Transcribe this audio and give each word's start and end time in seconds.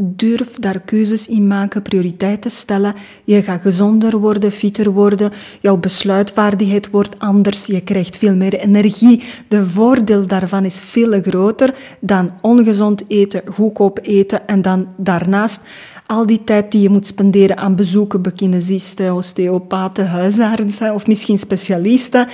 Durf 0.00 0.54
daar 0.58 0.80
keuzes 0.80 1.28
in 1.28 1.46
maken, 1.46 1.82
prioriteiten 1.82 2.50
stellen. 2.50 2.94
Je 3.24 3.42
gaat 3.42 3.60
gezonder 3.60 4.18
worden, 4.18 4.52
fitter 4.52 4.90
worden. 4.90 5.32
Jouw 5.60 5.76
besluitvaardigheid 5.76 6.90
wordt 6.90 7.18
anders. 7.18 7.66
Je 7.66 7.80
krijgt 7.80 8.18
veel 8.18 8.36
meer 8.36 8.54
energie. 8.54 9.22
De 9.48 9.70
voordeel 9.70 10.26
daarvan 10.26 10.64
is 10.64 10.80
veel 10.80 11.20
groter 11.22 11.74
dan 12.00 12.30
ongezond 12.40 13.04
eten, 13.08 13.42
goedkoop 13.46 13.98
eten 14.02 14.46
en 14.46 14.62
dan 14.62 14.88
daarnaast 14.96 15.60
al 16.06 16.26
die 16.26 16.44
tijd 16.44 16.72
die 16.72 16.82
je 16.82 16.88
moet 16.88 17.06
spenderen 17.06 17.56
aan 17.56 17.76
bezoeken 17.76 18.22
bij 18.22 18.32
kinesisten, 18.32 19.14
osteopaten, 19.14 20.08
huisartsen 20.08 20.94
of 20.94 21.06
misschien 21.06 21.38
specialisten 21.38 22.28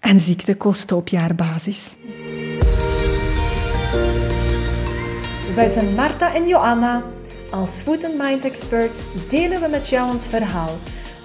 en 0.00 0.18
ziektekosten 0.18 0.96
op 0.96 1.08
jaarbasis. 1.08 1.96
Wij 5.56 5.68
zijn 5.68 5.94
Marta 5.94 6.34
en 6.34 6.46
Joanna. 6.46 7.02
Als 7.50 7.80
Food 7.80 8.04
and 8.04 8.18
Mind 8.18 8.44
Experts 8.44 9.02
delen 9.28 9.60
we 9.60 9.68
met 9.68 9.88
jou 9.88 10.10
ons 10.10 10.26
verhaal. 10.26 10.70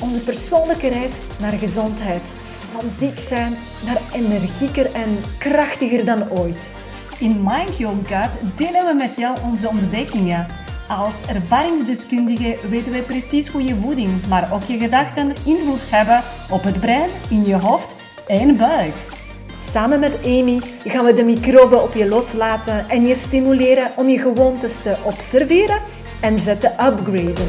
Onze 0.02 0.20
persoonlijke 0.20 0.88
reis 0.88 1.20
naar 1.40 1.52
gezondheid. 1.52 2.34
Van 2.72 2.90
ziek 2.90 3.20
zijn 3.20 3.54
naar 3.86 4.02
energieker 4.14 4.86
en 4.94 5.18
krachtiger 5.38 6.06
dan 6.06 6.30
ooit. 6.30 6.72
In 7.20 7.44
Mind 7.44 7.78
Your 7.78 7.96
Gut 8.06 8.58
delen 8.58 8.86
we 8.86 8.94
met 8.94 9.16
jou 9.16 9.38
onze 9.44 9.68
ontdekkingen. 9.68 10.48
Als 10.88 11.22
ervaringsdeskundige 11.28 12.58
weten 12.70 12.92
wij 12.92 13.02
precies 13.02 13.48
hoe 13.48 13.64
je 13.64 13.76
voeding, 13.76 14.28
maar 14.28 14.54
ook 14.54 14.64
je 14.64 14.78
gedachten 14.78 15.36
invloed 15.46 15.90
hebben 15.90 16.24
op 16.50 16.64
het 16.64 16.80
brein, 16.80 17.10
in 17.30 17.46
je 17.46 17.56
hoofd 17.56 17.96
en 18.28 18.58
buik. 18.58 18.94
Samen 19.70 20.00
met 20.00 20.18
Amy 20.24 20.62
gaan 20.84 21.06
we 21.06 21.14
de 21.14 21.24
microben 21.24 21.84
op 21.84 21.94
je 21.94 22.08
loslaten 22.08 22.90
en 22.90 23.06
je 23.06 23.16
stimuleren 23.16 23.92
om 23.96 24.10
je 24.10 24.18
gewoontes 24.18 24.76
te 24.76 24.96
observeren 25.04 25.82
en 26.22 26.40
ze 26.40 26.58
te 26.58 26.68
upgraden. 26.68 27.48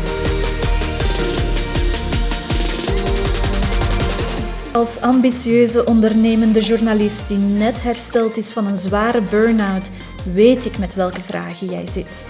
Als 4.73 5.01
ambitieuze 5.01 5.85
ondernemende 5.85 6.61
journalist 6.61 7.29
die 7.29 7.39
net 7.39 7.83
hersteld 7.83 8.37
is 8.37 8.53
van 8.53 8.67
een 8.67 8.77
zware 8.77 9.21
burn-out, 9.21 9.91
weet 10.35 10.65
ik 10.65 10.79
met 10.79 10.95
welke 10.95 11.21
vragen 11.21 11.67
jij 11.67 11.87
zit. 11.87 12.27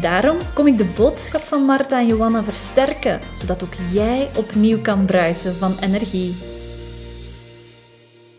Daarom 0.00 0.36
kom 0.54 0.66
ik 0.66 0.78
de 0.78 0.88
boodschap 0.96 1.40
van 1.40 1.62
Marta 1.62 1.98
en 1.98 2.06
Johanna 2.06 2.44
versterken, 2.44 3.20
zodat 3.32 3.62
ook 3.62 3.74
jij 3.92 4.28
opnieuw 4.36 4.80
kan 4.80 5.04
bruisen 5.04 5.54
van 5.54 5.76
energie. 5.80 6.53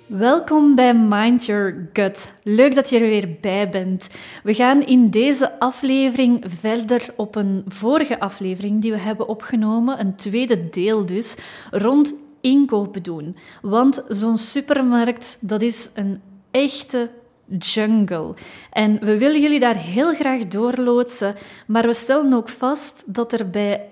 Welkom 0.07 0.75
bij 0.75 0.95
Mind 0.95 1.45
Your 1.45 1.89
Gut. 1.93 2.33
Leuk 2.43 2.75
dat 2.75 2.89
je 2.89 2.99
er 2.99 3.07
weer 3.07 3.37
bij 3.41 3.69
bent. 3.69 4.07
We 4.43 4.53
gaan 4.53 4.81
in 4.81 5.09
deze 5.09 5.59
aflevering 5.59 6.43
verder 6.47 7.05
op 7.15 7.35
een 7.35 7.63
vorige 7.67 8.19
aflevering 8.19 8.81
die 8.81 8.91
we 8.91 8.99
hebben 8.99 9.27
opgenomen, 9.27 9.99
een 9.99 10.15
tweede 10.15 10.69
deel 10.69 11.05
dus, 11.05 11.35
rond 11.71 12.15
inkopen 12.41 13.03
doen. 13.03 13.35
Want 13.61 14.03
zo'n 14.07 14.37
supermarkt, 14.37 15.37
dat 15.41 15.61
is 15.61 15.89
een 15.93 16.21
echte 16.51 17.09
jungle. 17.59 18.33
En 18.71 18.99
we 18.99 19.17
willen 19.17 19.41
jullie 19.41 19.59
daar 19.59 19.77
heel 19.77 20.13
graag 20.13 20.47
doorloodsen, 20.47 21.35
maar 21.67 21.85
we 21.85 21.93
stellen 21.93 22.33
ook 22.33 22.49
vast 22.49 23.03
dat 23.05 23.33
er 23.33 23.49
bij 23.49 23.89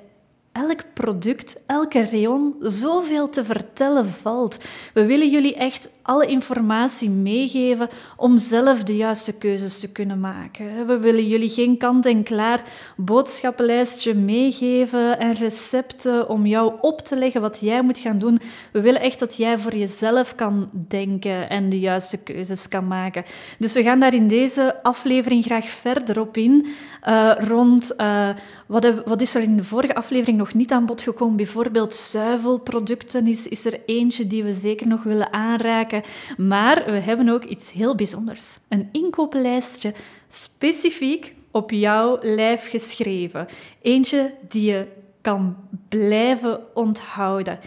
elk 0.54 0.84
product, 0.94 1.62
elke 1.66 2.06
rayon 2.06 2.56
zoveel 2.60 3.30
te 3.30 3.44
vertellen 3.44 4.10
valt. 4.10 4.58
We 4.94 5.06
willen 5.06 5.30
jullie 5.30 5.56
echt 5.56 5.90
alle 6.04 6.26
informatie 6.26 7.10
meegeven 7.10 7.90
om 8.18 8.38
zelf 8.38 8.84
de 8.84 8.96
juiste 8.96 9.38
keuzes 9.38 9.80
te 9.80 9.92
kunnen 9.92 10.20
maken. 10.20 10.88
We 10.88 10.98
willen 10.98 11.28
jullie 11.28 11.50
geen 11.50 11.78
kant-en-klaar 11.78 12.64
boodschappenlijstje 12.98 14.14
meegeven 14.14 15.20
en 15.20 15.34
recepten 15.34 16.30
om 16.30 16.46
jou 16.46 16.74
op 16.82 17.02
te 17.02 17.16
leggen 17.16 17.42
wat 17.42 17.60
jij 17.60 17.82
moet 17.82 17.98
gaan 17.98 18.18
doen. 18.18 18.40
We 18.72 18.82
willen 18.82 19.02
echt 19.02 19.20
dat 19.20 19.36
jij 19.36 19.60
voor 19.60 19.76
jezelf 19.76 20.36
kan 20.36 20.70
denken 20.88 21.50
en 21.50 21.70
de 21.70 21.80
juiste 21.80 22.24
keuzes 22.24 22.68
kan 22.68 22.88
maken. 22.88 23.24
Dus 23.58 23.74
we 23.74 23.84
gaan 23.84 24.00
daar 24.00 24.14
in 24.14 24.28
deze 24.28 24.84
aflevering 24.84 25.44
graag 25.44 25.70
verder 25.70 26.20
op 26.20 26.38
in. 26.38 26.66
Uh, 27.08 27.32
rond 27.38 27.94
uh, 27.98 28.30
wat, 28.66 28.94
wat, 29.06 29.22
is 29.22 29.36
er 29.36 29.42
in 29.42 29.58
de 29.58 29.64
vorige 29.64 29.96
aflevering 29.96 30.38
nog 30.38 30.54
niet 30.54 30.72
aan 30.72 30.86
bod 30.86 31.02
gekomen? 31.02 31.36
Bijvoorbeeld 31.36 31.96
zuivelproducten 31.96 33.28
is, 33.28 33.48
is 33.48 33.66
er 33.66 33.80
eentje 33.86 34.28
die 34.28 34.44
we 34.44 34.54
zeker 34.54 34.88
nog 34.88 35.04
willen 35.04 35.34
aanraken. 35.34 35.93
Maar 36.38 36.84
we 36.86 37.00
hebben 37.00 37.30
ook 37.30 37.44
iets 37.44 37.72
heel 37.72 37.96
bijzonders. 37.96 38.58
Een 38.70 38.90
inkooplijstje 38.92 39.94
specifiek 40.28 41.34
op 41.52 41.72
jouw 41.72 42.18
lijf 42.22 42.70
geschreven. 42.70 43.48
Eentje 43.82 44.34
die 44.48 44.72
je 44.72 44.88
kan 45.22 45.56
blijven 45.90 46.60
onthouden. 46.74 47.60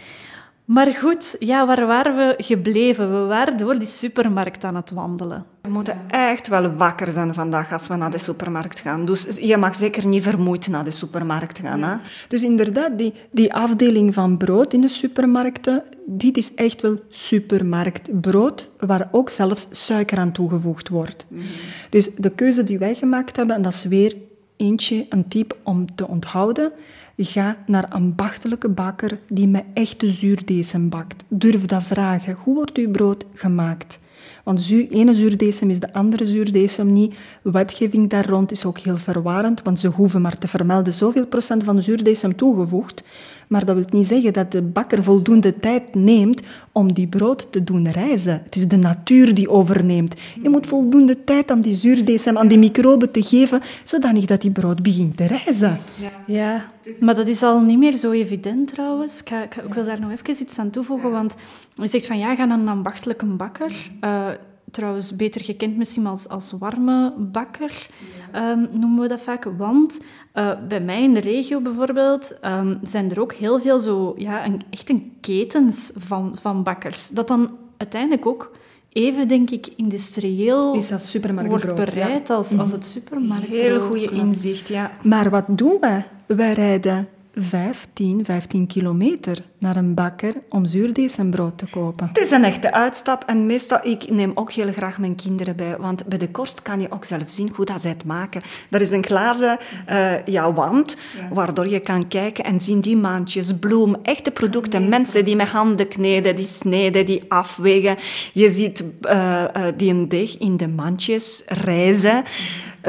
Maar 0.67 0.87
goed, 0.87 1.35
ja, 1.39 1.65
waar 1.65 1.85
waren 1.85 2.15
we 2.15 2.43
gebleven? 2.43 3.21
We 3.21 3.27
waren 3.27 3.57
door 3.57 3.79
die 3.79 3.87
supermarkt 3.87 4.63
aan 4.63 4.75
het 4.75 4.91
wandelen. 4.91 5.45
We 5.61 5.69
moeten 5.69 5.99
echt 6.09 6.47
wel 6.47 6.73
wakker 6.73 7.11
zijn 7.11 7.33
vandaag 7.33 7.71
als 7.71 7.87
we 7.87 7.95
naar 7.95 8.11
de 8.11 8.17
supermarkt 8.17 8.79
gaan. 8.79 9.05
Dus 9.05 9.37
je 9.41 9.57
mag 9.57 9.75
zeker 9.75 10.07
niet 10.07 10.23
vermoeid 10.23 10.67
naar 10.67 10.83
de 10.83 10.91
supermarkt 10.91 11.59
gaan. 11.59 11.83
Hè? 11.83 11.97
Dus 12.27 12.43
inderdaad, 12.43 12.97
die, 12.97 13.13
die 13.31 13.53
afdeling 13.53 14.13
van 14.13 14.37
brood 14.37 14.73
in 14.73 14.81
de 14.81 14.89
supermarkten, 14.89 15.83
dit 16.05 16.37
is 16.37 16.53
echt 16.53 16.81
wel 16.81 16.99
supermarktbrood, 17.09 18.69
waar 18.79 19.07
ook 19.11 19.29
zelfs 19.29 19.67
suiker 19.71 20.17
aan 20.17 20.31
toegevoegd 20.31 20.89
wordt. 20.89 21.25
Mhm. 21.27 21.43
Dus 21.89 22.15
de 22.15 22.29
keuze 22.29 22.63
die 22.63 22.77
wij 22.77 22.95
gemaakt 22.95 23.35
hebben, 23.35 23.55
en 23.55 23.61
dat 23.61 23.73
is 23.73 23.83
weer 23.83 24.15
eentje, 24.57 25.05
een 25.09 25.27
tip 25.27 25.57
om 25.63 25.95
te 25.95 26.07
onthouden, 26.07 26.71
Ga 27.19 27.57
naar 27.65 27.83
een 27.83 27.89
ambachtelijke 27.89 28.69
bakker 28.69 29.19
die 29.27 29.47
met 29.47 29.63
echte 29.73 30.09
zuurdesem 30.09 30.89
bakt. 30.89 31.23
Durf 31.27 31.65
dat 31.65 31.83
vragen. 31.83 32.37
Hoe 32.43 32.55
wordt 32.55 32.77
uw 32.77 32.91
brood 32.91 33.25
gemaakt? 33.33 33.99
Want 34.43 34.67
de 34.67 34.87
ene 34.87 35.15
zuurdesem 35.15 35.69
is 35.69 35.79
de 35.79 35.93
andere 35.93 36.25
zuurdesem 36.25 36.93
niet. 36.93 37.15
Wetgeving 37.41 38.09
daar 38.09 38.29
rond 38.29 38.51
is 38.51 38.65
ook 38.65 38.77
heel 38.77 38.97
verwarrend, 38.97 39.61
want 39.61 39.79
ze 39.79 39.87
hoeven 39.87 40.21
maar 40.21 40.37
te 40.37 40.47
vermelden 40.47 40.93
zoveel 40.93 41.27
procent 41.27 41.63
van 41.63 41.81
zuurdesem 41.81 42.35
toegevoegd. 42.35 43.03
Maar 43.47 43.65
dat 43.65 43.75
wil 43.75 43.85
niet 43.89 44.07
zeggen 44.07 44.33
dat 44.33 44.51
de 44.51 44.61
bakker 44.61 45.03
voldoende 45.03 45.59
tijd 45.59 45.95
neemt 45.95 46.41
om 46.71 46.93
die 46.93 47.07
brood 47.07 47.51
te 47.51 47.63
doen 47.63 47.89
rijzen. 47.89 48.41
Het 48.43 48.55
is 48.55 48.67
de 48.67 48.77
natuur 48.77 49.33
die 49.33 49.49
overneemt. 49.49 50.15
Je 50.41 50.49
moet 50.49 50.67
voldoende 50.67 51.23
tijd 51.23 51.51
aan 51.51 51.61
die 51.61 51.75
zuurdesem, 51.75 52.37
aan 52.37 52.47
die 52.47 52.57
microben 52.57 53.11
te 53.11 53.23
geven, 53.23 53.61
zodanig 53.83 54.25
dat 54.25 54.41
die 54.41 54.51
brood 54.51 54.83
begint 54.83 55.17
te 55.17 55.25
rijzen. 55.25 55.79
Ja, 55.95 56.11
ja. 56.25 56.71
maar 56.99 57.15
dat 57.15 57.27
is 57.27 57.43
al 57.43 57.61
niet 57.61 57.77
meer 57.77 57.95
zo 57.95 58.11
evident 58.11 58.67
trouwens. 58.67 59.21
Ik, 59.21 59.29
ik, 59.29 59.55
ik 59.55 59.73
wil 59.73 59.83
daar 59.83 59.99
nog 59.99 60.11
even 60.11 60.41
iets 60.41 60.59
aan 60.59 60.69
toevoegen, 60.69 61.11
want 61.11 61.35
je 61.73 61.87
zegt 61.87 62.05
van 62.05 62.17
ja, 62.17 62.35
ga 62.35 62.45
naar 62.45 62.59
een 62.59 62.67
ambachtelijke 62.67 63.25
bakker. 63.25 63.89
Uh, 64.01 64.29
trouwens 64.71 65.15
beter 65.15 65.43
gekend 65.43 65.77
misschien 65.77 66.07
als, 66.07 66.27
als 66.27 66.53
warme 66.59 67.13
bakker, 67.17 67.87
ehm, 68.31 68.65
noemen 68.71 69.01
we 69.01 69.07
dat 69.07 69.21
vaak. 69.21 69.43
Want 69.57 69.99
uh, 70.33 70.51
bij 70.67 70.81
mij 70.81 71.03
in 71.03 71.13
de 71.13 71.19
regio 71.19 71.61
bijvoorbeeld 71.61 72.37
um, 72.41 72.79
zijn 72.83 73.11
er 73.11 73.21
ook 73.21 73.33
heel 73.33 73.59
veel 73.59 73.79
zo, 73.79 74.13
ja, 74.17 74.45
een, 74.45 74.61
echt 74.69 74.89
een 74.89 75.11
ketens 75.21 75.91
van, 75.95 76.37
van 76.39 76.63
bakkers. 76.63 77.09
Dat 77.09 77.27
dan 77.27 77.57
uiteindelijk 77.77 78.25
ook 78.25 78.51
even, 78.89 79.27
denk 79.27 79.49
ik, 79.49 79.67
industrieel 79.75 80.75
is 80.75 80.87
dat 80.87 81.17
wordt 81.47 81.75
bereid 81.75 82.29
als, 82.29 82.57
als 82.57 82.71
het 82.71 82.85
supermarkt. 82.85 83.47
Heel 83.47 83.79
goede 83.79 84.11
inzicht, 84.11 84.67
ja. 84.67 84.91
Maar 85.03 85.29
wat 85.29 85.45
doen 85.47 85.77
wij? 85.79 86.05
Wij 86.25 86.53
rijden 86.53 87.07
15, 87.39 88.25
15 88.25 88.67
kilometer 88.67 89.37
naar 89.59 89.75
een 89.75 89.93
bakker 89.93 90.33
om 90.49 90.65
zuurdesembrood 90.65 91.57
te 91.57 91.65
kopen. 91.69 92.07
Het 92.07 92.17
is 92.17 92.31
een 92.31 92.43
echte 92.43 92.71
uitstap 92.71 93.23
en 93.25 93.45
meestal, 93.45 93.79
ik 93.81 94.09
neem 94.09 94.31
ook 94.35 94.51
heel 94.51 94.71
graag 94.71 94.97
mijn 94.97 95.15
kinderen 95.15 95.55
bij, 95.55 95.77
want 95.77 96.05
bij 96.05 96.17
de 96.17 96.31
korst 96.31 96.61
kan 96.61 96.81
je 96.81 96.91
ook 96.91 97.05
zelf 97.05 97.23
zien 97.25 97.51
hoe 97.55 97.65
dat 97.65 97.81
zij 97.81 97.91
het 97.91 98.05
maken. 98.05 98.41
Er 98.69 98.81
is 98.81 98.91
een 98.91 99.05
glazen 99.05 99.57
uh, 99.89 100.25
ja, 100.25 100.53
wand, 100.53 100.97
waardoor 101.31 101.67
je 101.67 101.79
kan 101.79 102.07
kijken 102.07 102.43
en 102.43 102.61
zien 102.61 102.81
die 102.81 102.97
maandjes, 102.97 103.59
bloem, 103.59 103.95
echte 104.03 104.31
producten. 104.31 104.89
Mensen 104.89 105.25
die 105.25 105.35
met 105.35 105.47
handen 105.47 105.87
kneden, 105.87 106.35
die 106.35 106.45
snijden, 106.45 107.05
die 107.05 107.21
afwegen. 107.27 107.97
Je 108.33 108.51
ziet 108.51 108.83
uh, 109.01 109.43
uh, 109.57 109.67
die 109.77 109.93
een 109.93 110.09
deeg 110.09 110.37
in 110.37 110.57
de 110.57 110.67
mandjes 110.67 111.43
rijzen. 111.45 112.23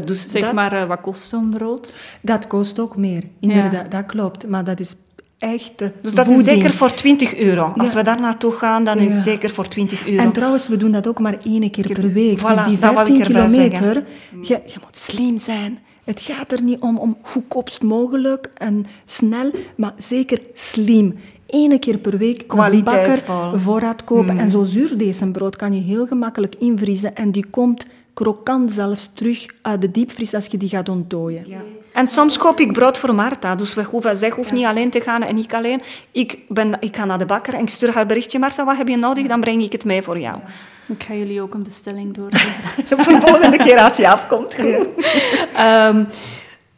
Dus 0.05 0.29
zeg 0.29 0.53
maar, 0.53 0.87
wat 0.87 1.01
kost 1.01 1.29
zo'n 1.29 1.51
brood? 1.51 1.97
Dat 2.21 2.47
kost 2.47 2.79
ook 2.79 2.97
meer, 2.97 3.25
inderdaad, 3.41 3.91
dat 3.91 4.07
klopt. 4.07 4.49
Maar 4.49 4.65
dat 4.65 4.81
is 4.81 4.95
echt 5.39 5.79
Dus 6.03 6.15
dat 6.15 6.27
is 6.27 6.45
zeker 6.45 6.73
voor 6.73 6.95
20 6.95 7.37
euro. 7.37 7.73
Als 7.77 7.95
we 7.95 8.03
daar 8.03 8.21
naartoe 8.21 8.53
gaan, 8.53 8.85
dan 8.85 8.99
is 8.99 9.15
het 9.15 9.23
zeker 9.23 9.51
voor 9.51 9.69
20 9.69 10.07
euro. 10.07 10.23
En 10.23 10.33
trouwens, 10.33 10.69
we 10.69 10.77
doen 10.77 10.91
dat 10.91 11.07
ook 11.07 11.19
maar 11.19 11.39
één 11.45 11.71
keer 11.71 11.93
per 11.93 12.13
week. 12.13 12.47
dus 12.47 12.65
die 12.65 12.79
15 12.79 13.23
kilometer, 13.23 14.05
je, 14.43 14.61
je 14.67 14.77
moet 14.85 14.97
slim 14.97 15.39
zijn. 15.39 15.79
Het 16.05 16.21
gaat 16.21 16.53
er 16.53 16.63
niet 16.63 16.81
om, 16.81 16.99
om 16.99 17.17
goedkoopst 17.23 17.83
mogelijk 17.83 18.51
en 18.55 18.85
snel, 19.05 19.51
maar 19.77 19.93
zeker 19.97 20.41
slim. 20.55 21.15
Eén 21.47 21.79
keer 21.79 21.99
per 21.99 22.19
week 22.19 22.53
een 22.53 22.85
bakker 22.85 23.23
voorraad 23.55 24.05
kopen. 24.05 24.35
Mm. 24.35 24.41
En 24.41 24.51
zo 24.51 24.65
zuurdesembrood 24.65 25.57
kan 25.57 25.73
je 25.73 25.81
heel 25.81 26.07
gemakkelijk 26.07 26.55
invriezen 26.55 27.15
en 27.15 27.33
die 27.33 27.47
komt 27.51 27.85
krokant 28.19 28.73
zelfs 28.73 29.11
terug 29.15 29.47
uit 29.63 29.81
de 29.81 29.91
diepvries 29.91 30.35
als 30.35 30.47
je 30.47 30.57
die 30.57 30.69
gaat 30.69 30.89
ontdooien. 30.89 31.45
Ja. 31.47 31.61
En 31.93 32.07
soms 32.07 32.39
koop 32.39 32.61
ik 32.61 32.73
brood 32.73 32.99
voor 32.99 33.15
Marta. 33.15 33.55
Dus 33.55 33.75
we 33.75 33.83
hoeven, 33.83 34.17
zij 34.17 34.31
hoeft 34.31 34.53
niet 34.53 34.65
alleen 34.65 34.91
te 34.91 35.01
gaan 35.01 35.23
en 35.23 35.37
ik 35.37 35.55
alleen. 35.55 35.83
Ik, 36.13 36.39
ben, 36.49 36.77
ik 36.81 36.97
ga 36.97 37.05
naar 37.05 37.19
de 37.19 37.27
bakker 37.27 37.55
en 37.55 37.61
ik 37.61 37.69
stuur 37.69 37.93
haar 37.93 38.07
berichtje. 38.07 38.39
Marta, 38.39 38.65
wat 38.65 38.77
heb 38.77 38.89
je 38.89 38.97
nodig? 38.97 39.27
Dan 39.27 39.41
breng 39.41 39.63
ik 39.63 39.73
het 39.73 39.85
mee 39.85 40.03
voor 40.03 40.19
jou. 40.19 40.39
Ik 40.87 41.03
ga 41.03 41.15
jullie 41.15 41.43
ook 41.43 41.55
een 41.55 41.63
bestelling 41.63 42.15
doorgeven. 42.15 42.99
voor 42.99 43.13
de 43.13 43.21
volgende 43.21 43.57
keer 43.57 43.79
als 43.79 43.97
je 43.97 44.09
afkomt. 44.09 44.59
um, 44.59 46.07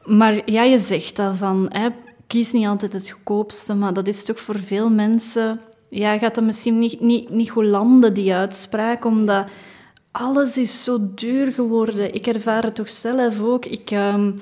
maar 0.04 0.40
ja, 0.44 0.62
je 0.62 0.78
zegt 0.78 1.16
dat 1.16 1.36
van... 1.36 1.66
Hè, 1.68 1.88
kies 2.26 2.52
niet 2.52 2.66
altijd 2.66 2.92
het 2.92 3.10
goedkoopste, 3.10 3.74
maar 3.74 3.92
dat 3.92 4.08
is 4.08 4.24
toch 4.24 4.40
voor 4.40 4.58
veel 4.58 4.90
mensen... 4.90 5.60
Ja, 5.88 6.18
gaat 6.18 6.34
dat 6.34 6.44
misschien 6.44 6.78
niet, 6.78 7.00
niet, 7.00 7.30
niet 7.30 7.50
goed 7.50 7.64
landen, 7.64 8.14
die 8.14 8.34
uitspraak, 8.34 9.04
omdat 9.04 9.46
alles 10.10 10.58
is 10.58 10.84
zo 10.84 11.14
duur 11.14 11.52
geworden. 11.52 12.14
Ik 12.14 12.26
ervaar 12.26 12.62
het 12.62 12.74
toch 12.74 12.90
zelf 12.90 13.40
ook. 13.40 13.64
Ik, 13.64 13.90
um, 13.90 14.34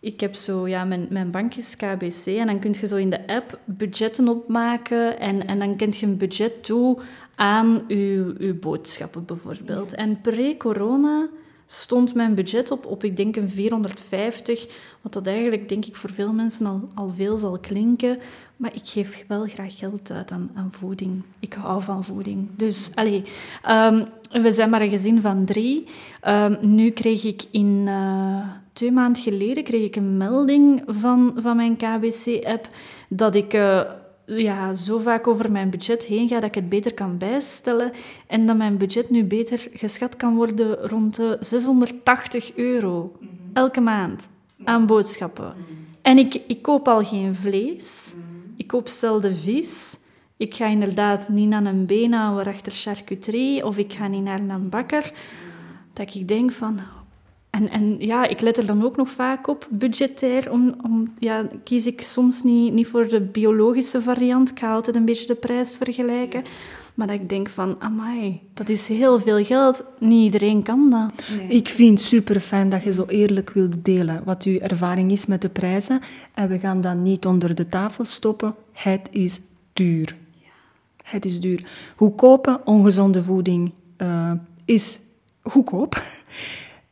ik 0.00 0.20
heb 0.20 0.34
zo, 0.34 0.68
ja, 0.68 0.84
mijn, 0.84 1.06
mijn 1.10 1.30
bank 1.30 1.54
is 1.54 1.76
KBC 1.76 2.26
en 2.26 2.46
dan 2.46 2.58
kun 2.58 2.74
je 2.80 2.86
zo 2.86 2.96
in 2.96 3.10
de 3.10 3.26
app 3.26 3.58
budgetten 3.64 4.28
opmaken 4.28 5.18
en, 5.18 5.46
en 5.46 5.58
dan 5.58 5.76
kent 5.76 5.96
je 5.96 6.06
een 6.06 6.16
budget 6.16 6.64
toe 6.64 6.98
aan 7.34 7.82
je, 7.88 8.34
je 8.38 8.54
boodschappen 8.54 9.24
bijvoorbeeld. 9.24 9.94
En 9.94 10.20
pre-corona 10.20 11.28
stond 11.66 12.14
mijn 12.14 12.34
budget 12.34 12.70
op, 12.70 12.86
op 12.86 13.04
ik 13.04 13.16
denk 13.16 13.36
een 13.36 13.48
450, 13.48 14.66
wat 15.00 15.12
dat 15.12 15.26
eigenlijk 15.26 15.68
denk 15.68 15.84
ik 15.84 15.96
voor 15.96 16.10
veel 16.10 16.32
mensen 16.32 16.66
al, 16.66 16.88
al 16.94 17.08
veel 17.08 17.36
zal 17.36 17.58
klinken. 17.58 18.18
Maar 18.56 18.74
ik 18.74 18.86
geef 18.86 19.24
wel 19.28 19.46
graag 19.46 19.78
geld 19.78 20.10
uit 20.10 20.32
aan, 20.32 20.50
aan 20.54 20.72
voeding. 20.72 21.22
Ik 21.38 21.52
hou 21.52 21.82
van 21.82 22.04
voeding. 22.04 22.48
Dus, 22.56 22.90
allee, 22.94 23.24
um, 23.70 24.06
we 24.42 24.52
zijn 24.52 24.70
maar 24.70 24.80
een 24.80 24.90
gezin 24.90 25.20
van 25.20 25.44
drie. 25.44 25.84
Um, 26.28 26.58
nu 26.60 26.90
kreeg 26.90 27.24
ik 27.24 27.44
in 27.50 27.84
uh, 27.88 28.48
twee 28.72 28.92
maanden 28.92 29.22
geleden 29.22 29.64
kreeg 29.64 29.84
ik 29.84 29.96
een 29.96 30.16
melding 30.16 30.82
van, 30.86 31.34
van 31.36 31.56
mijn 31.56 31.76
KBC-app 31.76 32.68
dat 33.08 33.34
ik... 33.34 33.54
Uh, 33.54 33.80
ja, 34.26 34.74
zo 34.74 34.98
vaak 34.98 35.26
over 35.26 35.52
mijn 35.52 35.70
budget 35.70 36.04
heen 36.04 36.28
ga 36.28 36.34
dat 36.40 36.48
ik 36.48 36.54
het 36.54 36.68
beter 36.68 36.94
kan 36.94 37.18
bijstellen 37.18 37.92
en 38.26 38.46
dat 38.46 38.56
mijn 38.56 38.76
budget 38.76 39.10
nu 39.10 39.24
beter 39.24 39.68
geschat 39.72 40.16
kan 40.16 40.34
worden 40.34 40.74
rond 40.88 41.16
de 41.16 41.36
680 41.40 42.56
euro 42.56 43.12
elke 43.52 43.80
maand 43.80 44.28
aan 44.64 44.86
boodschappen. 44.86 45.54
En 46.02 46.18
ik, 46.18 46.42
ik 46.46 46.62
koop 46.62 46.88
al 46.88 47.04
geen 47.04 47.34
vlees, 47.34 48.14
ik 48.56 48.66
koop 48.66 48.88
zelden 48.88 49.36
vis. 49.36 49.98
Ik 50.38 50.54
ga 50.54 50.66
inderdaad 50.66 51.28
niet 51.28 51.48
naar 51.48 51.64
een 51.64 51.86
beenhouwer 51.86 52.46
achter 52.46 52.72
charcuterie 52.72 53.66
of 53.66 53.78
ik 53.78 53.92
ga 53.92 54.06
niet 54.06 54.22
naar 54.22 54.40
een 54.40 54.68
bakker. 54.68 55.12
Dat 55.92 56.14
ik 56.14 56.28
denk 56.28 56.52
van, 56.52 56.80
en, 57.56 57.70
en 57.70 57.96
ja, 57.98 58.26
ik 58.26 58.40
let 58.40 58.56
er 58.56 58.66
dan 58.66 58.84
ook 58.84 58.96
nog 58.96 59.10
vaak 59.10 59.48
op, 59.48 59.66
budgetair. 59.70 60.50
Om, 60.52 60.74
om, 60.82 61.12
ja, 61.18 61.46
kies 61.64 61.86
ik 61.86 62.00
soms 62.02 62.42
niet, 62.42 62.72
niet 62.72 62.86
voor 62.86 63.08
de 63.08 63.20
biologische 63.20 64.02
variant. 64.02 64.50
Ik 64.50 64.58
ga 64.58 64.72
altijd 64.72 64.96
een 64.96 65.04
beetje 65.04 65.26
de 65.26 65.34
prijs 65.34 65.76
vergelijken. 65.76 66.42
Maar 66.94 67.06
dat 67.06 67.20
ik 67.20 67.28
denk 67.28 67.48
van, 67.48 67.76
amai, 67.78 68.40
dat 68.54 68.68
is 68.68 68.86
heel 68.86 69.18
veel 69.20 69.44
geld. 69.44 69.84
Niet 69.98 70.24
iedereen 70.24 70.62
kan 70.62 70.90
dat. 70.90 71.12
Nee. 71.36 71.48
Ik 71.48 71.68
vind 71.68 71.98
het 71.98 72.08
super 72.08 72.40
fijn 72.40 72.68
dat 72.68 72.82
je 72.82 72.92
zo 72.92 73.04
eerlijk 73.08 73.50
wilt 73.50 73.84
delen 73.84 74.22
wat 74.24 74.42
uw 74.42 74.58
ervaring 74.58 75.10
is 75.10 75.26
met 75.26 75.42
de 75.42 75.48
prijzen. 75.48 76.00
En 76.34 76.48
we 76.48 76.58
gaan 76.58 76.80
dat 76.80 76.96
niet 76.96 77.26
onder 77.26 77.54
de 77.54 77.68
tafel 77.68 78.04
stoppen. 78.04 78.54
Het 78.72 79.08
is 79.10 79.40
duur. 79.72 80.16
Ja. 80.32 80.48
Het 81.02 81.24
is 81.24 81.40
duur. 81.40 81.66
Goedkope, 81.96 82.60
ongezonde 82.64 83.22
voeding 83.22 83.72
uh, 83.98 84.32
is 84.64 84.98
goedkoop. 85.42 86.02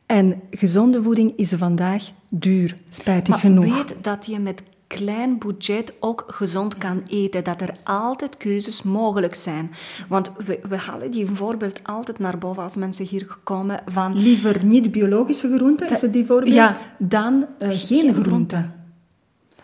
En 0.05 0.41
gezonde 0.51 1.01
voeding 1.01 1.33
is 1.35 1.53
vandaag 1.57 2.03
duur, 2.29 2.75
spijtig 2.89 3.29
maar 3.29 3.39
genoeg. 3.39 3.75
weet 3.75 3.95
dat 4.01 4.25
je 4.25 4.39
met 4.39 4.63
klein 4.87 5.39
budget 5.39 5.93
ook 5.99 6.23
gezond 6.27 6.75
kan 6.75 7.03
eten. 7.07 7.43
Dat 7.43 7.61
er 7.61 7.75
altijd 7.83 8.37
keuzes 8.37 8.83
mogelijk 8.83 9.35
zijn. 9.35 9.71
Want 10.07 10.31
we, 10.45 10.59
we 10.69 10.77
halen 10.77 11.11
die 11.11 11.27
voorbeeld 11.27 11.79
altijd 11.83 12.19
naar 12.19 12.37
boven 12.37 12.63
als 12.63 12.75
mensen 12.75 13.05
hier 13.05 13.37
komen 13.43 13.81
van... 13.85 14.17
Liever 14.17 14.65
niet 14.65 14.91
biologische 14.91 15.55
groenten, 15.55 15.89
is 15.89 16.01
het 16.01 16.13
die 16.13 16.25
voorbeeld? 16.25 16.53
Ja. 16.53 16.77
Dan 16.97 17.33
uh, 17.33 17.69
geen, 17.69 17.77
geen 17.77 18.13
groenten. 18.13 18.73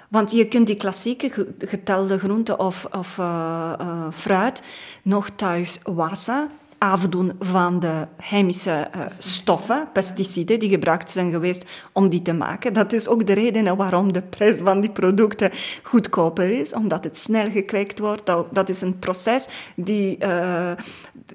Want 0.08 0.32
je 0.32 0.48
kunt 0.48 0.68
die 0.68 0.76
klassieke 0.76 1.48
getelde 1.58 2.20
groenten 2.20 2.60
of, 2.60 2.88
of 2.92 3.18
uh, 3.18 3.74
uh, 3.82 4.08
fruit 4.12 4.64
nog 5.04 5.30
thuis 5.30 5.80
wassen 5.84 6.50
afdoen 6.82 7.32
van 7.40 7.80
de 7.80 8.08
chemische 8.20 8.88
uh, 8.96 9.06
stoffen, 9.18 9.88
pesticiden, 9.94 10.60
die 10.60 10.70
gebruikt 10.70 11.12
zijn 11.12 11.32
geweest 11.32 11.66
om 11.92 12.10
die 12.10 12.22
te 12.22 12.34
maken. 12.34 12.74
Dat 12.74 12.94
is 12.94 13.08
ook 13.08 13.28
de 13.28 13.34
reden 13.34 13.76
waarom 13.76 14.14
de 14.14 14.22
prijs 14.22 14.60
van 14.60 14.82
die 14.82 14.90
producten 14.90 15.52
goedkoper 15.84 16.50
is, 16.50 16.74
omdat 16.74 17.04
het 17.04 17.18
snel 17.18 17.50
gekweekt 17.50 18.00
wordt. 18.00 18.32
Dat 18.52 18.70
is 18.70 18.82
een 18.82 19.00
proces 19.00 19.48
die, 19.76 20.18
uh, 20.20 20.72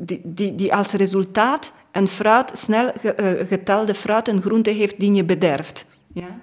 die, 0.00 0.20
die, 0.25 0.54
die, 0.54 0.75
als 0.75 0.93
resultaat 0.93 1.72
een 1.92 2.08
fruit, 2.08 2.58
snel 2.58 2.92
getelde 3.49 3.94
fruit 3.94 4.28
en 4.28 4.42
groente 4.42 4.70
heeft 4.70 5.00
die 5.00 5.12
je 5.12 5.25
bederft. 5.25 5.87
Ja? 6.12 6.40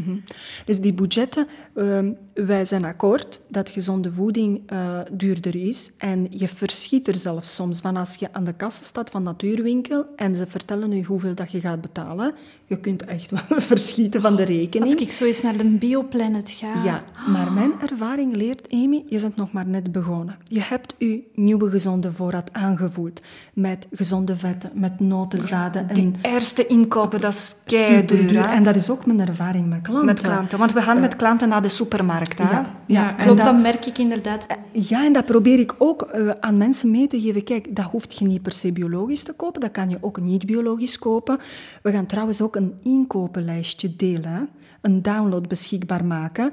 -hmm. 0.00 0.22
Dus 0.64 0.80
die 0.80 0.92
budgetten, 0.92 1.46
uh, 1.74 1.98
wij 2.34 2.64
zijn 2.64 2.84
akkoord 2.84 3.40
dat 3.48 3.70
gezonde 3.70 4.12
voeding 4.12 4.72
uh, 4.72 4.98
duurder 5.12 5.68
is. 5.68 5.90
En 5.98 6.26
je 6.30 6.48
verschiet 6.48 7.08
er 7.08 7.14
zelfs 7.14 7.54
soms 7.54 7.80
van 7.80 7.96
als 7.96 8.14
je 8.14 8.28
aan 8.32 8.44
de 8.44 8.52
kassa 8.52 8.84
staat 8.84 9.10
van 9.10 9.22
natuurwinkel 9.22 10.06
en 10.16 10.34
ze 10.34 10.46
vertellen 10.46 10.92
je 10.92 11.04
hoeveel 11.04 11.34
dat 11.34 11.50
je 11.50 11.60
gaat 11.60 11.80
betalen. 11.80 12.34
Je 12.66 12.80
kunt 12.80 13.04
echt 13.04 13.30
wel 13.30 13.60
verschieten 13.74 14.20
van 14.20 14.36
de 14.36 14.42
rekening. 14.42 14.92
Als 14.92 15.02
ik 15.02 15.12
zo 15.12 15.24
eens 15.24 15.42
naar 15.42 15.56
de 15.56 15.64
Bioplanet 15.64 16.50
ga. 16.50 16.84
Ja, 16.84 17.02
maar 17.28 17.52
mijn 17.52 17.72
ervaring 17.80 18.36
leert, 18.36 18.72
Amy, 18.72 19.04
je 19.06 19.20
bent 19.20 19.36
nog 19.36 19.52
maar 19.52 19.66
net 19.66 19.92
begonnen. 19.92 20.36
Je 20.44 20.60
hebt 20.62 20.94
je 20.98 21.22
nieuwe 21.34 21.70
gezonde 21.70 22.12
voorraad 22.12 22.52
aangevoeld 22.52 23.22
met 23.54 23.86
gezonde 23.90 24.36
vetten, 24.36 24.70
met 24.74 25.00
notenzaden. 25.00 25.86
Die 25.86 26.04
en 26.04 26.14
eerste 26.22 26.66
inkopen, 26.66 27.20
dat 27.20 27.32
is 27.32 27.56
keiduur. 27.64 28.44
En 28.44 28.62
dat 28.62 28.76
is 28.76 28.90
ook 28.90 29.06
mijn 29.06 29.20
ervaring 29.20 29.68
met 29.68 29.82
klanten. 29.82 30.06
Met 30.06 30.20
klanten, 30.20 30.58
want 30.58 30.72
we 30.72 30.82
gaan 30.82 31.00
met 31.00 31.16
klanten 31.16 31.48
naar 31.48 31.62
de 31.62 31.68
supermarkt. 31.68 32.21
Hè? 32.28 32.44
Ja, 32.44 32.74
ja, 32.86 33.12
klopt, 33.12 33.36
dat, 33.36 33.46
dat, 33.46 33.62
merk 33.62 33.86
ik 33.86 33.98
inderdaad. 33.98 34.46
Ja, 34.72 35.04
en 35.04 35.12
dat 35.12 35.24
probeer 35.24 35.58
ik 35.58 35.74
ook 35.78 36.10
uh, 36.14 36.30
aan 36.40 36.56
mensen 36.56 36.90
mee 36.90 37.06
te 37.06 37.20
geven. 37.20 37.44
Kijk, 37.44 37.76
dat 37.76 37.84
hoeft 37.84 38.18
je 38.18 38.24
niet 38.24 38.42
per 38.42 38.52
se 38.52 38.72
biologisch 38.72 39.22
te 39.22 39.32
kopen, 39.32 39.60
dat 39.60 39.70
kan 39.70 39.90
je 39.90 39.98
ook 40.00 40.20
niet 40.20 40.46
biologisch 40.46 40.98
kopen. 40.98 41.38
We 41.82 41.92
gaan 41.92 42.06
trouwens 42.06 42.40
ook 42.40 42.56
een 42.56 42.74
inkopenlijstje 42.82 43.96
delen, 43.96 44.48
een 44.80 45.02
download 45.02 45.48
beschikbaar 45.48 46.04
maken, 46.04 46.52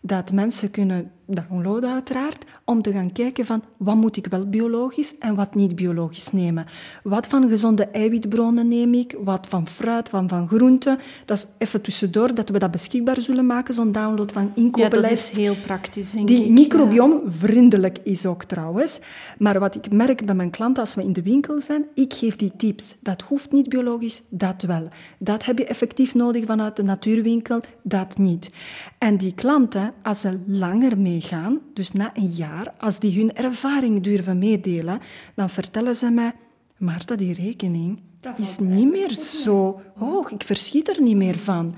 dat 0.00 0.32
mensen 0.32 0.70
kunnen 0.70 1.10
downloaden 1.34 1.92
uiteraard, 1.92 2.44
om 2.64 2.82
te 2.82 2.92
gaan 2.92 3.12
kijken 3.12 3.46
van 3.46 3.62
wat 3.76 3.94
moet 3.96 4.16
ik 4.16 4.26
wel 4.26 4.48
biologisch 4.48 5.18
en 5.18 5.34
wat 5.34 5.54
niet 5.54 5.74
biologisch 5.76 6.32
nemen. 6.32 6.66
Wat 7.02 7.26
van 7.26 7.48
gezonde 7.48 7.86
eiwitbronnen 7.86 8.68
neem 8.68 8.94
ik, 8.94 9.16
wat 9.24 9.46
van 9.48 9.66
fruit, 9.66 10.10
wat 10.10 10.24
van 10.26 10.48
groenten. 10.48 10.98
Dat 11.24 11.36
is 11.38 11.46
even 11.58 11.80
tussendoor 11.82 12.34
dat 12.34 12.48
we 12.48 12.58
dat 12.58 12.70
beschikbaar 12.70 13.20
zullen 13.20 13.46
maken, 13.46 13.74
zo'n 13.74 13.92
download 13.92 14.32
van 14.32 14.52
inkopenlijst. 14.54 15.28
Ja, 15.28 15.34
dat 15.34 15.38
is 15.38 15.44
heel 15.44 15.56
praktisch, 15.64 16.10
denk 16.10 16.28
Die 16.28 16.44
ik. 16.44 16.50
microbiomvriendelijk 16.50 17.98
is 18.02 18.26
ook 18.26 18.44
trouwens. 18.44 18.98
Maar 19.38 19.58
wat 19.58 19.74
ik 19.74 19.92
merk 19.92 20.26
bij 20.26 20.34
mijn 20.34 20.50
klanten 20.50 20.82
als 20.82 20.94
we 20.94 21.02
in 21.02 21.12
de 21.12 21.22
winkel 21.22 21.60
zijn, 21.60 21.84
ik 21.94 22.14
geef 22.14 22.36
die 22.36 22.52
tips. 22.56 22.96
Dat 23.00 23.22
hoeft 23.22 23.52
niet 23.52 23.68
biologisch, 23.68 24.22
dat 24.28 24.62
wel. 24.62 24.88
Dat 25.18 25.44
heb 25.44 25.58
je 25.58 25.64
effectief 25.66 26.14
nodig 26.14 26.44
vanuit 26.44 26.76
de 26.76 26.82
natuurwinkel, 26.82 27.60
dat 27.82 28.18
niet. 28.18 28.50
En 28.98 29.16
die 29.16 29.34
klanten, 29.34 29.92
als 30.02 30.20
ze 30.20 30.38
langer 30.46 30.98
mee 30.98 31.19
gaan, 31.22 31.60
dus 31.74 31.92
na 31.92 32.10
een 32.16 32.30
jaar, 32.30 32.74
als 32.78 32.98
die 32.98 33.18
hun 33.18 33.34
ervaring 33.34 34.02
durven 34.02 34.38
meedelen, 34.38 35.00
dan 35.34 35.50
vertellen 35.50 35.94
ze 35.94 36.10
mij, 36.10 36.32
Marta, 36.76 37.16
die 37.16 37.34
rekening 37.34 38.00
is 38.36 38.58
niet 38.58 38.90
meer 38.90 39.10
zo 39.14 39.80
hoog. 39.96 40.30
Ik 40.30 40.42
verschiet 40.42 40.88
er 40.88 41.02
niet 41.02 41.16
meer 41.16 41.38
van. 41.38 41.74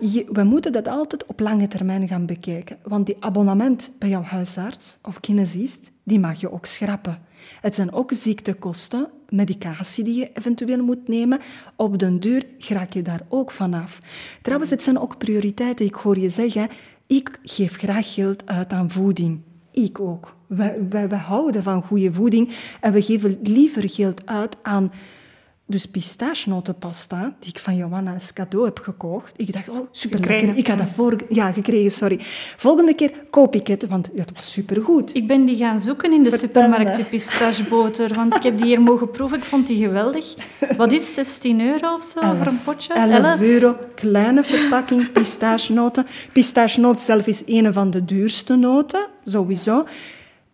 Je, 0.00 0.26
we 0.32 0.42
moeten 0.42 0.72
dat 0.72 0.88
altijd 0.88 1.26
op 1.26 1.40
lange 1.40 1.68
termijn 1.68 2.08
gaan 2.08 2.26
bekijken. 2.26 2.78
Want 2.82 3.06
die 3.06 3.22
abonnement 3.24 3.92
bij 3.98 4.08
jouw 4.08 4.22
huisarts 4.22 4.98
of 5.02 5.20
kinesist, 5.20 5.90
die 6.04 6.20
mag 6.20 6.40
je 6.40 6.52
ook 6.52 6.66
schrappen. 6.66 7.18
Het 7.60 7.74
zijn 7.74 7.92
ook 7.92 8.12
ziektekosten, 8.12 9.10
medicatie 9.28 10.04
die 10.04 10.18
je 10.18 10.30
eventueel 10.32 10.84
moet 10.84 11.08
nemen. 11.08 11.40
Op 11.76 11.98
den 11.98 12.20
duur 12.20 12.46
raak 12.68 12.92
je 12.92 13.02
daar 13.02 13.22
ook 13.28 13.50
vanaf. 13.50 13.98
Trouwens, 14.42 14.70
het 14.70 14.82
zijn 14.82 14.98
ook 14.98 15.18
prioriteiten. 15.18 15.86
Ik 15.86 15.94
hoor 15.94 16.18
je 16.18 16.28
zeggen, 16.28 16.68
ik 17.08 17.38
geef 17.42 17.76
graag 17.76 18.14
geld 18.14 18.46
uit 18.46 18.72
aan 18.72 18.90
voeding. 18.90 19.40
Ik 19.72 20.00
ook. 20.00 20.36
Wij, 20.46 20.88
wij 20.88 21.18
houden 21.18 21.62
van 21.62 21.82
goede 21.82 22.12
voeding 22.12 22.56
en 22.80 22.92
we 22.92 23.02
geven 23.02 23.38
liever 23.42 23.90
geld 23.90 24.26
uit 24.26 24.56
aan 24.62 24.92
dus 25.68 25.86
pistachenotenpasta, 25.86 27.34
die 27.40 27.50
ik 27.50 27.58
van 27.58 27.76
Johanna 27.76 28.14
als 28.14 28.32
cadeau 28.32 28.64
heb 28.64 28.78
gekocht. 28.78 29.32
Ik 29.36 29.52
dacht, 29.52 29.68
oh, 29.68 29.86
super 29.90 30.20
lekker. 30.20 30.56
Ik 30.56 30.66
had 30.66 30.78
dat 30.78 30.88
voor... 30.94 31.16
Ja, 31.28 31.52
gekregen, 31.52 31.92
sorry. 31.92 32.18
Volgende 32.56 32.94
keer 32.94 33.12
koop 33.30 33.54
ik 33.54 33.66
het, 33.66 33.86
want 33.88 34.10
het 34.16 34.32
was 34.34 34.52
supergoed. 34.52 35.14
Ik 35.14 35.26
ben 35.26 35.44
die 35.44 35.56
gaan 35.56 35.80
zoeken 35.80 36.12
in 36.12 36.22
de 36.22 36.36
supermarkt, 36.36 36.96
die 36.96 37.04
pistacheboter. 37.04 38.14
Want 38.14 38.34
ik 38.34 38.42
heb 38.42 38.56
die 38.56 38.66
hier 38.66 38.80
mogen 38.80 39.10
proeven. 39.10 39.38
Ik 39.38 39.44
vond 39.44 39.66
die 39.66 39.76
geweldig. 39.76 40.34
Wat 40.76 40.92
is 40.92 41.14
16 41.14 41.60
euro 41.60 41.94
of 41.94 42.02
zo 42.02 42.20
voor 42.20 42.46
een 42.46 42.62
potje? 42.64 42.94
11 42.94 43.40
euro. 43.40 43.76
Kleine 43.94 44.42
verpakking 44.42 45.12
pistachenoten. 45.12 46.06
Pistachenoot 46.32 47.00
zelf 47.00 47.26
is 47.26 47.42
een 47.46 47.72
van 47.72 47.90
de 47.90 48.04
duurste 48.04 48.56
noten, 48.56 49.08
sowieso. 49.24 49.84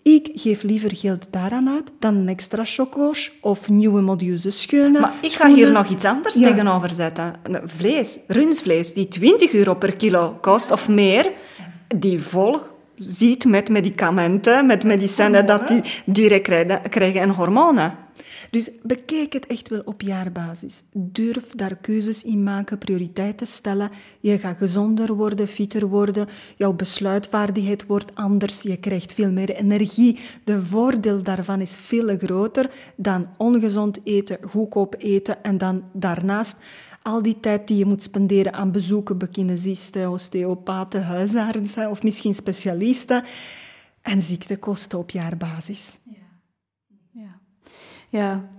Ik 0.04 0.30
geef 0.34 0.62
liever 0.62 0.96
geld 0.96 1.26
daaraan 1.30 1.68
uit 1.68 1.92
dan 1.98 2.14
een 2.14 2.28
extra 2.28 2.64
choco's 2.64 3.32
of 3.40 3.68
nieuwe 3.68 4.00
modieuze 4.00 4.50
scheunen. 4.50 5.00
Maar 5.00 5.12
ik 5.20 5.32
ga 5.32 5.48
hier 5.48 5.72
nog 5.72 5.88
iets 5.88 6.04
anders 6.04 6.34
tegenover 6.34 6.90
zetten. 6.90 7.34
Vlees, 7.64 8.18
runsvlees, 8.26 8.92
die 8.92 9.08
20 9.08 9.52
euro 9.52 9.74
per 9.74 9.96
kilo 9.96 10.38
kost 10.40 10.70
of 10.70 10.88
meer, 10.88 11.30
die 11.96 12.20
vol 12.20 12.58
ziet 12.94 13.44
met 13.44 13.68
medicamenten, 13.68 14.66
met 14.66 14.84
medicijnen, 14.84 15.46
dat 15.46 15.68
die 15.68 15.82
direct 16.04 16.42
krijgen, 16.42 16.80
krijgen 16.88 17.20
en 17.20 17.30
hormonen. 17.30 18.03
Dus 18.54 18.70
bekijk 18.82 19.32
het 19.32 19.46
echt 19.46 19.68
wel 19.68 19.82
op 19.84 20.02
jaarbasis. 20.02 20.84
Durf 20.92 21.48
daar 21.48 21.76
keuzes 21.76 22.24
in 22.24 22.42
maken, 22.42 22.78
prioriteiten 22.78 23.46
stellen. 23.46 23.90
Je 24.20 24.38
gaat 24.38 24.56
gezonder 24.56 25.14
worden, 25.14 25.48
fitter 25.48 25.88
worden. 25.88 26.28
Jouw 26.56 26.72
besluitvaardigheid 26.72 27.86
wordt 27.86 28.14
anders. 28.14 28.62
Je 28.62 28.76
krijgt 28.76 29.14
veel 29.14 29.32
meer 29.32 29.50
energie. 29.50 30.18
De 30.44 30.66
voordeel 30.66 31.22
daarvan 31.22 31.60
is 31.60 31.76
veel 31.76 32.16
groter 32.18 32.70
dan 32.96 33.26
ongezond 33.36 34.00
eten, 34.04 34.38
goedkoop 34.42 34.94
eten 34.98 35.42
en 35.42 35.58
dan 35.58 35.84
daarnaast 35.92 36.56
al 37.02 37.22
die 37.22 37.40
tijd 37.40 37.68
die 37.68 37.76
je 37.76 37.84
moet 37.84 38.02
spenderen 38.02 38.52
aan 38.52 38.72
bezoeken 38.72 39.18
bij 39.18 39.28
kinesisten, 39.28 40.10
osteopaten, 40.10 41.04
huisartsen 41.04 41.90
of 41.90 42.02
misschien 42.02 42.34
specialisten 42.34 43.24
en 44.02 44.20
ziektekosten 44.20 44.98
op 44.98 45.10
jaarbasis. 45.10 45.98
Ja, 46.04 46.23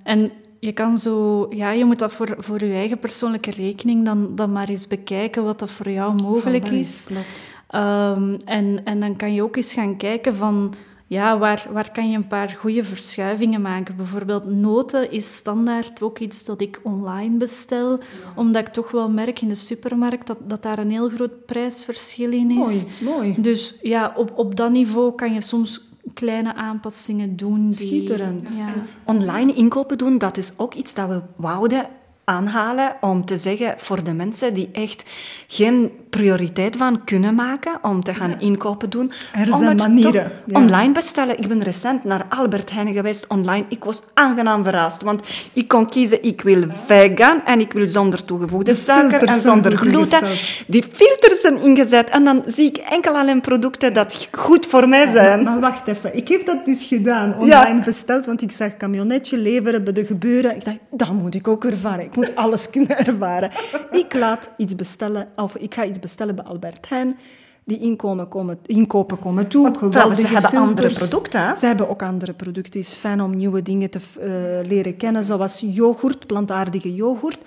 en 0.03 0.31
je 0.59 0.71
kan 0.71 0.97
zo, 0.97 1.45
ja, 1.49 1.71
je 1.71 1.85
moet 1.85 1.99
dat 1.99 2.13
voor, 2.13 2.35
voor 2.37 2.63
je 2.63 2.73
eigen 2.73 2.99
persoonlijke 2.99 3.51
rekening 3.51 4.05
dan, 4.05 4.35
dan 4.35 4.51
maar 4.51 4.69
eens 4.69 4.87
bekijken 4.87 5.43
wat 5.43 5.59
dat 5.59 5.69
voor 5.69 5.89
jou 5.89 6.23
mogelijk 6.23 6.69
is. 6.69 7.05
Klopt. 7.05 7.43
Um, 7.75 8.37
en, 8.45 8.81
en 8.83 8.99
dan 8.99 9.15
kan 9.15 9.33
je 9.33 9.43
ook 9.43 9.55
eens 9.55 9.73
gaan 9.73 9.97
kijken 9.97 10.35
van, 10.35 10.73
ja, 11.07 11.37
waar, 11.37 11.67
waar 11.71 11.91
kan 11.91 12.09
je 12.09 12.17
een 12.17 12.27
paar 12.27 12.49
goede 12.49 12.83
verschuivingen 12.83 13.61
maken? 13.61 13.95
Bijvoorbeeld 13.95 14.45
noten 14.45 15.11
is 15.11 15.35
standaard 15.35 16.01
ook 16.01 16.19
iets 16.19 16.45
dat 16.45 16.61
ik 16.61 16.79
online 16.83 17.37
bestel, 17.37 17.99
omdat 18.35 18.67
ik 18.67 18.73
toch 18.73 18.91
wel 18.91 19.09
merk 19.09 19.41
in 19.41 19.47
de 19.47 19.55
supermarkt 19.55 20.27
dat, 20.27 20.37
dat 20.47 20.63
daar 20.63 20.79
een 20.79 20.91
heel 20.91 21.09
groot 21.09 21.45
prijsverschil 21.45 22.31
in 22.31 22.51
is. 22.51 22.55
Mooi, 22.55 22.85
mooi. 22.99 23.35
Dus 23.37 23.77
ja, 23.81 24.13
op, 24.15 24.31
op 24.35 24.55
dat 24.55 24.71
niveau 24.71 25.15
kan 25.15 25.33
je 25.33 25.41
soms 25.41 25.81
kleine 26.13 26.55
aanpassingen 26.55 27.35
doen. 27.35 27.69
Die, 27.69 27.87
Schitterend. 27.87 28.55
Ja. 28.57 28.73
Online 29.03 29.53
inkopen 29.53 29.97
doen, 29.97 30.17
dat 30.17 30.37
is 30.37 30.53
ook 30.57 30.73
iets 30.73 30.93
dat 30.93 31.07
we 31.09 31.21
wouden 31.35 31.85
aanhalen 32.25 32.95
om 33.01 33.25
te 33.25 33.37
zeggen 33.37 33.73
voor 33.77 34.03
de 34.03 34.13
mensen 34.13 34.53
die 34.53 34.69
echt 34.71 35.05
geen 35.47 35.91
prioriteit 36.09 36.77
van 36.77 37.03
kunnen 37.03 37.35
maken 37.35 37.77
om 37.81 38.03
te 38.03 38.13
gaan 38.13 38.39
inkopen 38.39 38.89
doen. 38.89 39.11
Er 39.33 39.45
zijn 39.45 39.75
manieren. 39.75 40.31
Online 40.51 40.91
bestellen. 40.91 41.37
Ik 41.37 41.47
ben 41.47 41.63
recent 41.63 42.03
naar 42.03 42.25
Albert 42.29 42.71
Heijn 42.71 42.93
geweest 42.93 43.27
online. 43.27 43.65
Ik 43.69 43.83
was 43.83 44.01
aangenaam 44.13 44.63
verrast, 44.63 45.01
want 45.01 45.21
ik 45.53 45.67
kon 45.67 45.89
kiezen, 45.89 46.23
ik 46.23 46.41
wil 46.41 46.63
vegan 46.85 47.45
en 47.45 47.59
ik 47.59 47.73
wil 47.73 47.87
zonder 47.87 48.25
toegevoegde 48.25 48.73
suiker 48.73 49.23
en 49.23 49.39
zonder 49.39 49.77
gluten. 49.77 50.21
Die 50.67 50.83
filters 50.83 51.41
zijn 51.41 51.61
ingezet 51.61 52.09
en 52.09 52.23
dan 52.23 52.43
zie 52.45 52.67
ik 52.67 52.77
enkel 52.77 53.17
alleen 53.17 53.41
producten 53.41 53.93
dat 53.93 54.27
goed 54.31 54.65
voor 54.65 54.89
mij 54.89 55.07
zijn. 55.07 55.43
maar, 55.43 55.59
wacht 55.59 55.87
even, 55.87 56.15
ik 56.15 56.27
heb 56.27 56.45
dat 56.45 56.65
dus 56.65 56.83
gedaan, 56.83 57.35
online 57.37 57.83
besteld, 57.85 58.25
want 58.25 58.41
ik 58.41 58.51
zag 58.51 58.77
camionetje 58.77 59.37
leveren 59.37 59.83
bij 59.83 59.93
de 59.93 60.05
gebeuren. 60.05 60.55
Ik 60.55 60.65
dacht, 60.65 60.77
dat 60.91 61.11
moet 61.11 61.35
ik 61.35 61.47
ook 61.47 61.65
ervaren. 61.65 62.05
Ik 62.05 62.14
moet 62.15 62.35
alles 62.35 62.69
kunnen 62.69 62.97
ervaren. 62.97 63.51
Ik 63.91 64.13
laat 64.13 64.49
iets 64.57 64.75
bestellen, 64.75 65.27
of 65.35 65.57
ik 65.57 65.73
ga 65.73 65.85
iets 65.85 65.99
bestellen 65.99 66.35
bij 66.35 66.45
Albert 66.45 66.89
Heijn. 66.89 67.17
Die 67.63 67.79
inkomen 67.79 68.27
komen, 68.27 68.59
inkopen 68.65 69.19
komen 69.19 69.47
toe. 69.47 69.71
Want 69.79 70.17
ze 70.17 70.27
hebben 70.27 70.59
andere 70.59 70.93
producten. 70.93 71.57
Ze 71.57 71.65
hebben 71.65 71.89
ook 71.89 72.01
andere 72.01 72.33
producten. 72.33 72.79
Het 72.79 72.89
is 72.89 72.93
fijn 72.93 73.21
om 73.21 73.35
nieuwe 73.35 73.61
dingen 73.61 73.89
te 73.89 73.99
uh, 73.99 74.67
leren 74.69 74.97
kennen, 74.97 75.23
zoals 75.23 75.63
yoghurt, 75.67 76.27
plantaardige 76.27 76.95
yoghurt. 76.95 77.37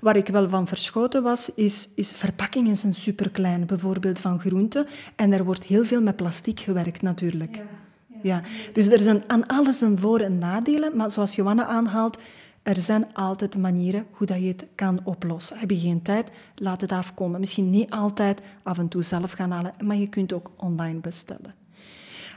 Waar 0.00 0.16
ik 0.16 0.28
wel 0.28 0.48
van 0.48 0.66
verschoten 0.66 1.22
was, 1.22 1.50
is, 1.54 1.88
is 1.94 2.12
verpakkingen 2.12 2.76
zijn 2.76 2.94
superklein, 2.94 3.66
bijvoorbeeld 3.66 4.18
van 4.18 4.40
groenten. 4.40 4.86
En 5.16 5.32
er 5.32 5.44
wordt 5.44 5.64
heel 5.64 5.84
veel 5.84 6.02
met 6.02 6.16
plastic 6.16 6.60
gewerkt 6.60 7.02
natuurlijk. 7.02 7.56
Ja, 7.56 7.62
ja. 8.08 8.18
ja. 8.22 8.42
Dus 8.72 8.86
er 8.86 9.00
zijn 9.00 9.22
aan 9.26 9.46
alles 9.46 9.80
een 9.80 9.98
voor- 9.98 10.20
en 10.20 10.38
nadelen. 10.38 10.96
Maar 10.96 11.10
zoals 11.10 11.34
Johanna 11.34 11.66
aanhaalt, 11.66 12.18
er 12.62 12.76
zijn 12.76 13.14
altijd 13.14 13.56
manieren 13.56 14.06
hoe 14.10 14.26
dat 14.26 14.40
je 14.40 14.46
het 14.46 14.66
kan 14.74 15.00
oplossen. 15.04 15.58
Heb 15.58 15.70
je 15.70 15.78
geen 15.78 16.02
tijd, 16.02 16.30
laat 16.54 16.80
het 16.80 16.92
afkomen. 16.92 17.40
Misschien 17.40 17.70
niet 17.70 17.90
altijd 17.90 18.40
af 18.62 18.78
en 18.78 18.88
toe 18.88 19.02
zelf 19.02 19.32
gaan 19.32 19.50
halen, 19.50 19.72
maar 19.84 19.96
je 19.96 20.08
kunt 20.08 20.32
ook 20.32 20.50
online 20.56 20.98
bestellen. 20.98 21.54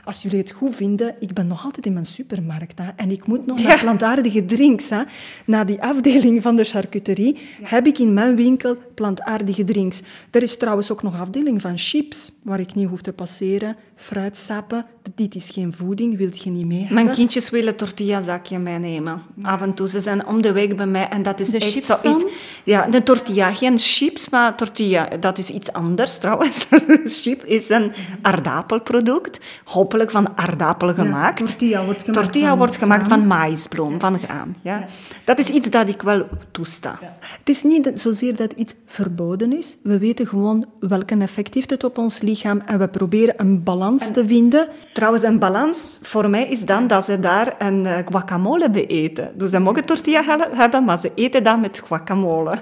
Als 0.06 0.22
jullie 0.22 0.38
het 0.38 0.50
goed 0.50 0.74
vinden, 0.74 1.16
ik 1.20 1.32
ben 1.32 1.46
nog 1.46 1.64
altijd 1.64 1.86
in 1.86 1.92
mijn 1.92 2.06
supermarkt 2.06 2.78
hè, 2.78 2.90
en 2.96 3.10
ik 3.10 3.26
moet 3.26 3.46
nog 3.46 3.62
naar 3.62 3.80
plantaardige 3.80 4.44
drinks. 4.44 4.88
Hè. 4.88 5.02
Na 5.46 5.64
die 5.64 5.82
afdeling 5.82 6.42
van 6.42 6.56
de 6.56 6.64
charcuterie 6.64 7.38
heb 7.62 7.86
ik 7.86 7.98
in 7.98 8.14
mijn 8.14 8.36
winkel 8.36 8.76
plantaardige 8.94 9.64
drinks. 9.64 10.02
Er 10.30 10.42
is 10.42 10.56
trouwens 10.56 10.92
ook 10.92 11.02
nog 11.02 11.20
afdeling 11.20 11.60
van 11.60 11.78
chips, 11.78 12.32
waar 12.42 12.60
ik 12.60 12.74
niet 12.74 12.88
hoef 12.88 13.02
te 13.02 13.12
passeren. 13.12 13.76
Fruitsappen, 13.94 14.86
dit 15.14 15.34
is 15.34 15.50
geen 15.50 15.72
voeding, 15.72 16.16
wilt 16.16 16.42
je 16.42 16.50
niet 16.50 16.66
mee 16.66 16.86
Mijn 16.90 17.10
kindjes 17.10 17.50
willen 17.50 17.76
tortillazakje 17.76 18.58
meenemen. 18.58 19.22
Af 19.42 19.62
en 19.62 19.74
toe, 19.74 19.88
ze 19.88 20.00
zijn 20.00 20.26
om 20.26 20.42
de 20.42 20.52
week 20.52 20.76
bij 20.76 20.86
mij 20.86 21.08
en 21.08 21.22
dat 21.22 21.40
is 21.40 21.54
echt 21.54 21.84
zoiets... 21.84 22.24
Ja, 22.64 22.86
de 22.86 23.02
tortilla, 23.02 23.52
geen 23.52 23.78
chips, 23.78 24.28
maar 24.28 24.56
tortilla, 24.56 25.08
dat 25.20 25.38
is 25.38 25.50
iets 25.50 25.72
anders 25.72 26.18
trouwens. 26.22 26.66
Chip 27.04 27.44
is 27.44 27.68
een 27.68 27.92
aardappelproduct, 28.22 29.60
hopelijk 29.64 30.10
van 30.10 30.38
aardappelen 30.38 30.94
gemaakt. 30.94 31.38
tortilla 31.38 31.84
wordt 31.84 32.02
gemaakt, 32.02 32.22
tortilla 32.22 32.48
van, 32.48 32.58
wordt 32.58 32.76
gemaakt 32.76 33.08
van 33.08 33.26
maïsbloem, 33.26 34.00
van 34.00 34.18
graan. 34.18 34.56
Ja. 34.62 34.86
Dat 35.24 35.38
is 35.38 35.48
iets 35.48 35.70
dat 35.70 35.88
ik 35.88 36.02
wel 36.02 36.26
toesta. 36.50 36.98
Het 37.38 37.48
is 37.48 37.62
niet 37.62 37.90
zozeer 37.94 38.36
dat 38.36 38.52
iets 38.52 38.74
verboden 38.86 39.52
is. 39.52 39.76
We 39.82 39.98
weten 39.98 40.26
gewoon 40.26 40.66
welke 40.80 41.16
effect 41.18 41.54
heeft 41.54 41.70
het 41.70 41.84
op 41.84 41.98
ons 41.98 42.20
lichaam 42.20 42.60
en 42.66 42.78
we 42.78 42.88
proberen 42.88 43.34
een 43.36 43.62
balans 43.62 44.12
te 44.12 44.26
vinden 44.26 44.68
Trouwens, 44.96 45.22
een 45.22 45.38
balans 45.38 45.98
voor 46.02 46.30
mij 46.30 46.48
is 46.48 46.64
dan 46.64 46.86
dat 46.86 47.04
ze 47.04 47.20
daar 47.20 47.54
een 47.58 47.86
eh, 47.86 47.98
guacamole 48.04 48.70
bij 48.70 48.86
eten. 48.86 49.32
Dus 49.34 49.50
ze 49.50 49.58
mogen 49.58 49.84
tortilla 49.84 50.40
hebben, 50.52 50.84
maar 50.84 50.98
ze 50.98 51.12
eten 51.14 51.42
dat 51.42 51.60
met 51.60 51.82
guacamole. 51.86 52.54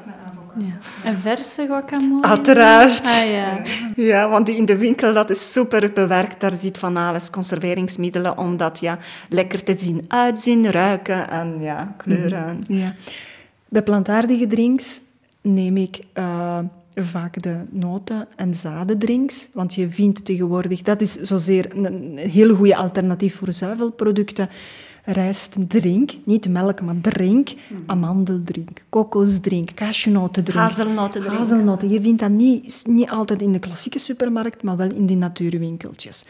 Ja. 0.58 1.10
Een 1.10 1.16
verse 1.16 1.66
guacamole? 1.66 2.22
Uiteraard. 2.22 3.04
Ah, 3.04 3.30
ja. 3.30 3.60
ja, 3.96 4.28
want 4.28 4.48
in 4.48 4.64
de 4.64 4.76
winkel 4.76 5.12
dat 5.12 5.30
is 5.30 5.52
super 5.52 5.92
bewerkt. 5.92 6.40
Daar 6.40 6.52
zit 6.52 6.78
van 6.78 6.96
alles, 6.96 7.30
conserveringsmiddelen, 7.30 8.38
om 8.38 8.56
dat 8.56 8.78
ja, 8.78 8.98
lekker 9.28 9.62
te 9.62 9.74
zien 9.74 10.04
uitzien, 10.08 10.70
ruiken 10.70 11.30
en 11.30 11.60
ja, 11.60 11.94
kleuren. 11.96 12.64
Ja. 12.66 12.94
Bij 13.68 13.82
plantaardige 13.82 14.46
drinks 14.46 15.00
neem 15.40 15.76
ik... 15.76 16.00
Uh, 16.14 16.58
vaak 16.94 17.42
de 17.42 17.56
noten- 17.70 18.28
en 18.36 18.54
zadendrinks. 18.54 19.48
Want 19.52 19.74
je 19.74 19.88
vindt 19.88 20.24
tegenwoordig, 20.24 20.82
dat 20.82 21.00
is 21.00 21.12
zozeer 21.12 21.76
een 21.76 22.16
heel 22.16 22.54
goede 22.54 22.76
alternatief 22.76 23.36
voor 23.36 23.52
zuivelproducten. 23.52 24.48
Rijstdrink, 25.04 26.12
niet 26.24 26.48
melk, 26.48 26.80
maar 26.82 27.00
drink. 27.00 27.48
Mm. 27.48 27.82
Amandeldrink, 27.86 28.82
kokosdrink, 28.88 29.74
cashewnotendrink. 29.74 30.58
Hazelnotendrink. 30.58 31.38
Hazelnoten. 31.38 31.90
Je 31.90 32.00
vindt 32.00 32.20
dat 32.20 32.30
niet, 32.30 32.82
niet 32.86 33.10
altijd 33.10 33.42
in 33.42 33.52
de 33.52 33.58
klassieke 33.58 33.98
supermarkt, 33.98 34.62
maar 34.62 34.76
wel 34.76 34.90
in 34.90 35.06
die 35.06 35.16
natuurwinkeltjes 35.16 36.24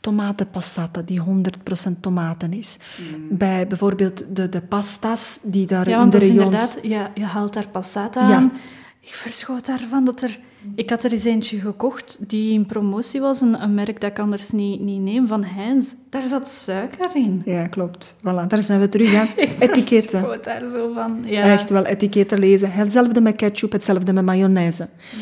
tomatenpassata 0.00 1.02
die 1.02 1.20
100% 1.20 2.00
tomaten 2.00 2.52
is. 2.52 2.78
Mm. 2.98 3.36
Bij 3.36 3.66
bijvoorbeeld 3.66 4.36
de, 4.36 4.48
de 4.48 4.60
pasta's 4.60 5.38
die 5.42 5.66
daar 5.66 5.88
ja, 5.88 6.02
in 6.02 6.10
de 6.10 6.18
regio's... 6.18 6.44
inderdaad, 6.44 6.78
ja, 6.82 7.10
je 7.14 7.24
haalt 7.24 7.52
daar 7.52 7.68
passata 7.68 8.20
aan. 8.20 8.52
Ik 9.06 9.14
verschoot 9.14 9.66
daarvan 9.66 10.04
dat 10.04 10.22
er... 10.22 10.38
Ik 10.74 10.90
had 10.90 11.04
er 11.04 11.12
eens 11.12 11.24
eentje 11.24 11.60
gekocht 11.60 12.18
die 12.20 12.52
in 12.52 12.66
promotie 12.66 13.20
was, 13.20 13.40
een, 13.40 13.62
een 13.62 13.74
merk 13.74 14.00
dat 14.00 14.10
ik 14.10 14.18
anders 14.18 14.50
niet, 14.50 14.80
niet 14.80 15.00
neem, 15.00 15.26
van 15.26 15.44
Heinz. 15.44 15.92
Daar 16.10 16.26
zat 16.26 16.50
suiker 16.50 17.16
in. 17.16 17.42
Ja, 17.44 17.66
klopt. 17.66 18.16
Voilà, 18.18 18.46
daar 18.48 18.62
zijn 18.62 18.80
we 18.80 18.88
terug 18.88 19.14
aan. 19.14 19.28
Etiketten. 19.68 20.32
Ik 20.32 20.44
daar 20.44 20.68
zo 20.68 20.92
van. 20.94 21.24
Ja. 21.24 21.42
Echt 21.42 21.70
wel, 21.70 21.84
etiketten 21.84 22.38
lezen. 22.38 22.72
Hetzelfde 22.72 23.20
met 23.20 23.36
ketchup, 23.36 23.72
hetzelfde 23.72 24.12
met 24.12 24.24
mayonaise. 24.24 24.88
Ja. 25.10 25.18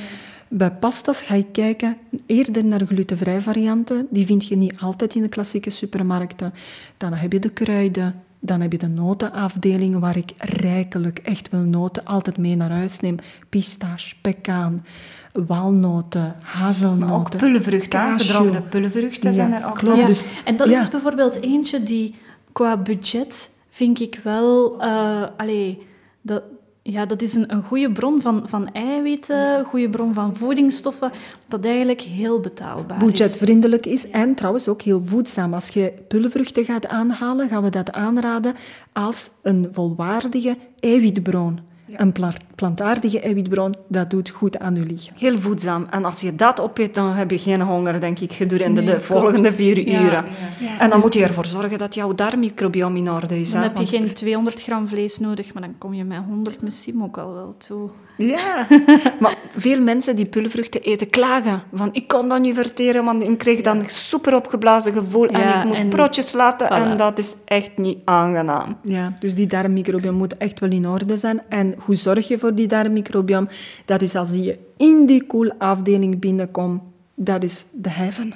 Bij 0.49 0.71
pastas 0.71 1.21
ga 1.21 1.35
je 1.35 1.45
kijken 1.53 1.97
eerder 2.27 2.65
naar 2.65 2.87
glutenvrij 2.87 3.41
varianten. 3.41 4.07
Die 4.11 4.27
vind 4.27 4.47
je 4.47 4.57
niet 4.57 4.81
altijd 4.81 5.15
in 5.15 5.23
de 5.23 5.29
klassieke 5.29 5.71
supermarkten. 5.71 6.53
Dan 6.97 7.13
heb 7.13 7.33
je 7.33 7.39
de 7.39 7.51
kruiden, 7.51 8.23
Dan 8.47 8.61
heb 8.61 8.73
je 8.73 8.79
de 8.79 8.89
notenafdeling 8.89 9.99
waar 9.99 10.17
ik 10.17 10.33
rijkelijk 10.39 11.19
echt 11.19 11.49
wel 11.51 11.61
noten 11.61 12.05
altijd 12.05 12.39
mee 12.39 12.57
naar 12.57 12.71
huis 12.71 13.01
neem. 13.01 13.17
Pistache, 13.49 14.15
pekaan, 14.21 14.85
walnoten, 15.33 16.35
hazelnoten. 16.41 17.15
ook 17.15 17.37
pulvruchten, 17.37 18.21
gedroogde 18.21 18.63
pulvruchten 18.63 19.35
zijn 19.35 19.53
er 19.53 19.67
ook. 19.67 19.75
Klopt, 19.75 19.99
Ja, 19.99 20.07
dus, 20.07 20.27
en 20.45 20.57
dat 20.57 20.69
ja. 20.69 20.81
is 20.81 20.89
bijvoorbeeld 20.89 21.43
eentje 21.43 21.83
die 21.83 22.15
qua 22.53 22.77
budget 22.77 23.51
vind 23.69 24.01
ik 24.01 24.21
wel... 24.23 24.81
eh 24.81 25.23
allee, 25.37 25.87
dat, 26.21 26.43
ja, 26.87 27.07
dat 27.07 27.23
is 27.23 27.35
een, 27.35 27.53
een 27.53 27.63
goede 27.63 27.93
bron 27.93 28.21
van, 28.21 28.43
van 28.49 28.73
eiwitten, 28.73 29.59
een 29.59 29.65
goede 29.65 29.89
bron 29.89 30.15
van 30.15 30.37
voedingsstoffen, 30.37 31.11
dat 31.49 31.65
eigenlijk 31.65 32.01
heel 32.01 32.41
betaalbaar 32.41 32.99
is. 32.99 33.05
budgetvriendelijk 33.05 33.87
is 33.87 34.11
en 34.11 34.35
trouwens 34.35 34.69
ook 34.69 34.83
heel 34.83 35.03
voedzaam. 35.05 35.55
Als 35.55 35.69
je 35.69 35.93
pulvruchten 36.09 36.65
gaat 36.65 36.87
aanhalen, 36.87 37.49
gaan 37.49 37.63
we 37.63 37.71
dat 37.71 37.93
aanraden 37.93 38.55
als 38.93 39.31
een 39.43 39.69
volwaardige 39.71 40.57
eiwitbron. 40.81 41.61
Een 41.93 42.13
pla- 42.13 42.35
plantaardige 42.55 43.21
eiwitbron, 43.21 43.75
dat 43.89 44.11
doet 44.11 44.29
goed 44.31 44.59
aan 44.59 44.75
je 44.75 44.81
lichaam. 44.81 45.15
Heel 45.19 45.39
voedzaam. 45.39 45.87
En 45.91 46.05
als 46.05 46.21
je 46.21 46.35
dat 46.35 46.61
opeet, 46.61 46.95
dan 46.95 47.13
heb 47.13 47.31
je 47.31 47.39
geen 47.39 47.61
honger, 47.61 48.01
denk 48.01 48.19
ik, 48.19 48.33
gedurende 48.33 48.81
Nee, 48.81 48.95
de 48.95 49.01
klopt. 49.05 49.21
volgende 49.21 49.53
vier 49.53 49.89
Ja, 49.89 50.01
uren. 50.01 50.25
ja. 50.61 50.79
En 50.79 50.91
dan 50.91 51.01
moet 51.01 51.15
je 51.15 51.23
ervoor 51.25 51.47
zorgen 51.47 51.79
dat 51.79 51.95
jouw 51.95 52.15
darmmicrobiome 52.15 52.99
in 52.99 53.11
orde 53.11 53.41
is. 53.41 53.53
Dan 53.53 53.61
hè, 53.63 53.67
heb 53.69 53.77
je 53.77 53.87
geen 53.87 54.13
200 54.15 54.63
gram 54.63 54.89
vlees 54.89 55.19
nodig, 55.19 55.53
maar 55.55 55.63
dan 55.63 55.75
kom 55.79 55.95
je 55.95 56.05
met 56.05 56.19
100 56.29 56.63
misschien 56.63 57.03
ook 57.03 57.19
al 57.19 57.33
wel 57.33 57.55
toe. 57.59 57.89
Ja, 58.17 58.67
maar 59.21 59.35
veel 59.57 59.81
mensen 59.81 60.17
die 60.17 60.27
pulvruchten 60.27 60.83
eten 60.83 61.11
klagen. 61.11 61.63
Van, 61.73 61.89
ik 61.93 62.09
kon 62.09 62.29
dat 62.29 62.41
niet 62.41 62.55
verteren, 62.55 63.05
want 63.05 63.23
ik 63.23 63.39
kreeg 63.39 63.61
dan 63.61 63.79
een 63.79 63.91
super 63.91 64.35
opgeblazen 64.35 64.93
gevoel. 64.93 65.27
en 65.27 65.59
ik 65.59 65.65
moet 65.65 65.75
en- 65.77 65.89
broodjes 65.89 66.33
laten 66.33 66.69
en 66.71 66.97
dat 66.97 67.19
is 67.19 67.35
echt 67.45 67.71
niet 67.79 67.99
aangenaam. 68.05 68.77
Ja, 68.83 69.13
dus 69.19 69.35
die 69.35 69.47
darmmicrobiome 69.47 70.19
moet 70.19 70.37
echt 70.37 70.61
wel 70.61 70.71
in 70.71 70.89
orde 70.89 71.17
zijn. 71.17 71.43
En 71.49 71.75
hoe 71.85 71.95
zorg 71.95 72.29
je 72.29 72.39
voor 72.45 72.55
die 72.55 72.67
darmmicrobiome? 72.67 73.49
Dat 73.85 74.03
is 74.03 74.15
als 74.15 74.31
je 74.31 74.59
in 74.77 75.07
die 75.07 75.25
koelafdeling 75.27 76.21
binnenkomt, 76.21 76.83
dat 77.15 77.43
is 77.43 77.65
de 77.73 77.91
heaven. 77.91 78.35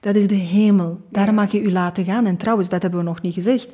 Dat 0.00 0.14
is 0.16 0.26
de 0.26 0.34
hemel. 0.34 1.00
Daar 1.10 1.34
mag 1.34 1.52
je 1.52 1.60
u 1.60 1.72
laten 1.72 2.04
gaan. 2.04 2.26
En 2.26 2.36
trouwens, 2.36 2.68
dat 2.68 2.82
hebben 2.82 3.00
we 3.00 3.06
nog 3.06 3.22
niet 3.22 3.34
gezegd. 3.34 3.68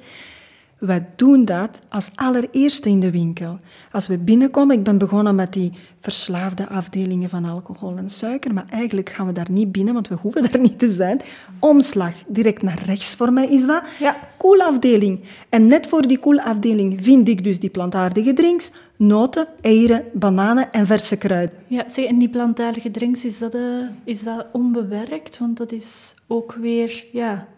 Wij 0.79 1.07
doen 1.17 1.45
dat 1.45 1.81
als 1.89 2.11
allereerste 2.15 2.89
in 2.89 3.01
de 3.01 3.11
winkel. 3.11 3.59
Als 3.93 4.07
we 4.07 4.19
binnenkomen, 4.19 4.77
ik 4.77 4.83
ben 4.83 4.99
begonnen 4.99 5.35
met 5.35 5.53
die 5.53 5.73
verslaafde 5.99 6.69
afdelingen 6.69 7.29
van 7.29 7.45
alcohol 7.45 7.97
en 7.97 8.11
suiker, 8.11 8.55
maar 8.55 8.65
eigenlijk 8.71 9.09
gaan 9.09 9.27
we 9.27 9.33
daar 9.33 9.51
niet 9.51 9.73
binnen, 9.73 9.95
want 9.95 10.09
we 10.09 10.15
hoeven 10.15 10.43
daar 10.51 10.61
niet 10.61 10.79
te 10.79 10.91
zijn. 10.91 11.21
Omslag, 11.59 12.13
direct 12.27 12.63
naar 12.63 12.83
rechts 12.85 13.15
voor 13.15 13.33
mij 13.33 13.47
is 13.47 13.67
dat. 13.67 13.83
Ja. 13.99 14.17
Koelafdeling. 14.37 15.21
En 15.49 15.67
net 15.67 15.87
voor 15.87 16.07
die 16.07 16.19
koelafdeling 16.19 16.99
vind 17.05 17.29
ik 17.29 17.45
dus 17.45 17.59
die 17.59 17.71
plantaardige 17.71 18.33
drinks, 18.33 18.71
noten, 18.97 19.47
eieren, 19.61 20.05
bananen 20.13 20.73
en 20.73 20.87
verse 20.87 21.17
kruiden. 21.17 21.59
Ja, 21.67 21.89
zeg, 21.89 22.05
en 22.05 22.19
die 22.19 22.31
plantaardige 22.31 22.91
drinks, 22.91 23.25
is 23.25 23.39
dat, 23.39 23.55
eh, 23.55 23.63
is 24.05 24.23
dat 24.23 24.47
onbewerkt? 24.53 25.39
Want 25.39 25.57
dat 25.57 25.73
is 25.73 26.15
ook 26.27 26.53
weer, 26.53 27.05
ja, 27.13 27.49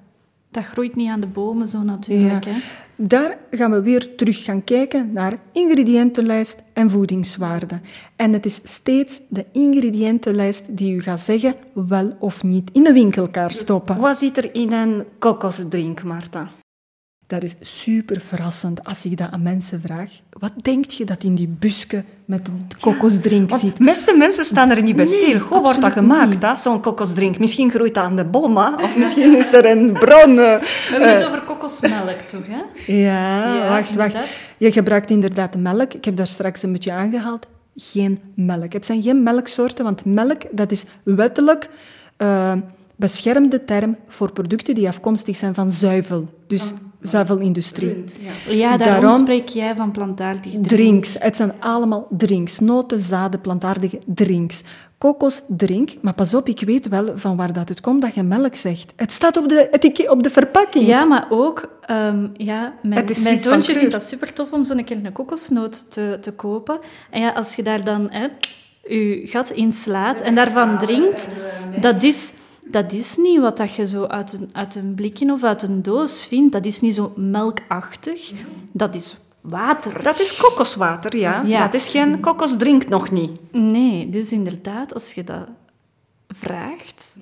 dat 0.51 0.65
groeit 0.65 0.97
niet 0.97 1.09
aan 1.09 1.21
de 1.21 1.27
bomen 1.27 1.67
zo 1.67 1.83
natuurlijk. 1.83 2.45
Ja. 2.45 2.51
Hè? 2.51 2.59
Daar 2.97 3.39
gaan 3.51 3.71
we 3.71 3.83
weer 3.83 4.15
terug 4.17 4.45
gaan 4.45 4.65
kijken 4.65 5.13
naar 5.13 5.39
ingrediëntenlijst 5.53 6.63
en 6.73 6.91
voedingswaarde. 6.91 7.81
En 8.17 8.33
het 8.33 8.47
is 8.47 8.61
steeds 8.63 9.21
de 9.29 9.47
ingrediëntenlijst 9.53 10.77
die 10.77 10.95
u 10.95 11.01
gaat 11.01 11.21
zeggen 11.21 11.55
wel 11.73 12.17
of 12.19 12.43
niet 12.43 12.71
in 12.73 12.83
de 12.83 12.93
winkelkaart 12.93 13.55
stoppen. 13.55 13.97
Wat 13.99 14.17
zit 14.17 14.37
er 14.37 14.55
in 14.55 14.73
een 14.73 15.05
kokosdrink, 15.19 16.03
Marta? 16.03 16.51
Dat 17.31 17.43
is 17.43 17.55
super 17.61 18.21
verrassend 18.21 18.85
als 18.85 19.05
ik 19.05 19.17
dat 19.17 19.31
aan 19.31 19.43
mensen 19.43 19.81
vraag. 19.85 20.11
Wat 20.39 20.53
denk 20.57 20.91
je 20.91 21.05
dat 21.05 21.23
in 21.25 21.35
die 21.35 21.49
busken 21.49 22.05
met 22.25 22.47
de 22.47 22.53
kokosdrink 22.81 23.51
zit? 23.51 23.77
de 23.77 23.85
meeste 23.85 24.15
mensen 24.17 24.45
staan 24.45 24.71
er 24.71 24.83
niet 24.83 24.97
bij 24.97 25.05
Nee, 25.05 25.15
stil. 25.23 25.39
Hoe 25.39 25.61
wordt 25.61 25.81
dat 25.81 25.93
gemaakt, 25.93 26.61
zo'n 26.61 26.81
kokosdrink? 26.81 27.39
Misschien 27.39 27.71
groeit 27.71 27.95
dat 27.95 28.05
aan 28.05 28.17
de 28.17 28.25
bomen, 28.25 28.75
of 28.83 28.97
misschien 28.97 29.37
is 29.37 29.53
er 29.53 29.67
een 29.67 29.93
bron. 29.93 30.39
eh, 30.39 30.59
We 30.61 30.89
hebben 30.91 31.13
het 31.15 31.25
over 31.27 31.41
kokosmelk, 31.41 32.19
toch? 32.21 32.47
Hè? 32.47 32.93
Ja, 32.93 33.55
Ja, 33.55 33.69
wacht, 33.69 33.95
wacht. 33.97 34.17
Je 34.59 34.73
gebruikt 34.73 35.11
inderdaad 35.11 35.57
melk. 35.57 35.95
Ik 35.95 36.05
heb 36.05 36.17
daar 36.17 36.27
straks 36.27 36.63
een 36.63 36.73
beetje 36.73 36.93
aangehaald. 36.93 37.47
Geen 37.77 38.19
melk. 38.35 38.73
Het 38.73 38.87
zijn 38.87 39.03
geen 39.03 39.23
melksoorten, 39.23 39.85
want 39.85 40.05
melk 40.05 40.43
dat 40.51 40.71
is 40.71 40.85
wettelijk 41.03 41.69
eh, 42.17 42.53
beschermde 42.97 43.65
term 43.65 43.97
voor 44.09 44.33
producten 44.33 44.75
die 44.75 44.89
afkomstig 44.89 45.37
zijn 45.37 45.55
van 45.55 45.71
zuivel. 45.71 46.29
Dus 46.47 46.73
zuivelindustrie. 47.01 48.05
Ja, 48.49 48.77
daarom, 48.77 49.01
Daarom- 49.01 49.21
spreek 49.21 49.49
jij 49.49 49.75
van 49.75 49.91
plantaardige 49.91 50.61
drinks. 50.61 50.69
Drinks. 50.69 51.17
Het 51.19 51.37
zijn 51.37 51.53
allemaal 51.61 52.07
drinks. 52.11 52.59
Noten, 52.59 52.99
zaden, 52.99 53.41
plantaardige 53.41 53.99
drinks. 54.07 54.63
Kokosdrink. 54.99 55.91
Maar 56.01 56.15
pas 56.15 56.35
op, 56.35 56.49
ik 56.49 56.61
weet 56.61 56.89
wel 56.89 57.13
van 57.15 57.37
waar 57.37 57.53
dat 57.53 57.69
het 57.69 57.81
komt 57.81 58.03
dat 58.03 58.15
je 58.15 58.23
melk 58.23 58.55
zegt. 58.55 58.93
Het 58.97 59.13
staat 59.13 59.37
op 59.37 59.49
de, 59.49 59.69
etiket, 59.71 60.09
op 60.09 60.23
de 60.23 60.31
verpakking. 60.31 60.87
Ja, 60.87 61.05
maar 61.05 61.27
ook, 61.31 61.69
ehm, 61.87 62.27
ja, 62.33 62.73
mijn, 62.83 63.07
Het 63.07 63.23
mijn 63.23 63.41
zoontje 63.41 63.75
vindt 63.75 63.93
dat 63.93 64.03
super 64.03 64.33
tof 64.33 64.53
om 64.53 64.65
zo'n 64.65 64.85
keer 64.85 64.97
een 65.05 65.13
kokosnoot 65.13 65.91
te, 65.91 66.19
te 66.21 66.33
kopen. 66.33 66.79
En 67.11 67.21
ja, 67.21 67.31
als 67.31 67.55
je 67.55 67.63
daar 67.63 67.85
dan 67.85 68.07
hè, 68.11 68.27
je 68.95 69.21
gat 69.25 69.51
in 69.51 69.73
slaat 69.73 70.21
en 70.21 70.35
daarvan 70.35 70.79
drinkt, 70.79 71.29
dat 71.81 72.03
is, 72.03 72.33
dat 72.71 72.93
is 72.93 73.17
niet 73.17 73.41
wat 73.41 73.57
dat 73.57 73.75
je 73.75 73.87
zo 73.87 74.05
uit 74.05 74.33
een, 74.33 74.49
uit 74.53 74.75
een 74.75 74.95
blikje 74.95 75.33
of 75.33 75.43
uit 75.45 75.63
een 75.63 75.83
doos 75.83 76.27
vindt. 76.27 76.53
Dat 76.53 76.65
is 76.65 76.81
niet 76.81 76.95
zo 76.95 77.13
melkachtig. 77.17 78.33
Dat 78.73 78.95
is 78.95 79.17
water. 79.41 80.03
Dat 80.03 80.21
is 80.21 80.37
kokoswater, 80.37 81.17
ja. 81.17 81.43
Ja. 81.43 81.59
Dat 81.63 81.75
is 81.75 81.89
geen 81.89 82.21
kokosdrink 82.21 82.89
nog 82.89 83.11
niet. 83.11 83.31
Nee, 83.53 84.09
dus 84.09 84.33
inderdaad, 84.33 84.95
als 84.95 85.13
je 85.13 85.25
dat 85.25 85.47
vraagt, 86.29 87.17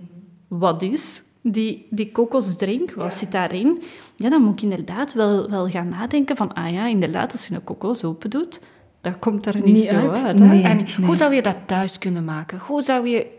wat 0.48 0.82
is 0.82 1.22
die, 1.42 1.86
die 1.90 2.12
kokosdrink, 2.12 2.92
wat 2.92 3.12
zit 3.14 3.32
daarin? 3.32 3.82
Ja, 4.16 4.30
dan 4.30 4.42
moet 4.42 4.52
ik 4.52 4.62
inderdaad 4.62 5.12
wel, 5.12 5.50
wel 5.50 5.68
gaan 5.68 5.88
nadenken 5.88 6.36
van, 6.36 6.52
ah 6.52 6.72
ja, 6.72 6.86
inderdaad, 6.86 7.32
als 7.32 7.46
je 7.46 7.54
een 7.54 7.64
kokos 7.64 8.04
open 8.04 8.30
doet, 8.30 8.60
dat 9.00 9.18
komt 9.18 9.46
er 9.46 9.54
niet, 9.56 9.64
Niet 9.64 9.84
zo 9.84 9.94
uit. 9.94 10.22
uit. 10.24 10.38
hè? 10.38 10.44
Nee. 10.46 10.62
En 10.62 10.86
hoe 11.04 11.16
zou 11.16 11.34
je 11.34 11.42
dat 11.42 11.56
thuis 11.66 11.98
kunnen 11.98 12.24
maken? 12.24 12.58
Hoe 12.58 12.82
zou 12.82 13.08
je... 13.08 13.36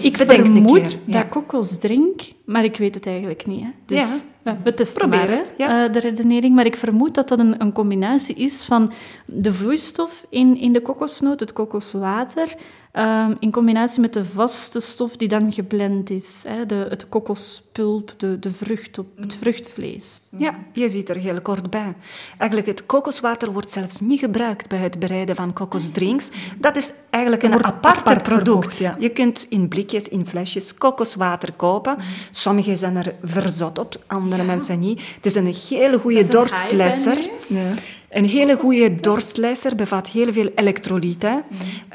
Ik 0.00 0.16
vermoed 0.16 0.80
dat 0.90 0.96
Ja. 1.04 1.22
kokosdrink, 1.22 2.20
maar 2.44 2.64
ik 2.64 2.76
weet 2.76 2.94
het 2.94 3.06
eigenlijk 3.06 3.46
niet. 3.46 3.60
Hè. 3.62 3.68
Dus 3.86 4.22
Ja. 4.44 4.56
we 4.64 4.74
testen 4.74 4.98
Probeer 4.98 5.18
maar, 5.18 5.28
hè, 5.28 5.34
het, 5.36 5.54
ja. 5.58 5.84
eh, 5.86 5.92
de 5.92 5.98
redenering. 6.00 6.54
Maar 6.54 6.66
ik 6.66 6.76
vermoed 6.76 7.14
dat 7.14 7.28
dat 7.28 7.38
een, 7.38 7.60
een 7.60 7.72
combinatie 7.72 8.34
is 8.34 8.64
van 8.64 8.92
de 9.26 9.52
vloeistof 9.52 10.26
in, 10.28 10.56
in 10.56 10.72
de 10.72 10.80
kokosnoot, 10.82 11.40
het 11.40 11.52
kokoswater, 11.52 12.54
ehm, 12.92 13.34
in 13.38 13.50
combinatie 13.50 14.00
met 14.00 14.12
de 14.12 14.24
vaste 14.24 14.80
stof 14.80 15.16
die 15.16 15.28
dan 15.28 15.52
geblend 15.52 16.10
is. 16.10 16.42
Hè, 16.48 16.66
de, 16.66 16.86
het 16.88 17.08
kokospulp, 17.08 18.14
de, 18.16 18.38
de 18.38 18.50
vrucht, 18.50 18.98
op, 18.98 19.06
het 19.16 19.34
vruchtvlees. 19.34 20.20
Ja, 20.38 20.54
je 20.72 20.88
ziet 20.88 21.08
er 21.08 21.16
heel 21.16 21.40
kort 21.40 21.70
bij. 21.70 21.94
Eigenlijk, 22.38 22.68
het 22.70 22.86
kokoswater 22.86 23.52
wordt 23.52 23.70
zelfs 23.70 24.00
niet 24.00 24.20
gebruikt 24.20 24.68
bij 24.68 24.78
het 24.78 24.98
bereiden 24.98 25.36
van 25.36 25.52
kokosdrinks. 25.52 26.30
Dat 26.58 26.76
is 26.76 26.92
eigenlijk 27.10 27.42
een 27.42 27.64
apart 27.64 27.98
apart 28.00 28.22
product. 28.22 28.46
verkocht, 28.46 28.78
ja. 28.78 28.96
Je 28.98 29.08
kunt 29.08 29.46
in 29.48 29.68
blikjes, 29.68 30.08
in 30.08 30.26
flesjes 30.26 30.74
kokoswater 30.74 31.52
kopen. 31.52 31.96
Sommigen 32.30 32.76
zijn 32.76 32.96
er 32.96 33.14
verzot 33.22 33.78
op, 33.78 34.04
andere 34.06 34.42
mensen 34.42 34.78
niet. 34.78 35.02
Het 35.14 35.26
is 35.26 35.34
een 35.34 35.54
hele 35.68 35.98
goede 35.98 36.26
dorstlesser. 36.26 37.28
Ja. 37.46 37.72
Een 38.10 38.24
hele 38.24 38.56
goede 38.56 38.94
dorstlesser 38.94 39.76
bevat 39.76 40.08
heel 40.08 40.32
veel 40.32 40.50
elektrolyten. 40.54 41.44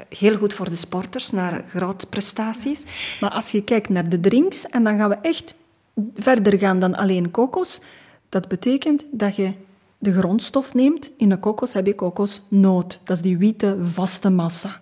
Heel 0.09 0.37
goed 0.37 0.53
voor 0.53 0.69
de 0.69 0.75
sporters, 0.75 1.31
naar 1.31 1.63
grote 1.67 2.05
prestaties. 2.05 2.83
Maar 3.19 3.29
als 3.29 3.51
je 3.51 3.63
kijkt 3.63 3.89
naar 3.89 4.09
de 4.09 4.19
drinks, 4.19 4.65
en 4.65 4.83
dan 4.83 4.97
gaan 4.97 5.09
we 5.09 5.15
echt 5.15 5.55
verder 6.15 6.59
gaan 6.59 6.79
dan 6.79 6.95
alleen 6.95 7.31
kokos. 7.31 7.81
Dat 8.29 8.47
betekent 8.47 9.05
dat 9.11 9.35
je 9.35 9.53
de 9.97 10.13
grondstof 10.13 10.73
neemt. 10.73 11.11
In 11.17 11.29
de 11.29 11.39
kokos 11.39 11.73
heb 11.73 11.85
je 11.85 11.95
kokosnoot. 11.95 12.99
Dat 13.03 13.15
is 13.15 13.21
die 13.21 13.37
witte, 13.37 13.77
vaste 13.81 14.29
massa. 14.29 14.81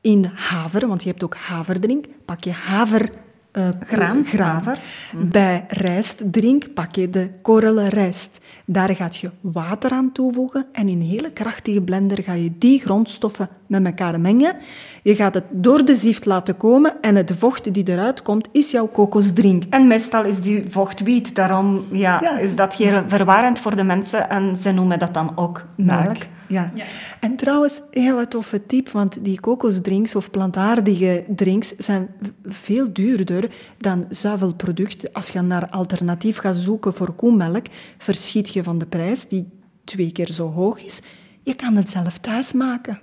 In 0.00 0.24
haver, 0.34 0.88
want 0.88 1.02
je 1.02 1.08
hebt 1.08 1.24
ook 1.24 1.34
haverdrink, 1.34 2.06
pak 2.24 2.44
je 2.44 2.52
haver... 2.52 3.10
eh, 3.52 3.68
Graan, 3.86 4.24
graan. 4.24 4.54
haver. 4.54 4.78
Bij 5.22 5.64
rijstdrink 5.68 6.74
pak 6.74 6.94
je 6.94 7.10
de 7.10 7.30
korrelen 7.42 7.88
rijst. 7.88 8.40
Daar 8.64 8.96
gaat 8.96 9.16
je 9.16 9.30
water 9.40 9.90
aan 9.90 10.12
toevoegen 10.12 10.66
en 10.72 10.88
in 10.88 11.00
een 11.00 11.06
hele 11.06 11.32
krachtige 11.32 11.82
blender 11.82 12.22
ga 12.22 12.32
je 12.32 12.52
die 12.58 12.80
grondstoffen 12.80 13.48
met 13.66 13.84
elkaar 13.84 14.20
mengen. 14.20 14.56
Je 15.02 15.14
gaat 15.14 15.34
het 15.34 15.44
door 15.50 15.84
de 15.84 15.94
zieft 15.94 16.24
laten 16.26 16.56
komen 16.56 16.92
en 17.00 17.16
het 17.16 17.32
vocht 17.38 17.74
die 17.74 17.88
eruit 17.88 18.22
komt 18.22 18.48
is 18.52 18.70
jouw 18.70 18.86
kokosdrink. 18.86 19.64
En 19.70 19.86
meestal 19.86 20.24
is 20.24 20.40
die 20.40 20.64
vocht 20.68 21.00
wiet, 21.00 21.34
daarom 21.34 21.84
ja, 21.92 22.18
Ja. 22.22 22.38
is 22.38 22.56
dat 22.56 22.74
heel 22.74 23.02
verwarrend 23.06 23.60
voor 23.60 23.76
de 23.76 23.82
mensen 23.82 24.30
en 24.30 24.56
ze 24.56 24.70
noemen 24.72 24.98
dat 24.98 25.14
dan 25.14 25.32
ook 25.36 25.64
melk. 25.76 26.02
Melk. 26.04 26.16
Ja. 26.50 26.72
En 27.20 27.36
trouwens, 27.36 27.80
heel 27.90 28.28
toffe 28.28 28.66
tip, 28.66 28.90
want 28.90 29.24
die 29.24 29.40
kokosdrinks 29.40 30.14
of 30.14 30.30
plantaardige 30.30 31.24
drinks 31.28 31.76
zijn 31.76 32.08
veel 32.44 32.92
duurder 32.92 33.50
dan 33.78 34.06
zuivelproducten. 34.08 35.12
Als 35.12 35.28
je 35.28 35.40
naar 35.40 35.68
alternatief 35.68 36.38
gaat 36.38 36.56
zoeken 36.56 36.94
voor 36.94 37.12
koemelk, 37.12 37.66
verschiet 37.98 38.52
je 38.52 38.62
van 38.62 38.78
de 38.78 38.86
prijs, 38.86 39.28
die 39.28 39.48
twee 39.84 40.12
keer 40.12 40.32
zo 40.32 40.48
hoog 40.48 40.84
is. 40.84 41.00
Je 41.42 41.54
kan 41.54 41.76
het 41.76 41.90
zelf 41.90 42.18
thuis 42.18 42.52
maken. 42.52 43.00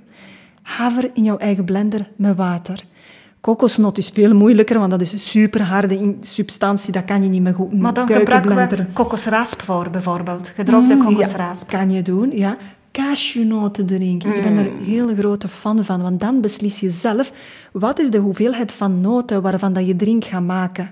Haver 0.62 1.10
in 1.14 1.24
jouw 1.24 1.38
eigen 1.38 1.66
blender 1.66 2.10
met 2.16 2.36
water. 2.36 2.84
Kokosnot 3.42 3.98
is 3.98 4.10
veel 4.10 4.36
moeilijker, 4.36 4.80
want 4.80 4.92
dat 4.92 5.02
is 5.02 5.12
een 5.12 5.20
super 5.20 5.62
harde 5.62 6.16
substantie. 6.20 6.92
Dat 6.92 7.06
kan 7.06 7.24
je 7.24 7.30
niet 7.30 7.42
meer 7.42 7.54
goed 7.54 7.74
Maar 7.74 7.94
dan 7.94 8.08
gebruiken 8.08 8.78
we 8.78 8.86
kokosrasp 8.94 9.62
voor, 9.62 9.90
bijvoorbeeld. 9.90 10.52
Gedroogde 10.56 10.94
mm, 10.94 11.04
kokosrasp. 11.04 11.68
kan 11.68 11.90
je 11.90 12.02
doen, 12.02 12.32
ja. 12.32 12.58
Cashewnoten 12.98 13.86
drinken. 13.86 14.36
Ik 14.36 14.42
ben 14.42 14.58
er 14.58 14.66
een 14.66 14.74
mm. 14.74 14.84
hele 14.84 15.16
grote 15.16 15.48
fan 15.48 15.86
van, 15.86 16.02
want 16.02 16.20
dan 16.20 16.42
beslis 16.42 16.80
je 16.80 16.90
zelf 16.90 17.32
wat 17.72 18.00
is 18.00 18.10
de 18.10 18.18
hoeveelheid 18.18 18.72
van 18.72 19.02
noten 19.02 19.42
waarvan 19.42 19.74
dat 19.74 19.88
je 19.88 19.96
drink 19.96 20.26
gaat 20.26 20.44
maken. 20.44 20.92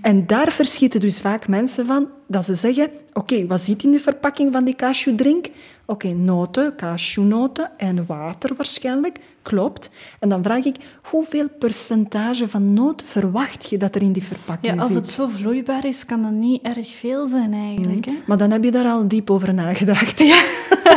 En 0.00 0.26
daar 0.26 0.52
verschieten 0.52 1.00
dus 1.00 1.20
vaak 1.20 1.48
mensen 1.48 1.86
van, 1.86 2.08
dat 2.26 2.44
ze 2.44 2.54
zeggen, 2.54 2.90
oké, 3.12 3.46
wat 3.46 3.60
zit 3.60 3.82
in 3.82 3.92
de 3.92 3.98
verpakking 3.98 4.52
van 4.52 4.64
die 4.64 4.76
cashewdrink? 4.76 5.46
Oké, 5.86 6.08
noten, 6.08 6.76
cashewnoten 6.76 7.70
en 7.76 8.06
water 8.06 8.54
waarschijnlijk, 8.56 9.18
klopt. 9.44 9.90
En 10.18 10.28
dan 10.28 10.42
vraag 10.42 10.64
ik, 10.64 10.76
hoeveel 11.02 11.48
percentage 11.58 12.48
van 12.48 12.72
noot 12.72 13.02
verwacht 13.04 13.70
je 13.70 13.78
dat 13.78 13.94
er 13.94 14.02
in 14.02 14.12
die 14.12 14.22
verpakking 14.22 14.72
zit? 14.72 14.74
Ja, 14.74 14.82
als 14.82 14.94
het 14.94 15.08
zo 15.08 15.26
vloeibaar 15.28 15.84
is, 15.84 16.06
kan 16.06 16.22
dat 16.22 16.32
niet 16.32 16.62
erg 16.62 16.88
veel 16.88 17.26
zijn 17.26 17.52
eigenlijk. 17.52 18.04
Hè? 18.04 18.12
Maar 18.26 18.36
dan 18.36 18.50
heb 18.50 18.64
je 18.64 18.70
daar 18.70 18.86
al 18.86 19.08
diep 19.08 19.30
over 19.30 19.54
nagedacht. 19.54 20.20
Ja. 20.20 20.42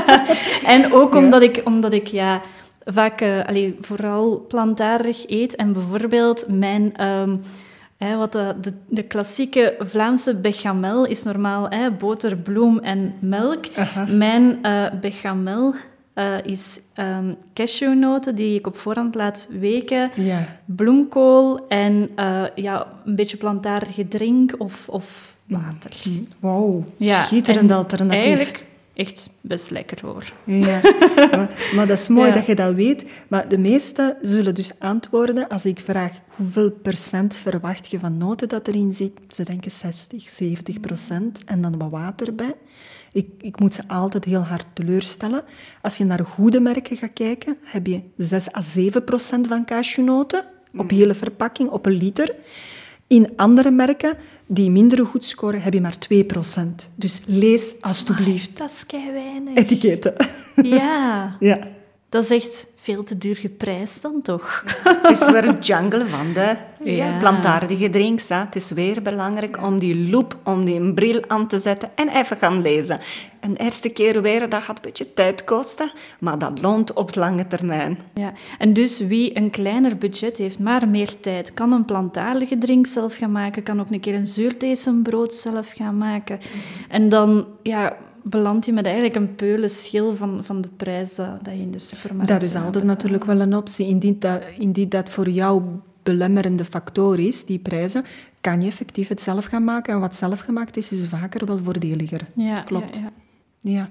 en 0.75 0.93
ook 0.93 1.15
omdat 1.15 1.41
ik, 1.41 1.61
omdat 1.63 1.93
ik 1.93 2.07
ja, 2.07 2.41
vaak 2.85 3.21
uh, 3.21 3.71
vooral 3.81 4.45
plantaardig 4.47 5.29
eet 5.29 5.55
en 5.55 5.73
bijvoorbeeld 5.73 6.45
mijn... 6.47 6.95
Ehm, 6.95 7.35
wat 8.17 8.31
de, 8.31 8.55
de, 8.61 8.73
de, 8.87 9.03
klassieke 9.03 9.75
Vlaamse 9.79 10.35
bechamel 10.35 11.05
is 11.05 11.23
normaal 11.23 11.69
boter, 11.97 12.37
bloem 12.37 12.79
en 12.79 13.13
melk. 13.19 13.65
Mijn 14.07 14.59
uh, 14.61 14.85
bechamel 15.01 15.73
uh, 16.17 16.43
is 16.43 16.79
um, 16.95 17.35
cashewnoten 17.53 18.35
die 18.35 18.59
ik 18.59 18.67
op 18.67 18.77
voorhand 18.77 19.15
laat 19.15 19.47
weken, 19.59 20.11
bloemkool 20.65 21.67
en 21.67 22.09
uh, 22.19 22.43
ja, 22.55 22.87
een 23.05 23.15
beetje 23.15 23.37
plantaardige 23.37 24.07
drink 24.07 24.55
of, 24.57 24.89
of 24.89 25.37
water. 25.45 25.91
Mm. 26.03 26.23
Wauw, 26.39 26.83
schitterend 26.99 27.71
alternatief. 27.71 28.23
Eigenlijk 28.23 28.65
echt 28.97 29.29
best 29.41 29.69
lekker 29.69 29.97
hoor. 30.01 30.33
Ja, 30.43 30.79
maar, 31.75 31.87
dat 31.87 31.99
is 31.99 32.07
mooi 32.07 32.31
dat 32.31 32.45
je 32.45 32.55
dat 32.55 32.73
weet. 32.73 33.05
Maar 33.27 33.49
de 33.49 33.57
meesten 33.57 34.17
zullen 34.21 34.55
dus 34.55 34.79
antwoorden 34.79 35.47
als 35.47 35.65
ik 35.65 35.79
vraag 35.79 36.11
hoeveel 36.35 36.71
procent 36.71 37.37
verwacht 37.37 37.91
je 37.91 37.99
van 37.99 38.17
noten 38.17 38.49
dat 38.49 38.67
erin 38.67 38.93
zit. 38.93 39.19
Ze 39.27 39.43
denken 39.43 39.71
60, 39.71 40.29
70 40.29 40.79
procent 40.79 41.43
en 41.45 41.61
dan 41.61 41.77
wat 41.77 41.91
water 41.91 42.35
bij. 42.35 42.55
Ik, 43.17 43.29
ik 43.41 43.59
moet 43.59 43.73
ze 43.73 43.87
altijd 43.87 44.25
heel 44.25 44.41
hard 44.41 44.65
teleurstellen. 44.73 45.43
Als 45.81 45.97
je 45.97 46.05
naar 46.05 46.25
goede 46.25 46.59
merken 46.59 46.97
gaat 46.97 47.13
kijken, 47.13 47.57
heb 47.63 47.87
je 47.87 48.01
6 48.17 48.53
à 48.53 48.61
7 48.61 49.03
procent 49.03 49.47
van 49.47 49.65
cashewnoten 49.65 50.45
op 50.75 50.89
hele 50.89 51.13
verpakking, 51.13 51.69
op 51.69 51.85
een 51.85 51.91
liter. 51.91 52.35
In 53.07 53.33
andere 53.35 53.71
merken 53.71 54.17
die 54.45 54.69
minder 54.69 55.05
goed 55.05 55.25
scoren, 55.25 55.61
heb 55.61 55.73
je 55.73 55.81
maar 55.81 55.97
2%. 56.13 56.91
Dus 56.95 57.21
lees 57.25 57.75
alstublieft. 57.81 58.57
dat 58.57 58.69
is 58.69 58.85
kei 58.85 59.11
weinig. 59.11 59.55
Etiketten. 59.55 60.13
Ja. 60.55 61.35
ja. 61.39 61.59
Dat 62.09 62.23
is 62.23 62.29
echt 62.29 62.67
veel 62.87 63.03
te 63.03 63.17
duur 63.17 63.35
geprijsd 63.35 64.01
dan 64.01 64.21
toch? 64.21 64.63
Het 64.83 65.09
is 65.09 65.31
weer 65.31 65.59
jungle 65.59 66.07
van 66.07 66.33
de 66.33 66.55
ja. 66.83 67.17
plantaardige 67.17 67.89
drinks. 67.89 68.29
Hè. 68.29 68.35
Het 68.35 68.55
is 68.55 68.71
weer 68.71 69.01
belangrijk 69.01 69.63
om 69.63 69.79
die 69.79 70.09
loop, 70.09 70.37
om 70.43 70.65
die 70.65 70.93
bril 70.93 71.21
aan 71.27 71.47
te 71.47 71.59
zetten 71.59 71.89
en 71.95 72.09
even 72.09 72.37
gaan 72.37 72.61
lezen. 72.61 72.99
Een 73.39 73.55
eerste 73.55 73.89
keer 73.89 74.21
weer, 74.21 74.49
dat 74.49 74.63
gaat 74.63 74.75
een 74.75 74.81
beetje 74.81 75.13
tijd 75.13 75.43
kosten, 75.43 75.91
maar 76.19 76.39
dat 76.39 76.61
loont 76.61 76.93
op 76.93 77.15
lange 77.15 77.47
termijn. 77.47 77.99
Ja, 78.13 78.33
en 78.57 78.73
dus 78.73 78.99
wie 78.99 79.37
een 79.37 79.49
kleiner 79.49 79.97
budget 79.97 80.37
heeft, 80.37 80.59
maar 80.59 80.87
meer 80.87 81.19
tijd, 81.19 81.53
kan 81.53 81.71
een 81.71 81.85
plantaardige 81.85 82.57
drink 82.57 82.87
zelf 82.87 83.15
gaan 83.15 83.31
maken, 83.31 83.63
kan 83.63 83.79
ook 83.79 83.91
een 83.91 83.99
keer 83.99 84.15
een 84.15 84.27
zuurdesembrood 84.27 85.33
zelf 85.33 85.71
gaan 85.75 85.97
maken. 85.97 86.39
En 86.89 87.09
dan, 87.09 87.45
ja, 87.63 87.97
beland 88.23 88.65
je 88.65 88.73
met 88.73 88.85
eigenlijk 88.85 89.15
een 89.15 89.35
peulenschil 89.35 90.15
van, 90.15 90.43
van 90.43 90.61
de 90.61 90.69
prijs 90.77 91.15
dat, 91.15 91.39
je 91.43 91.51
in 91.51 91.71
de 91.71 91.79
supermarkt 91.79 92.27
Dat 92.27 92.41
is 92.41 92.55
altijd 92.55 92.83
natuurlijk 92.83 93.23
wel 93.23 93.39
een 93.39 93.55
optie. 93.55 93.87
Indien 93.87 94.19
dat, 94.19 94.43
indien 94.57 94.89
dat 94.89 95.09
voor 95.09 95.29
jou 95.29 95.63
belemmerende 96.03 96.65
factor 96.65 97.19
is, 97.19 97.45
die 97.45 97.59
prijzen, 97.59 98.03
kan 98.41 98.61
je 98.61 98.67
effectief 98.67 99.07
het 99.07 99.21
zelf 99.21 99.45
gaan 99.45 99.63
maken. 99.63 99.93
En 99.93 99.99
wat 99.99 100.15
zelf 100.15 100.39
gemaakt 100.39 100.77
is, 100.77 100.91
is 100.91 101.07
vaker 101.07 101.45
wel 101.45 101.57
voordeliger. 101.57 102.27
Ja, 102.33 102.55
Klopt. 102.55 102.97
Ja, 102.97 103.11
ja. 103.61 103.71
ja. 103.71 103.89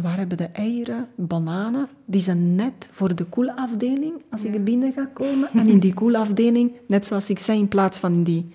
Waar 0.00 0.16
hebben 0.16 0.36
de 0.36 0.48
eieren, 0.52 1.08
bananen? 1.14 1.88
Die 2.04 2.20
zijn 2.20 2.54
net 2.54 2.88
voor 2.90 3.14
de 3.14 3.24
koelafdeling, 3.24 4.12
als 4.30 4.44
ik 4.44 4.54
er 4.54 4.62
binnen 4.62 4.92
ga 4.92 5.08
komen. 5.12 5.48
En 5.52 5.68
in 5.68 5.78
die 5.78 5.94
koelafdeling, 6.00 6.72
net 6.86 7.06
zoals 7.06 7.30
ik 7.30 7.38
zei, 7.38 7.58
in 7.58 7.68
plaats 7.68 7.98
van 7.98 8.14
in 8.14 8.22
die 8.22 8.48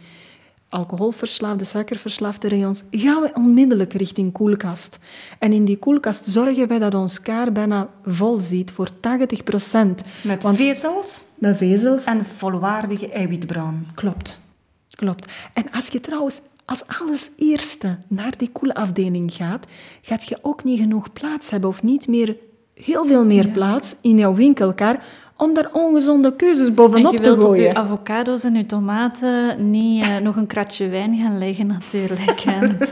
alcoholverslaafde, 0.70 1.64
suikerverslaafde 1.64 2.50
rayons, 2.50 2.84
gaan 2.92 3.22
we 3.22 3.32
onmiddellijk 3.34 3.94
richting 3.94 4.32
koelkast. 4.32 5.00
En 5.40 5.54
in 5.54 5.66
die 5.66 5.78
koelkast 5.78 6.26
zorgen 6.26 6.68
wij 6.68 6.80
dat 6.80 6.94
ons 6.94 7.22
kaar 7.22 7.52
bijna 7.52 7.90
vol 8.06 8.40
zit 8.40 8.72
voor 8.72 8.90
80 9.00 9.44
procent. 9.44 10.04
Met 10.22 10.46
vezels? 10.48 11.26
Met 11.36 11.58
vezels. 11.58 12.06
En 12.06 12.26
volwaardige 12.38 13.10
eiwitbron. 13.10 13.88
Klopt. 13.96 14.40
Klopt. 14.90 15.32
En 15.54 15.72
als 15.72 15.88
je 15.88 16.02
trouwens 16.02 16.42
als 16.66 16.84
alles 17.00 17.30
eerste 17.38 17.98
naar 18.08 18.38
die 18.38 18.50
koelafdeling 18.52 19.34
gaat, 19.34 19.68
gaat 20.02 20.28
je 20.28 20.38
ook 20.42 20.64
niet 20.64 20.80
genoeg 20.80 21.14
plaats 21.14 21.50
hebben 21.50 21.70
of 21.70 21.84
niet 21.84 22.08
meer 22.08 22.36
heel 22.74 23.06
veel 23.06 23.26
meer 23.26 23.48
plaats 23.48 23.96
in 24.02 24.18
jouw 24.18 24.34
winkelkar 24.34 25.04
om 25.40 25.54
daar 25.54 25.70
ongezonde 25.72 26.36
keuzes 26.36 26.74
bovenop 26.74 27.16
te 27.16 27.24
gooien. 27.24 27.32
je 27.32 27.38
wilt 27.38 27.50
op 27.50 27.56
je 27.56 27.74
avocado's 27.74 28.44
en 28.44 28.54
je 28.54 28.66
tomaten 28.66 29.70
niet 29.70 30.06
uh, 30.06 30.18
nog 30.18 30.36
een 30.36 30.48
kratje 30.48 30.88
wijn 30.88 31.18
gaan 31.18 31.38
leggen 31.38 31.68
natuurlijk. 31.68 32.44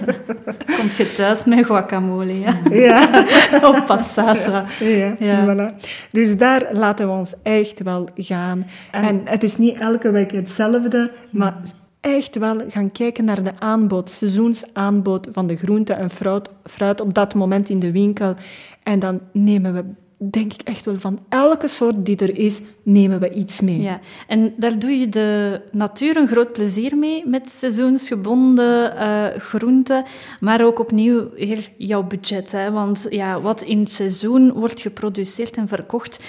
Komt 0.78 0.96
je 0.96 1.14
thuis 1.16 1.44
met 1.44 1.66
guacamole. 1.66 2.40
Ja. 2.40 2.54
ja. 2.88 3.26
op 3.64 3.84
passata. 3.86 4.66
Ja, 4.80 5.16
ja. 5.20 5.46
Voilà. 5.46 5.88
Dus 6.12 6.38
daar 6.38 6.68
laten 6.72 7.08
we 7.08 7.14
ons 7.14 7.34
echt 7.44 7.84
wel 7.84 8.10
gaan. 8.16 8.66
En, 8.92 9.04
en 9.04 9.22
het 9.26 9.44
is 9.44 9.58
niet 9.58 9.78
elke 9.78 10.12
week 10.12 10.32
hetzelfde, 10.32 11.12
maar 11.30 11.56
echt 12.02 12.38
wel 12.38 12.62
gaan 12.70 12.92
kijken 12.92 13.26
naar 13.26 13.44
de 13.44 13.52
aanbod, 13.60 14.10
seizoensaanbod 14.10 15.28
van 15.32 15.48
de 15.48 15.56
groente 15.56 15.94
en 15.94 16.10
fruit, 16.10 16.50
fruit 16.64 17.02
op 17.02 17.14
dat 17.14 17.34
moment 17.34 17.70
in 17.70 17.80
de 17.80 17.92
winkel. 17.92 18.36
En 18.84 19.00
dan 19.00 19.20
nemen 19.32 19.74
we 19.74 19.84
denk 20.18 20.54
ik 20.54 20.62
echt 20.62 20.86
wel 20.86 21.00
van 21.00 21.20
elke 21.30 21.68
soort 21.68 22.06
die 22.06 22.18
er 22.18 22.38
is, 22.38 22.62
nemen 22.84 23.20
we 23.20 23.30
iets 23.30 23.62
mee. 23.62 23.82
Ja, 23.82 24.00
en 24.28 24.54
daar 24.58 24.80
doe 24.80 24.92
je 24.92 25.10
de 25.10 25.62
natuur 25.72 26.18
een 26.18 26.28
groot 26.28 26.52
plezier 26.54 26.98
mee 26.98 27.28
met 27.28 27.50
seizoensgebonden 27.50 28.94
uh, 28.96 29.40
groenten, 29.40 30.06
maar 30.40 30.66
ook 30.66 30.80
opnieuw 30.80 31.30
heel 31.36 31.62
jouw 31.78 32.04
budget. 32.04 32.52
Hè? 32.52 32.72
Want 32.72 33.08
ja, 33.10 33.42
wat 33.42 33.62
in 33.62 33.80
het 33.80 33.92
seizoen 33.92 34.52
wordt 34.52 34.82
geproduceerd 34.82 35.58
en 35.58 35.68
verkocht, 35.68 36.20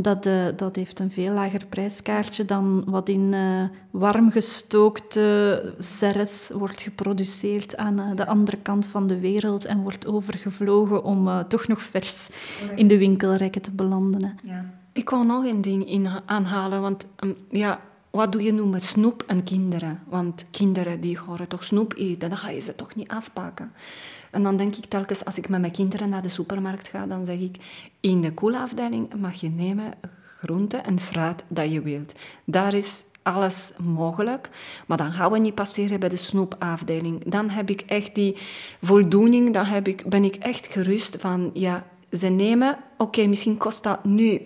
dat, 0.00 0.26
uh, 0.26 0.46
dat 0.56 0.76
heeft 0.76 0.98
een 0.98 1.10
veel 1.10 1.32
lager 1.32 1.66
prijskaartje 1.66 2.44
dan 2.44 2.84
wat 2.86 3.08
in 3.08 3.32
uh, 3.32 3.64
warm 3.90 4.30
gestookte 4.30 5.74
serres 5.78 6.50
wordt 6.54 6.80
geproduceerd 6.80 7.76
aan 7.76 8.00
uh, 8.00 8.10
de 8.14 8.26
andere 8.26 8.56
kant 8.56 8.86
van 8.86 9.06
de 9.06 9.18
wereld 9.18 9.64
en 9.64 9.82
wordt 9.82 10.06
overgevlogen 10.06 11.04
om 11.04 11.48
toch 11.48 11.68
nog 11.68 11.82
vers 11.82 12.28
in 12.74 12.88
de 12.88 12.98
winkelrekken 12.98 13.62
te 13.62 13.70
belanden. 13.70 14.38
Ja. 14.42 14.64
Ik 14.92 15.10
wou 15.10 15.26
nog 15.26 15.44
een 15.44 15.62
ding 15.62 15.88
in 15.88 16.08
aanhalen, 16.26 16.80
want 16.80 17.06
um, 17.20 17.36
ja, 17.50 17.80
wat 18.10 18.32
doe 18.32 18.42
je 18.42 18.52
nu 18.52 18.64
met 18.64 18.84
snoep 18.84 19.24
en 19.26 19.42
kinderen? 19.42 20.02
Want 20.06 20.46
kinderen 20.50 21.00
die 21.00 21.18
horen 21.18 21.48
toch 21.48 21.64
snoep 21.64 21.94
eten, 21.96 22.28
dan 22.28 22.38
ga 22.38 22.50
je 22.50 22.60
ze 22.60 22.74
toch 22.74 22.94
niet 22.94 23.08
afpakken. 23.08 23.72
En 24.30 24.42
dan 24.42 24.56
denk 24.56 24.76
ik 24.76 24.84
telkens, 24.84 25.24
als 25.24 25.38
ik 25.38 25.48
met 25.48 25.60
mijn 25.60 25.72
kinderen 25.72 26.08
naar 26.08 26.22
de 26.22 26.28
supermarkt 26.28 26.88
ga, 26.88 27.06
dan 27.06 27.26
zeg 27.26 27.38
ik, 27.38 27.56
in 28.00 28.20
de 28.20 28.32
koelafdeling 28.32 29.14
mag 29.14 29.40
je 29.40 29.48
nemen 29.48 29.92
groente 30.40 30.76
en 30.76 31.00
fruit 31.00 31.44
dat 31.48 31.72
je 31.72 31.82
wilt. 31.82 32.14
Daar 32.44 32.74
is 32.74 33.04
alles 33.22 33.72
mogelijk, 33.78 34.50
maar 34.86 34.96
dan 34.96 35.12
gaan 35.12 35.32
we 35.32 35.38
niet 35.38 35.54
passeren 35.54 36.00
bij 36.00 36.08
de 36.08 36.16
snoepafdeling. 36.16 37.24
Dan 37.24 37.50
heb 37.50 37.70
ik 37.70 37.80
echt 37.80 38.14
die 38.14 38.36
voldoening, 38.82 39.52
dan 39.52 39.64
heb 39.64 39.88
ik, 39.88 40.08
ben 40.08 40.24
ik 40.24 40.36
echt 40.36 40.66
gerust 40.66 41.16
van, 41.20 41.50
ja, 41.54 41.86
ze 42.12 42.28
nemen, 42.28 42.76
oké, 42.98 43.26
misschien 43.26 43.56
kost 43.56 43.82
dat 43.82 44.04
nu 44.04 44.40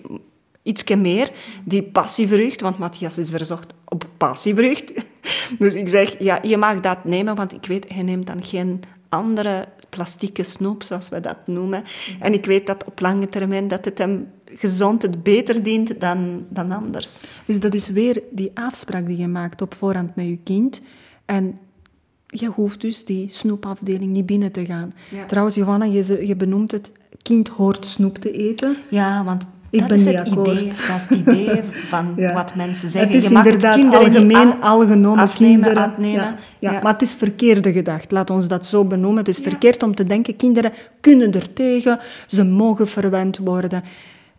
ietsje 0.62 0.96
meer, 0.96 1.32
die 1.64 1.82
passievrucht, 1.82 2.60
want 2.60 2.78
Matthias 2.78 3.18
is 3.18 3.30
verzocht 3.30 3.74
op 3.84 4.06
passievrucht. 4.16 4.92
Dus 5.58 5.74
ik 5.74 5.88
zeg, 5.88 6.18
ja, 6.18 6.38
je 6.42 6.56
mag 6.56 6.80
dat 6.80 7.04
nemen, 7.04 7.34
want 7.34 7.52
ik 7.52 7.66
weet, 7.66 7.92
hij 7.92 8.02
neemt 8.02 8.26
dan 8.26 8.44
geen 8.44 8.82
andere 9.12 9.68
plastieke 9.88 10.42
snoep, 10.42 10.82
zoals 10.82 11.08
we 11.08 11.20
dat 11.20 11.38
noemen. 11.46 11.84
En 12.20 12.32
ik 12.32 12.44
weet 12.44 12.66
dat 12.66 12.84
op 12.84 13.00
lange 13.00 13.28
termijn 13.28 13.68
dat 13.68 13.84
het 13.84 13.98
hem 13.98 14.30
gezond 14.44 15.02
het 15.02 15.22
beter 15.22 15.62
dient 15.62 16.00
dan, 16.00 16.46
dan 16.48 16.70
anders. 16.70 17.22
Dus 17.46 17.60
dat 17.60 17.74
is 17.74 17.88
weer 17.88 18.22
die 18.30 18.50
afspraak 18.54 19.06
die 19.06 19.16
je 19.16 19.28
maakt 19.28 19.62
op 19.62 19.74
voorhand 19.74 20.16
met 20.16 20.26
je 20.26 20.38
kind. 20.44 20.82
En 21.24 21.58
je 22.26 22.46
hoeft 22.46 22.80
dus 22.80 23.04
die 23.04 23.28
snoepafdeling 23.28 24.12
niet 24.12 24.26
binnen 24.26 24.52
te 24.52 24.64
gaan. 24.64 24.94
Trouwens, 25.26 25.56
Johanna, 25.56 25.84
je, 25.84 26.26
je 26.26 26.36
benoemt 26.36 26.70
het, 26.70 26.92
kind 27.22 27.48
hoort 27.48 27.84
snoep 27.84 28.18
te 28.18 28.30
eten. 28.30 28.76
Ja, 28.90 29.24
want 29.24 29.44
ik 29.72 29.78
dat 29.78 29.88
ben 29.88 29.98
is 29.98 30.04
het 30.04 30.28
idee, 30.28 30.44
dat 30.44 30.96
is 30.96 31.06
het 31.08 31.10
idee 31.10 31.62
van 31.92 32.32
wat 32.34 32.54
mensen 32.54 32.88
zeggen. 32.88 33.12
Het 33.12 33.22
is 33.22 33.28
je 33.28 33.34
mag 33.34 33.44
inderdaad 33.44 33.74
kinderen 33.74 34.06
algemeen, 34.06 34.62
algenomen 34.62 35.24
afnemen, 35.24 35.60
kinderen. 35.62 35.90
afnemen. 35.90 36.36
Ja, 36.58 36.72
ja, 36.72 36.80
maar 36.82 36.92
het 36.92 37.02
is 37.02 37.14
verkeerde 37.14 37.72
gedacht. 37.72 38.10
Laat 38.10 38.30
ons 38.30 38.48
dat 38.48 38.66
zo 38.66 38.84
benoemen. 38.84 39.18
Het 39.18 39.28
is 39.28 39.38
verkeerd 39.38 39.82
om 39.82 39.94
te 39.94 40.04
denken, 40.04 40.36
kinderen 40.36 40.72
kunnen 41.00 41.32
er 41.32 41.52
tegen, 41.52 41.98
ze 42.26 42.44
mogen 42.44 42.88
verwend 42.88 43.38
worden. 43.38 43.82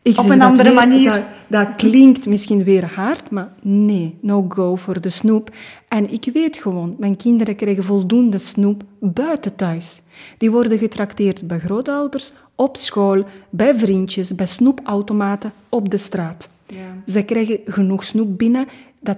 Ik 0.04 0.20
Op 0.20 0.30
een 0.30 0.42
andere 0.42 0.70
weer, 0.70 0.74
manier. 0.74 1.12
Dat, 1.12 1.24
dat, 1.48 1.76
klinkt 1.76 2.28
misschien 2.28 2.64
weer 2.64 2.86
hard, 2.86 3.32
maar 3.32 3.52
nee, 3.62 4.18
no 4.22 4.46
go 4.50 4.76
voor 4.76 5.02
de 5.02 5.10
snoep. 5.10 5.50
En 5.88 6.12
ik 6.12 6.30
weet 6.34 6.58
gewoon, 6.58 6.96
mijn 6.98 7.18
kinderen 7.18 7.56
krijgen 7.56 7.84
voldoende 7.84 8.38
snoep 8.38 8.84
buiten 9.00 9.56
thuis. 9.56 10.02
Die 10.38 10.52
worden 10.52 10.78
getrakteerd 10.78 11.48
bij 11.48 11.60
grootouders, 11.60 12.32
op 12.56 12.78
school, 12.78 13.26
bij 13.50 13.76
vriendjes, 13.76 14.36
bij 14.36 14.46
snoepautomaten, 14.46 15.54
op 15.70 15.90
de 15.90 15.98
straat. 15.98 16.50
Ja. 16.68 17.12
Ze 17.14 17.24
krijgen 17.24 17.60
genoeg 17.66 18.04
snoep 18.04 18.38
binnen. 18.38 18.66
Dat, 19.04 19.18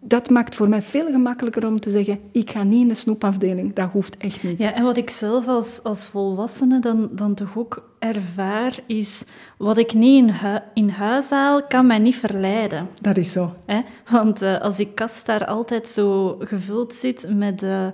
dat 0.00 0.30
maakt 0.30 0.54
voor 0.54 0.68
mij 0.68 0.82
veel 0.82 1.06
gemakkelijker 1.06 1.66
om 1.66 1.80
te 1.80 1.90
zeggen, 1.90 2.18
ik 2.32 2.50
ga 2.50 2.62
niet 2.62 2.82
in 2.82 2.88
de 2.88 2.94
snoepafdeling. 2.94 3.74
Dat 3.74 3.90
hoeft 3.92 4.16
echt 4.16 4.42
niet. 4.42 4.58
Ja, 4.58 4.72
en 4.72 4.84
wat 4.84 4.96
ik 4.96 5.10
zelf 5.10 5.46
als, 5.46 5.82
als 5.82 6.06
volwassene 6.06 6.78
dan, 6.78 7.08
dan 7.12 7.34
toch 7.34 7.58
ook 7.58 7.90
ervaar, 7.98 8.78
is 8.86 9.24
wat 9.58 9.76
ik 9.76 9.94
niet 9.94 10.24
in, 10.24 10.30
hu 10.30 10.58
in 10.74 10.88
huis 10.88 11.30
haal, 11.30 11.66
kan 11.66 11.86
mij 11.86 11.98
niet 11.98 12.16
verleiden. 12.16 12.88
Dat 13.00 13.16
is 13.16 13.32
zo. 13.32 13.54
Hè? 13.66 13.80
Want 14.10 14.42
uh, 14.42 14.60
als 14.60 14.76
die 14.76 14.92
kast 14.94 15.26
daar 15.26 15.46
altijd 15.46 15.88
zo 15.88 16.36
gevuld 16.38 16.94
zit 16.94 17.26
met... 17.34 17.62
Uh, 17.62 17.86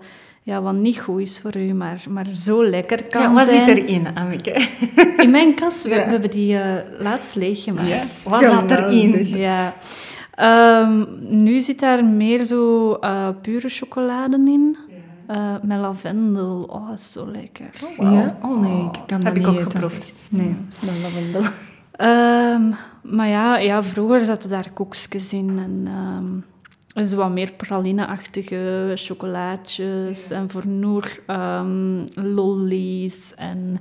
ja, 0.43 0.63
wat 0.63 0.75
niet 0.75 0.99
goed 0.99 1.21
is 1.21 1.41
voor 1.41 1.57
u, 1.57 1.73
maar, 1.73 2.05
maar 2.09 2.27
zo 2.35 2.65
lekker 2.65 3.05
kan 3.05 3.23
ja, 3.23 3.33
wat 3.33 3.49
zijn. 3.49 3.67
zit 3.67 3.77
erin, 3.77 4.15
Anneke? 4.15 4.69
In 5.17 5.31
mijn 5.31 5.55
kast, 5.55 5.83
we, 5.83 5.89
ja. 5.89 6.05
we 6.05 6.11
hebben 6.11 6.31
die 6.31 6.55
uh, 6.55 6.75
laatst 6.99 7.35
leeggemaakt. 7.35 7.89
Ja. 7.89 8.05
Wat 8.31 8.45
zat 8.45 8.71
erin? 8.71 9.27
Ja. 9.27 9.75
Um, 10.43 11.07
nu 11.21 11.61
zit 11.61 11.81
daar 11.81 12.05
meer 12.05 12.43
zo 12.43 12.91
uh, 13.01 13.29
pure 13.43 13.69
chocolade 13.69 14.37
in. 14.37 14.77
Uh, 15.31 15.55
met 15.63 15.79
lavendel. 15.79 16.63
Oh, 16.71 16.89
dat 16.89 16.99
is 16.99 17.13
zo 17.13 17.31
lekker. 17.31 17.71
Oh, 17.85 17.97
wow. 17.97 18.15
ja? 18.15 18.39
oh 18.43 18.61
nee, 18.61 18.85
ik 18.85 19.01
kan 19.07 19.25
Heb 19.25 19.35
dat 19.35 19.37
ik 19.37 19.39
niet 19.39 19.47
ook 19.47 19.55
eten. 19.55 19.71
geproefd. 19.71 20.25
Nee, 20.31 20.57
met 20.81 21.03
lavendel. 21.03 21.43
Um, 22.01 22.75
maar 23.03 23.29
ja, 23.29 23.59
ja, 23.59 23.83
vroeger 23.83 24.25
zaten 24.25 24.51
daar 24.51 24.71
koekjes 24.75 25.33
in 25.33 25.59
en... 25.59 25.89
Um, 25.89 26.45
zo 27.05 27.17
wat 27.17 27.31
meer 27.31 27.53
praline-achtige 27.53 28.93
chocolaatjes. 28.95 30.31
En 30.31 30.51
voor 30.51 30.67
Noor 30.67 31.23
um, 31.27 32.05
lollies 32.15 33.35
en 33.35 33.77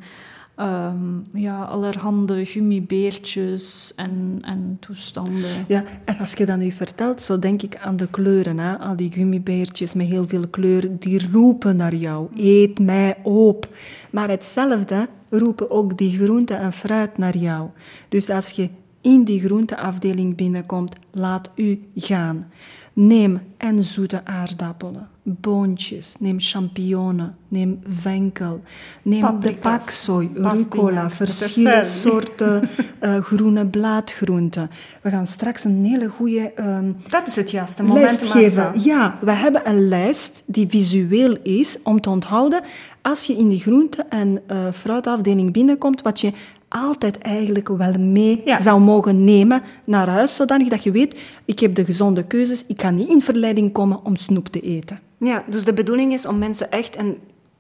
um, 0.60 1.26
ja, 1.34 1.64
allerhande 1.64 2.46
gummibeertjes 2.46 3.94
en, 3.96 4.40
en 4.42 4.78
toestanden. 4.80 5.66
Ja, 5.68 5.84
en 6.06 6.18
als 6.18 6.34
je 6.34 6.46
dat 6.46 6.58
nu 6.58 6.72
vertelt, 6.72 7.22
zo 7.22 7.40
denk 7.40 7.62
ik 7.62 7.78
aan 7.78 7.98
de 7.98 8.08
kleuren. 8.08 8.58
Hè? 8.58 8.78
Al 8.78 8.96
die 8.96 9.12
gummibeertjes 9.12 9.94
met 9.94 10.08
heel 10.08 10.28
veel 10.28 10.48
kleuren, 10.48 10.98
die 11.00 11.32
roepen 11.32 11.76
naar 11.76 11.96
jou. 11.96 12.28
Eet 12.36 12.80
mij 12.80 13.18
op. 13.24 13.68
Maar 14.10 14.30
hetzelfde 14.30 15.08
roepen 15.30 15.72
ook 15.72 15.98
die 15.98 16.18
groente 16.18 16.54
en 16.54 16.74
fruit 16.74 17.18
naar 17.18 17.38
jou. 17.38 17.70
Dus 18.10 18.30
als 18.30 18.52
je 18.52 18.70
in 19.06 19.24
die 19.24 19.40
groenteafdeling 19.40 20.36
binnenkomt, 20.36 20.96
laat 21.12 21.50
u 21.56 21.82
gaan. 21.96 22.46
Neem 22.94 23.42
en 23.58 23.84
zoete 23.84 24.26
aardappelen, 24.26 25.08
boontjes, 25.24 26.16
neem 26.20 26.40
champignonen, 26.40 27.36
neem 27.48 27.80
venkel, 27.88 28.62
neem 29.02 29.22
Paprika's, 29.22 29.54
de 29.54 29.70
paksoi, 29.70 30.30
rucola, 30.34 31.10
verschillende 31.10 31.84
soorten 31.84 32.70
uh, 33.02 33.18
groene 33.24 33.66
blaadgroenten. 33.66 34.70
We 35.02 35.10
gaan 35.10 35.28
straks 35.28 35.64
een 35.64 35.86
hele 35.86 36.08
goede 36.08 36.54
um, 36.60 36.96
Dat 37.10 37.28
is 37.28 37.36
het 37.36 37.52
juiste 37.52 37.84
moment. 37.84 38.06
lijst 38.06 38.32
geven. 38.32 38.72
Ja, 38.84 39.18
we 39.22 39.32
hebben 39.32 39.62
een 39.70 39.88
lijst 39.88 40.44
die 40.46 40.68
visueel 40.70 41.38
is 41.44 41.78
om 41.84 42.02
te 42.02 42.10
onthouden 42.10 42.62
als 43.02 43.26
je 43.26 43.34
in 43.36 43.50
die 43.50 43.60
groente- 43.60 44.06
en 44.10 44.42
uh, 44.52 44.58
fruitafdeling 44.74 45.52
binnenkomt, 45.54 46.02
wat 46.02 46.20
je 46.20 46.32
altijd 46.76 47.18
eigenlijk 47.18 47.68
wel 47.68 47.94
mee 48.00 48.42
ja. 48.46 48.60
zou 48.60 48.82
mogen 48.82 49.24
nemen 49.24 49.62
naar 49.86 50.08
huis, 50.08 50.36
zodanig 50.36 50.68
dat 50.68 50.84
je 50.84 50.92
weet, 50.92 51.18
ik 51.46 51.60
heb 51.60 51.76
de 51.76 51.86
gezonde 51.86 52.24
keuzes, 52.24 52.66
ik 52.68 52.78
kan 52.78 52.96
niet 52.96 53.10
in 53.10 53.22
verleiding 53.22 53.72
komen 53.72 54.00
om 54.04 54.16
snoep 54.16 54.48
te 54.48 54.60
eten. 54.60 55.00
Ja, 55.20 55.44
dus 55.50 55.64
de 55.64 55.74
bedoeling 55.74 56.14
is 56.14 56.26
om 56.26 56.38
mensen 56.38 56.72
echt 56.72 56.98
een 56.98 57.18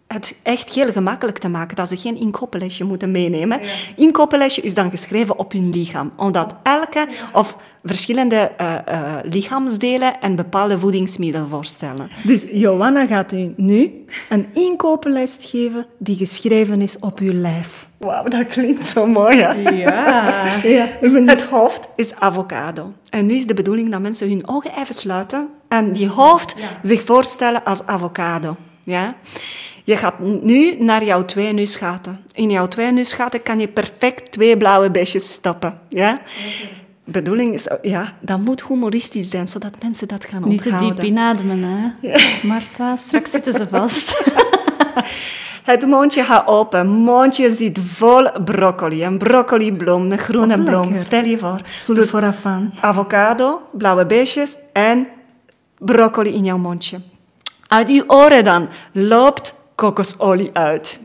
het 0.07 0.35
echt 0.43 0.69
heel 0.69 0.91
gemakkelijk 0.91 1.37
te 1.37 1.47
maken, 1.47 1.75
dat 1.75 1.89
ze 1.89 1.97
geen 1.97 2.17
inkooplesje 2.17 2.83
moeten 2.83 3.11
meenemen. 3.11 3.61
Ja. 3.61 3.67
Inkooplesje 3.95 4.61
is 4.61 4.73
dan 4.73 4.89
geschreven 4.89 5.37
op 5.37 5.51
hun 5.51 5.69
lichaam, 5.69 6.11
omdat 6.17 6.55
elke 6.63 7.07
ja. 7.09 7.29
of 7.33 7.57
verschillende 7.83 8.51
uh, 8.61 8.75
uh, 8.89 9.15
lichaamsdelen 9.23 10.19
en 10.19 10.35
bepaalde 10.35 10.79
voedingsmiddelen 10.79 11.49
voorstellen. 11.49 12.09
Dus 12.23 12.45
Johanna 12.51 13.05
gaat 13.05 13.31
u 13.31 13.53
nu 13.57 14.05
een 14.29 14.47
inkoopenlijst 14.53 15.45
geven 15.45 15.85
die 15.97 16.17
geschreven 16.17 16.81
is 16.81 16.99
op 16.99 17.19
uw 17.19 17.33
lijf. 17.33 17.89
Wauw, 17.97 18.23
dat 18.23 18.45
klinkt 18.45 18.87
zo 18.87 19.07
mooi, 19.07 19.37
hè? 19.41 19.51
Ja. 19.69 20.45
ja. 20.63 20.87
Het 21.01 21.43
hoofd 21.43 21.87
is 21.95 22.15
avocado. 22.15 22.93
En 23.09 23.25
nu 23.25 23.33
is 23.33 23.47
de 23.47 23.53
bedoeling 23.53 23.91
dat 23.91 24.01
mensen 24.01 24.29
hun 24.29 24.47
ogen 24.47 24.71
even 24.77 24.95
sluiten 24.95 25.49
en 25.67 25.93
die 25.93 26.07
hoofd 26.07 26.55
ja. 26.57 26.67
zich 26.81 27.03
voorstellen 27.03 27.63
als 27.63 27.85
avocado. 27.85 28.55
Ja? 28.83 29.15
Je 29.85 29.97
gaat 29.97 30.19
nu 30.19 30.75
naar 30.83 31.03
jouw 31.03 31.25
twee 31.25 31.53
neusgaten. 31.53 32.19
In 32.31 32.49
jouw 32.49 32.67
twee 32.67 32.91
neusgaten 32.91 33.43
kan 33.43 33.59
je 33.59 33.67
perfect 33.67 34.31
twee 34.31 34.57
blauwe 34.57 34.91
besjes 34.91 35.31
stoppen. 35.31 35.79
Ja? 35.89 36.11
Okay. 36.11 36.69
Bedoeling 37.03 37.53
is, 37.53 37.67
ja, 37.81 38.13
dat 38.19 38.39
moet 38.39 38.67
humoristisch 38.67 39.29
zijn, 39.29 39.47
zodat 39.47 39.81
mensen 39.81 40.07
dat 40.07 40.25
gaan 40.25 40.47
Niet 40.47 40.65
onthouden. 40.65 40.87
Niet 40.87 40.95
te 40.95 41.01
diep 41.01 41.11
inademen, 41.11 41.63
hè. 41.63 42.07
Ja. 42.07 42.19
Marta, 42.43 42.95
straks 42.95 43.31
zitten 43.31 43.53
ze 43.53 43.67
vast. 43.67 44.13
Het 45.63 45.85
mondje 45.85 46.23
gaat 46.23 46.47
open. 46.47 46.79
Het 46.79 46.87
mondje 46.87 47.51
zit 47.51 47.79
vol 47.79 48.31
broccoli. 48.43 49.03
Een 49.03 49.17
broccolibloem, 49.17 50.11
een 50.11 50.17
groene 50.17 50.63
bloem. 50.63 50.95
Stel 50.95 51.23
je 51.23 51.37
voor. 51.37 51.61
Dus. 51.95 52.13
Avocado, 52.79 53.61
blauwe 53.71 54.05
beestjes 54.05 54.57
en 54.73 55.07
broccoli 55.77 56.33
in 56.33 56.43
jouw 56.43 56.57
mondje. 56.57 56.97
Uit 57.67 57.89
je 57.89 58.09
oren 58.09 58.43
dan 58.43 58.69
loopt 58.91 59.55
kokosolie 59.75 60.49
uit. 60.53 60.99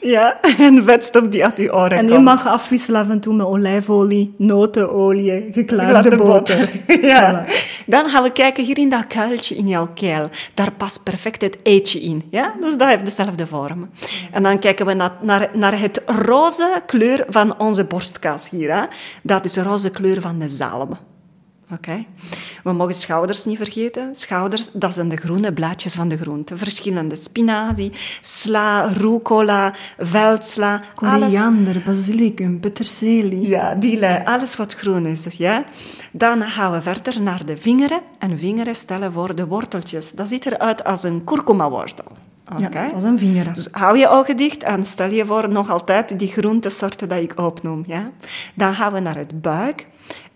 Ja, 0.00 0.40
en 0.58 0.84
vetstof 0.84 1.28
die 1.28 1.44
uit 1.44 1.58
je 1.58 1.74
oren 1.74 1.90
En 1.90 1.98
komt. 1.98 2.10
je 2.10 2.18
mag 2.18 2.46
afwisselen 2.46 3.00
af 3.00 3.08
en 3.08 3.20
toe 3.20 3.34
met 3.34 3.46
olijfolie, 3.46 4.34
notenolie, 4.36 5.48
geklaarde 5.52 6.16
boter. 6.16 6.70
ja. 7.02 7.46
Voilà. 7.46 7.52
Dan 7.86 8.08
gaan 8.08 8.22
we 8.22 8.32
kijken 8.32 8.64
hier 8.64 8.78
in 8.78 8.88
dat 8.88 9.06
kuiltje 9.06 9.56
in 9.56 9.68
jouw 9.68 9.88
keel. 9.94 10.28
Daar 10.54 10.72
past 10.72 11.02
perfect 11.02 11.40
het 11.40 11.56
eetje 11.62 12.00
in. 12.00 12.22
Ja? 12.30 12.54
Dus 12.60 12.76
dat 12.76 12.88
heeft 12.88 13.04
dezelfde 13.04 13.46
vorm. 13.46 13.90
En 14.32 14.42
dan 14.42 14.58
kijken 14.58 14.86
we 14.86 14.94
naar, 14.94 15.12
naar, 15.22 15.48
naar 15.52 15.80
het 15.80 16.02
roze 16.06 16.82
kleur 16.86 17.24
van 17.28 17.58
onze 17.58 17.84
borstkas 17.84 18.50
hier. 18.50 18.76
Hè? 18.76 18.82
Dat 19.22 19.44
is 19.44 19.52
de 19.52 19.62
roze 19.62 19.90
kleur 19.90 20.20
van 20.20 20.38
de 20.38 20.48
zalm. 20.48 20.98
Oké. 21.72 21.90
Okay. 21.90 22.06
We 22.64 22.72
mogen 22.72 22.94
schouders 22.94 23.44
niet 23.44 23.56
vergeten. 23.56 24.14
Schouders, 24.14 24.70
dat 24.72 24.94
zijn 24.94 25.08
de 25.08 25.16
groene 25.16 25.52
blaadjes 25.52 25.94
van 25.94 26.08
de 26.08 26.16
groente. 26.16 26.56
Verschillende 26.56 27.16
spinazie, 27.16 27.92
sla, 28.20 28.88
rucola, 28.92 29.74
veldsla. 29.98 30.82
Koriander, 30.94 31.74
alles... 31.74 31.84
basilicum, 31.84 32.60
peterselie. 32.60 33.48
Ja, 33.48 33.74
die 33.74 34.06
alles 34.06 34.56
wat 34.56 34.74
groen 34.74 35.06
is. 35.06 35.24
Ja. 35.36 35.64
Dan 36.12 36.42
gaan 36.42 36.72
we 36.72 36.82
verder 36.82 37.20
naar 37.20 37.46
de 37.46 37.56
vingeren. 37.56 38.00
En 38.18 38.38
vingeren 38.38 38.74
stellen 38.74 39.12
voor 39.12 39.34
de 39.34 39.46
worteltjes. 39.46 40.12
Dat 40.12 40.28
ziet 40.28 40.46
eruit 40.46 40.84
als 40.84 41.02
een 41.02 41.24
kurkuma-wortel. 41.24 42.12
Okay. 42.52 42.86
Ja, 42.86 42.94
als 42.94 43.04
een 43.04 43.18
vinger. 43.18 43.54
Dus 43.54 43.68
hou 43.70 43.98
je 43.98 44.08
ogen 44.08 44.36
dicht 44.36 44.62
en 44.62 44.84
stel 44.84 45.10
je 45.10 45.26
voor 45.26 45.48
nog 45.48 45.70
altijd 45.70 46.18
die 46.18 46.28
groentesoorten 46.28 47.08
die 47.08 47.22
ik 47.22 47.38
opnoem. 47.38 47.84
Ja? 47.86 48.10
Dan 48.54 48.74
gaan 48.74 48.92
we 48.92 49.00
naar 49.00 49.16
het 49.16 49.40
buik. 49.40 49.86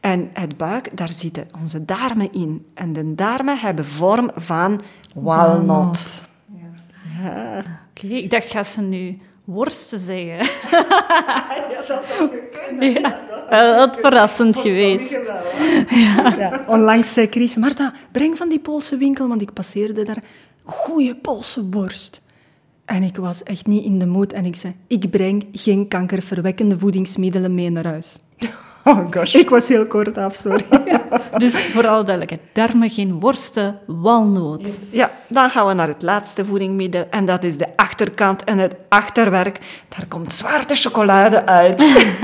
En 0.03 0.31
het 0.33 0.57
buik, 0.57 0.97
daar 0.97 1.09
zitten 1.09 1.49
onze 1.61 1.85
darmen 1.85 2.33
in. 2.33 2.67
En 2.75 2.93
de 2.93 3.15
darmen 3.15 3.59
hebben 3.59 3.87
vorm 3.87 4.31
van 4.35 4.81
walnut. 5.15 5.67
walnut. 5.67 6.27
Ja. 6.47 7.23
ja. 7.23 7.59
Oké, 7.59 8.07
okay, 8.07 8.19
ik 8.19 8.31
dacht, 8.31 8.51
ga 8.51 8.65
ze 8.65 8.81
nu 8.81 9.19
worsten 9.45 9.99
zeggen? 9.99 10.37
ja, 11.71 11.85
dat 11.89 12.05
zou 12.05 12.31
kunnen. 12.67 12.93
Ja, 12.93 13.21
wel 13.49 13.77
wat 13.77 13.99
verrassend 14.01 14.59
geweest. 14.59 15.33
Ja. 15.89 16.35
ja. 16.39 16.65
Onlangs 16.67 17.13
zei 17.13 17.27
Chris, 17.31 17.57
Marta, 17.57 17.93
breng 18.13 18.37
van 18.37 18.49
die 18.49 18.61
Poolse 18.61 18.97
winkel, 18.97 19.29
want 19.29 19.43
ik 19.43 19.53
passeerde 19.53 20.03
daar 20.03 20.23
goede 20.65 21.17
Poolse 21.17 21.69
worst. 21.69 22.21
En 22.85 23.03
ik 23.03 23.17
was 23.17 23.43
echt 23.43 23.67
niet 23.67 23.85
in 23.85 23.99
de 23.99 24.07
moed 24.07 24.33
en 24.33 24.45
ik 24.45 24.57
zei, 24.57 24.75
ik 24.87 25.11
breng 25.11 25.49
geen 25.53 25.89
kankerverwekkende 25.89 26.79
voedingsmiddelen 26.79 27.55
mee 27.55 27.71
naar 27.71 27.87
huis. 27.87 28.19
Oh 28.85 29.07
gosh. 29.11 29.35
Ik 29.35 29.51
was 29.51 29.69
heel 29.69 29.87
kort 29.87 30.19
af, 30.19 30.35
sorry. 30.35 30.65
Dus 31.37 31.61
vooral 31.61 32.05
duidelijkheid, 32.05 32.41
darmen, 32.53 32.91
geen 32.91 33.21
worsten, 33.21 33.79
walnoot. 33.87 34.79
Ja, 34.91 35.11
dan 35.29 35.51
gaan 35.51 35.67
we 35.67 35.73
naar 35.73 35.89
het 35.89 36.03
laatste 36.03 36.45
voedingsmiddel 36.45 37.07
en 37.11 37.27
dat 37.27 37.45
is 37.45 37.57
de 37.57 37.67
achterkant 37.77 38.45
en 38.45 38.59
het 38.59 38.75
achterwerk. 38.89 39.59
Daar 39.89 40.07
komt 40.09 40.33
zwarte 40.33 40.75
chocolade 40.75 41.47
uit. 41.47 41.81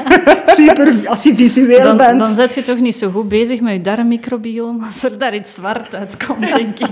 Super, 0.56 1.08
als 1.08 1.22
je 1.22 1.34
visueel 1.34 1.82
Dan, 1.82 1.96
bent. 1.96 2.18
dan 2.18 2.28
zet 2.28 2.54
je 2.54 2.62
toch 2.62 2.78
niet 2.78 2.96
zo 2.96 3.10
goed 3.10 3.28
bezig 3.28 3.60
met 3.60 3.72
je 3.72 3.80
darmmicrobioom 3.80 4.82
als 4.86 5.02
er 5.02 5.18
daar 5.18 5.34
iets 5.34 5.54
zwart 5.54 5.94
uitkomt, 5.94 6.40
denk 6.56 6.78
ik. 6.78 6.90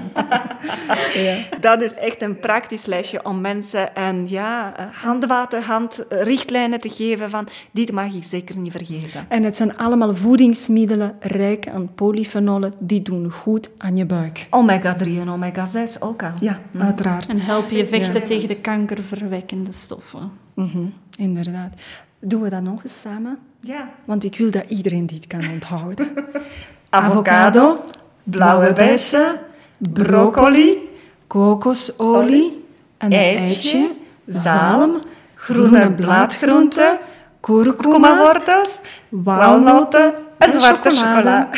Dat 1.61 1.83
is 1.83 1.94
echt 1.94 2.22
een 2.22 2.38
praktisch 2.38 2.87
lesje 2.87 3.20
om 3.22 3.40
mensen 3.40 3.94
en 3.94 4.24
ja, 4.29 4.72
eh, 4.76 4.85
handwater, 5.02 5.62
handrichtlijnen 5.62 6.81
te 6.81 6.88
geven 6.88 7.31
van 7.31 7.48
dit 7.70 7.92
mag 7.92 8.14
ik 8.14 8.24
zeker 8.24 8.57
niet 8.57 8.72
vergeten. 8.72 9.26
En 9.29 9.42
het 9.42 9.55
zijn 9.56 9.76
allemaal 9.76 10.14
voedingsmiddelen 10.14 11.16
rijk 11.20 11.68
aan 11.68 11.94
polyfenolen, 11.94 12.72
die 12.78 13.02
doen 13.02 13.30
goed 13.30 13.70
aan 13.78 13.96
je 13.96 14.06
buik. 14.06 14.46
Omega-3 14.50 15.06
en 15.06 15.28
omega-6 15.28 15.98
ook 16.00 16.22
al. 16.22 16.32
Ja, 16.40 16.60
uiteraard. 16.78 17.28
En 17.28 17.40
helpen 17.40 17.76
je 17.76 17.86
vechten 17.86 18.24
tegen 18.24 18.48
de 18.48 18.56
kankerverwekkende 18.56 19.72
stoffen. 19.72 20.30
Mhm, 20.54 20.86
inderdaad. 21.16 21.74
Doen 22.20 22.42
we 22.42 22.48
dat 22.48 22.62
nog 22.62 22.82
eens 22.82 23.00
samen? 23.00 23.38
Ja. 23.60 23.88
Want 24.04 24.24
ik 24.24 24.36
wil 24.36 24.50
dat 24.50 24.64
iedereen 24.68 25.06
dit 25.06 25.26
kan 25.26 25.50
onthouden. 25.52 26.08
Avocado, 26.90 27.84
blauwe 28.24 28.72
bessen, 28.72 29.38
broccoli, 29.78 30.88
kokosolie, 31.26 32.64
een 32.98 33.12
eitje, 33.12 33.38
eitje, 33.38 33.90
zalm, 34.26 35.00
groene 35.34 35.92
blaadgroenten, 35.92 36.98
kurkuma-wortels, 37.46 38.80
walnoten 39.09 40.14
en 40.38 40.52
zwarte 40.61 40.90
chocola. 40.90 41.50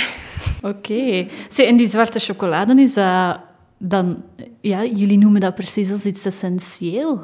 Oké. 0.62 1.26
Zeg, 1.48 1.66
En 1.66 1.76
die 1.76 1.88
zwarte 1.88 2.18
chocolade, 2.18 2.82
is 2.82 2.94
dat 2.94 3.40
dan... 3.78 4.22
Ja, 4.60 4.84
jullie 4.84 5.18
noemen 5.18 5.40
dat 5.40 5.54
precies 5.54 5.92
als 5.92 6.04
iets 6.04 6.24
essentieel. 6.24 7.22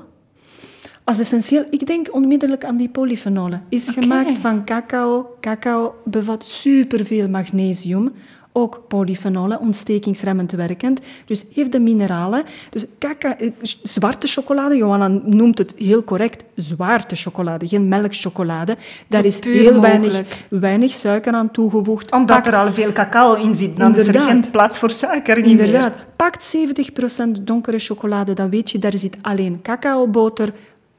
Als 1.04 1.18
essentieel, 1.18 1.64
ik 1.70 1.86
denk 1.86 2.14
onmiddellijk 2.14 2.64
aan 2.64 2.76
die 2.76 2.88
polyfenolen. 2.88 3.64
Is 3.68 3.88
gemaakt 3.88 4.38
van 4.38 4.64
cacao. 4.64 5.36
Cacao 5.40 5.94
bevat 6.04 6.44
superveel 6.44 7.28
magnesium. 7.28 8.12
Ook 8.56 8.82
polyfenolen, 8.88 9.60
ontstekingsremmend 9.60 10.52
werkend. 10.52 11.00
Dus 11.26 11.44
heeft 11.52 11.72
de 11.72 11.80
mineralen. 11.80 12.42
Dus 12.70 12.84
cacao, 12.98 13.32
eh, 13.32 13.50
zwarte 13.82 14.26
chocolade, 14.26 14.76
Johanna 14.76 15.08
noemt 15.24 15.58
het 15.58 15.74
heel 15.78 16.04
correct, 16.04 16.44
zwarte 16.56 17.16
chocolade, 17.16 17.68
geen 17.68 17.88
melkchocolade. 17.88 18.76
Daar 19.08 19.24
is 19.24 19.40
heel 19.44 19.80
weinig, 19.80 20.06
mogelijk. 20.12 20.46
weinig 20.50 20.92
suiker 20.92 21.32
aan 21.32 21.50
toegevoegd. 21.50 22.12
Omdat 22.12 22.42
Pakt- 22.42 22.46
er 22.46 22.58
al 22.58 22.74
veel 22.74 22.92
cacao 22.92 23.34
in 23.34 23.54
zit, 23.54 23.76
dan 23.76 23.96
is 23.96 24.06
er 24.08 24.20
geen 24.20 24.50
plaats 24.50 24.78
voor 24.78 24.90
suiker 24.90 25.36
niet 25.36 25.46
Inderdaad. 25.46 25.92
Pakt 26.16 26.44
70% 26.44 27.46
donkere 27.46 27.78
chocolade, 27.78 28.32
dan 28.32 28.50
weet 28.50 28.70
je, 28.70 28.78
daar 28.78 28.98
zit 28.98 29.16
alleen 29.22 29.62
cacaoboter, 29.62 30.52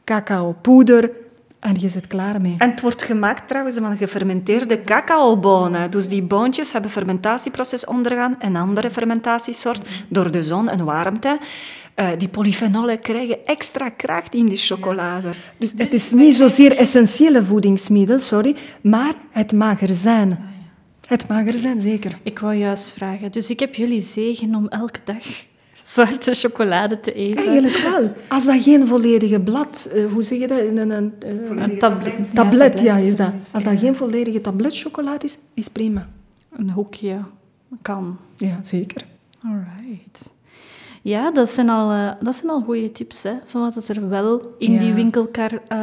cacaopoeder 0.03 1.11
en 1.65 1.79
je 1.79 1.89
zit 1.89 2.07
klaar 2.07 2.41
mee. 2.41 2.55
En 2.57 2.69
het 2.69 2.81
wordt 2.81 3.03
gemaakt 3.03 3.47
trouwens 3.47 3.77
van 3.77 3.97
gefermenteerde 3.97 4.81
cacaobonen. 4.81 5.91
Dus 5.91 6.07
die 6.07 6.21
boontjes 6.21 6.71
hebben 6.71 6.91
fermentatieproces 6.91 7.85
ondergaan, 7.85 8.35
een 8.39 8.55
andere 8.55 8.91
fermentatiesoort, 8.91 9.87
door 10.07 10.31
de 10.31 10.43
zon 10.43 10.69
en 10.69 10.85
warmte. 10.85 11.39
Eh, 11.93 12.07
die 12.17 12.27
polyfenolen 12.27 12.99
krijgen 12.99 13.45
extra 13.45 13.89
kracht 13.89 14.33
in 14.33 14.47
die 14.47 14.57
chocolade. 14.57 15.31
Dus 15.57 15.73
het 15.77 15.93
is 15.93 16.11
niet 16.11 16.35
zozeer 16.35 16.77
essentiële 16.77 17.45
voedingsmiddel, 17.45 18.19
sorry, 18.19 18.55
maar 18.81 19.13
het 19.31 19.51
mag 19.51 19.81
er 19.81 19.93
zijn. 19.93 20.53
Het 21.07 21.27
mag 21.27 21.47
er 21.47 21.57
zijn, 21.57 21.79
zeker. 21.79 22.19
Ik 22.23 22.39
wou 22.39 22.53
juist 22.53 22.93
vragen. 22.93 23.31
Dus 23.31 23.49
ik 23.49 23.59
heb 23.59 23.75
jullie 23.75 24.01
zegen 24.01 24.55
om 24.55 24.67
elke 24.67 24.99
dag 25.03 25.23
zwarte 25.87 26.33
chocolade 26.33 26.99
te 26.99 27.13
eten. 27.13 27.45
Eigenlijk 27.47 27.77
wel. 27.83 28.11
Als 28.27 28.45
dat 28.45 28.63
geen 28.63 28.87
volledige 28.87 29.39
blad, 29.41 29.89
eh, 29.93 30.05
hoe 30.11 30.23
zeg 30.23 30.39
je 30.39 30.47
dat? 30.47 30.59
Een, 30.59 30.77
een, 30.77 30.89
een, 30.91 31.13
eh, 31.19 31.63
Een 31.63 31.79
tablet. 31.79 32.33
tablet, 32.35 32.79
ja, 32.79 32.93
tablet. 32.93 33.07
is 33.07 33.15
dat. 33.15 33.49
Als 33.53 33.63
dat 33.63 33.79
geen 33.79 33.95
volledige 33.95 34.41
tabletchocolade 34.41 35.25
is, 35.25 35.37
is 35.53 35.67
prima. 35.67 36.07
Een 36.57 36.69
hoekje. 36.69 37.19
Kan. 37.81 38.17
Ja, 38.37 38.59
zeker. 38.61 39.01
Alright. 39.45 40.29
Ja, 41.01 41.31
dat 41.31 41.49
zijn 41.49 41.69
al, 41.69 41.91
eh, 41.91 42.11
dat 42.19 42.35
zijn 42.35 42.49
al 42.49 42.61
goede 42.61 42.91
tips, 42.91 43.23
hè, 43.23 43.33
van 43.45 43.61
wat 43.61 43.75
het 43.75 43.87
er 43.87 44.09
wel 44.09 44.55
in 44.57 44.71
Ja. 44.73 44.79
die 44.79 44.93
winkelkar 44.93 45.51
eh, 45.67 45.79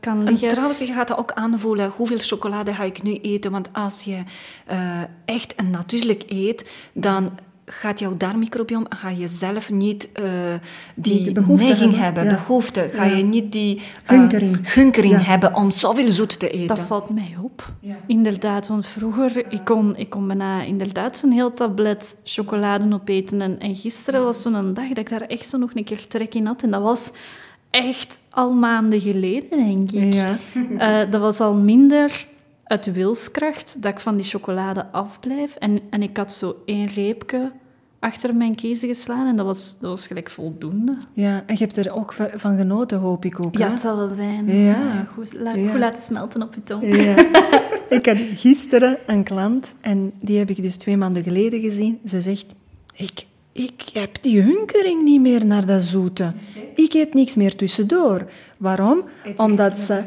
kan 0.00 0.16
En 0.18 0.22
liggen. 0.24 0.48
trouwens, 0.48 0.78
je 0.78 0.86
gaat 0.86 1.08
dat 1.08 1.18
ook 1.18 1.32
aanvoelen. 1.32 1.90
Hoeveel 1.96 2.18
chocolade 2.18 2.74
ga 2.74 2.82
ik 2.82 3.02
nu 3.02 3.12
eten? 3.14 3.50
Want 3.50 3.68
als 3.72 4.02
je 4.02 4.22
eh, 4.66 5.00
echt 5.24 5.54
een 5.56 5.70
natuurlijk 5.70 6.22
eet, 6.26 6.70
dan 6.92 7.30
gaat 7.80 7.98
jouw 7.98 8.16
darmmicrobiom, 8.16 8.86
ga 8.88 9.08
je 9.08 9.28
zelf 9.28 9.70
niet 9.70 10.12
eh, 10.12 10.24
die 10.94 11.32
neiging 11.48 11.96
hebben, 11.96 12.24
ja. 12.24 12.30
behoefte. 12.30 12.90
Ga 12.92 13.04
Ja. 13.04 13.16
je 13.16 13.22
niet 13.24 13.52
die 13.52 13.76
eh, 14.04 14.18
Hunkering. 14.18 14.74
hunkering 14.74 15.12
Ja. 15.14 15.20
hebben 15.20 15.54
om 15.54 15.70
zoveel 15.70 16.08
zoet 16.08 16.38
te 16.38 16.50
eten. 16.50 16.66
Dat 16.66 16.80
valt 16.80 17.10
mij 17.10 17.36
op. 17.42 17.72
Inderdaad, 18.06 18.66
want 18.66 18.86
vroeger, 18.86 19.52
ik 19.52 19.64
kon, 19.64 19.96
ik 19.96 20.10
kon 20.10 20.26
bijna 20.26 20.62
inderdaad 20.62 21.18
zo'n 21.18 21.30
heel 21.30 21.54
tablet 21.54 22.16
chocolade 22.24 22.94
opeten. 22.94 23.40
En, 23.40 23.58
en 23.58 23.74
gisteren 23.76 24.24
was 24.24 24.42
zo'n 24.42 24.74
dag 24.74 24.88
dat 24.88 24.98
ik 24.98 25.08
daar 25.08 25.20
echt 25.20 25.48
zo 25.48 25.58
nog 25.58 25.70
een 25.74 25.84
keer 25.84 26.06
trek 26.06 26.34
in 26.34 26.46
had. 26.46 26.62
En 26.62 26.70
dat 26.70 26.82
was 26.82 27.10
echt 27.70 28.20
al 28.30 28.52
maanden 28.52 29.00
geleden, 29.00 29.50
denk 29.50 29.90
ik. 29.90 30.14
Ja. 30.14 30.36
Eh, 30.78 31.10
dat 31.10 31.20
was 31.20 31.40
al 31.40 31.54
minder 31.54 32.26
uit 32.64 32.92
wilskracht 32.92 33.82
dat 33.82 33.92
ik 33.92 34.00
van 34.00 34.16
die 34.16 34.24
chocolade 34.24 34.86
afblijf. 34.92 35.54
En, 35.54 35.80
en 35.90 36.02
ik 36.02 36.16
had 36.16 36.32
zo 36.32 36.56
één 36.64 36.86
reepje 36.88 37.50
achter 38.02 38.34
mijn 38.36 38.54
kiezen 38.54 38.88
geslaan 38.88 39.26
en 39.26 39.36
dat 39.36 39.46
was, 39.46 39.76
dat 39.80 39.90
was 39.90 40.06
gelijk 40.06 40.30
voldoende. 40.30 40.94
ja, 41.12 41.42
en 41.46 41.54
je 41.56 41.64
hebt 41.64 41.76
er 41.76 41.92
ook 41.94 42.12
va- 42.12 42.30
van 42.34 42.56
genoten, 42.56 42.98
hoop 42.98 43.24
ik 43.24 43.44
ook. 43.44 43.56
Ja, 43.56 43.66
hè? 43.66 43.70
het 43.72 43.80
zal 43.80 43.96
wel 43.96 44.14
zijn. 44.14 44.46
Ja. 44.64 45.06
goed, 45.14 45.32
la- 45.34 45.54
Ja. 45.54 45.70
goed 45.70 45.78
laten 45.80 46.02
smelten 46.02 46.42
op 46.42 46.54
je 46.54 46.62
tong. 46.64 46.96
Ja. 46.96 47.16
ik 47.98 48.06
had 48.06 48.16
gisteren 48.34 48.98
een 49.06 49.22
klant 49.22 49.74
en 49.80 50.12
die 50.20 50.38
heb 50.38 50.50
ik 50.50 50.62
dus 50.62 50.76
twee 50.76 50.96
maanden 50.96 51.22
geleden 51.22 51.60
gezien. 51.60 51.98
Ze 52.06 52.20
zegt, 52.20 52.46
ik, 52.96 53.24
ik 53.52 53.82
heb 53.92 54.22
die 54.22 54.40
hunkering 54.40 55.02
niet 55.04 55.20
meer 55.20 55.46
naar 55.46 55.66
dat 55.66 55.82
zoete. 55.82 56.32
Ik 56.74 56.92
eet 56.94 57.14
niks 57.14 57.34
meer 57.34 57.56
tussendoor. 57.56 58.26
Waarom? 58.58 59.04
Omdat 59.36 59.78
ze 59.78 60.02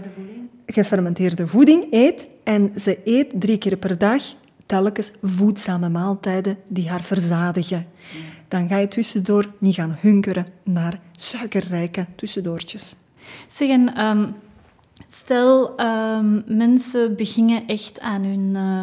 gefermenteerde 0.66 1.48
voeding 1.48 1.88
eet 1.92 2.28
en 2.44 2.72
ze 2.80 2.98
eet 3.06 3.32
drie 3.40 3.58
keer 3.58 3.78
per 3.78 3.98
dag 3.98 4.22
telkens 4.66 5.12
voedzame 5.22 5.90
maaltijden 5.90 6.58
die 6.68 6.90
haar 6.90 7.04
verzadigen. 7.04 7.88
Dan 8.48 8.68
ga 8.68 8.78
je 8.78 8.88
tussendoor 8.88 9.52
niet 9.58 9.76
gaan 9.76 9.98
hunkeren 10.00 10.46
naar 10.64 11.00
suikerrijke 11.12 12.06
tussendoortjes. 12.16 12.96
Zeg, 13.48 13.70
en, 13.70 13.96
ehm, 13.96 14.28
stel 15.08 15.76
ehm, 15.76 16.42
mensen 16.58 17.16
beginnen 17.16 17.68
echt 17.68 18.00
aan 18.00 18.24
hun 18.24 18.56
eh, 18.56 18.82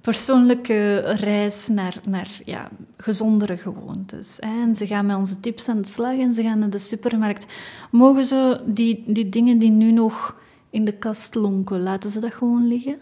persoonlijke 0.00 0.98
reis 1.00 1.68
naar, 1.68 2.00
naar 2.08 2.40
ja, 2.44 2.68
gezondere 2.96 3.56
gewoontes. 3.56 4.38
En 4.38 4.76
ze 4.76 4.86
gaan 4.86 5.06
met 5.06 5.16
onze 5.16 5.40
tips 5.40 5.68
aan 5.68 5.80
de 5.80 5.88
slag 5.88 6.18
en 6.18 6.34
ze 6.34 6.42
gaan 6.42 6.58
naar 6.58 6.70
de 6.70 6.78
supermarkt. 6.78 7.46
Mogen 7.90 8.24
ze 8.24 8.62
die, 8.66 9.04
die 9.06 9.28
dingen 9.28 9.58
die 9.58 9.70
nu 9.70 9.92
nog 9.92 10.36
in 10.70 10.84
de 10.84 10.92
kast 10.92 11.34
lonken, 11.34 11.82
laten 11.82 12.10
ze 12.10 12.20
dat 12.20 12.34
gewoon 12.34 12.66
liggen? 12.66 12.98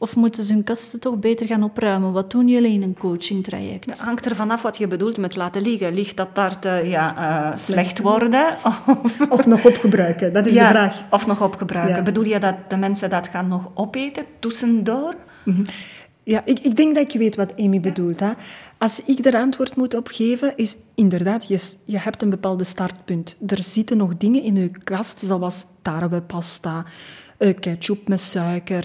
Of 0.00 0.16
moeten 0.16 0.42
ze 0.42 0.52
hun 0.52 0.64
kasten 0.64 1.00
toch 1.00 1.18
beter 1.18 1.46
gaan 1.46 1.62
opruimen? 1.62 2.12
Wat 2.12 2.30
doen 2.30 2.48
jullie 2.48 2.72
in 2.72 2.82
een 2.82 2.96
coachingtraject? 2.98 3.84
Het 3.84 4.00
hangt 4.00 4.28
ervan 4.28 4.50
af 4.50 4.62
wat 4.62 4.76
je 4.76 4.86
bedoelt 4.86 5.16
met 5.16 5.36
laten 5.36 5.62
liggen. 5.62 5.94
Ligt 5.94 6.16
dat 6.16 6.34
daar 6.34 6.58
te 6.58 6.80
ja, 6.84 7.16
eh, 7.52 7.58
slecht 7.58 7.98
worden? 7.98 8.56
Of, 8.64 8.82
Of 9.38 9.46
nog 9.46 9.64
opgebruiken, 9.64 10.32
dat 10.32 10.46
is 10.46 10.52
ja, 10.52 10.66
de 10.66 10.74
vraag. 10.74 11.02
of 11.10 11.26
nog 11.26 11.42
opgebruiken? 11.42 11.96
Ja. 11.96 12.02
Bedoel 12.02 12.24
je 12.24 12.38
dat 12.38 12.54
de 12.68 12.76
mensen 12.76 13.10
dat 13.10 13.28
gaan 13.28 13.48
nog 13.48 13.70
opeten 13.74 14.24
tussendoor? 14.38 15.14
Ja, 16.22 16.42
ik, 16.44 16.58
ik 16.58 16.76
denk 16.76 16.94
dat 16.94 17.12
je 17.12 17.18
weet 17.18 17.36
wat 17.36 17.56
Amy 17.56 17.80
bedoelt. 17.80 18.20
Hè. 18.20 18.30
Als 18.78 19.02
ik 19.04 19.24
er 19.24 19.36
antwoord 19.36 19.76
moet 19.76 19.94
op 19.94 20.08
geven, 20.08 20.52
is 20.56 20.76
inderdaad, 20.94 21.48
je, 21.48 21.74
je 21.84 21.98
hebt 21.98 22.22
een 22.22 22.30
bepaalde 22.30 22.64
startpunt. 22.64 23.36
Er 23.46 23.62
zitten 23.62 23.96
nog 23.96 24.16
dingen 24.16 24.42
in 24.42 24.56
je 24.56 24.70
kast, 24.84 25.18
zoals 25.18 25.66
tarwepasta, 25.82 26.84
eh, 27.38 27.54
ketchup 27.60 28.08
met 28.08 28.20
suiker, 28.20 28.84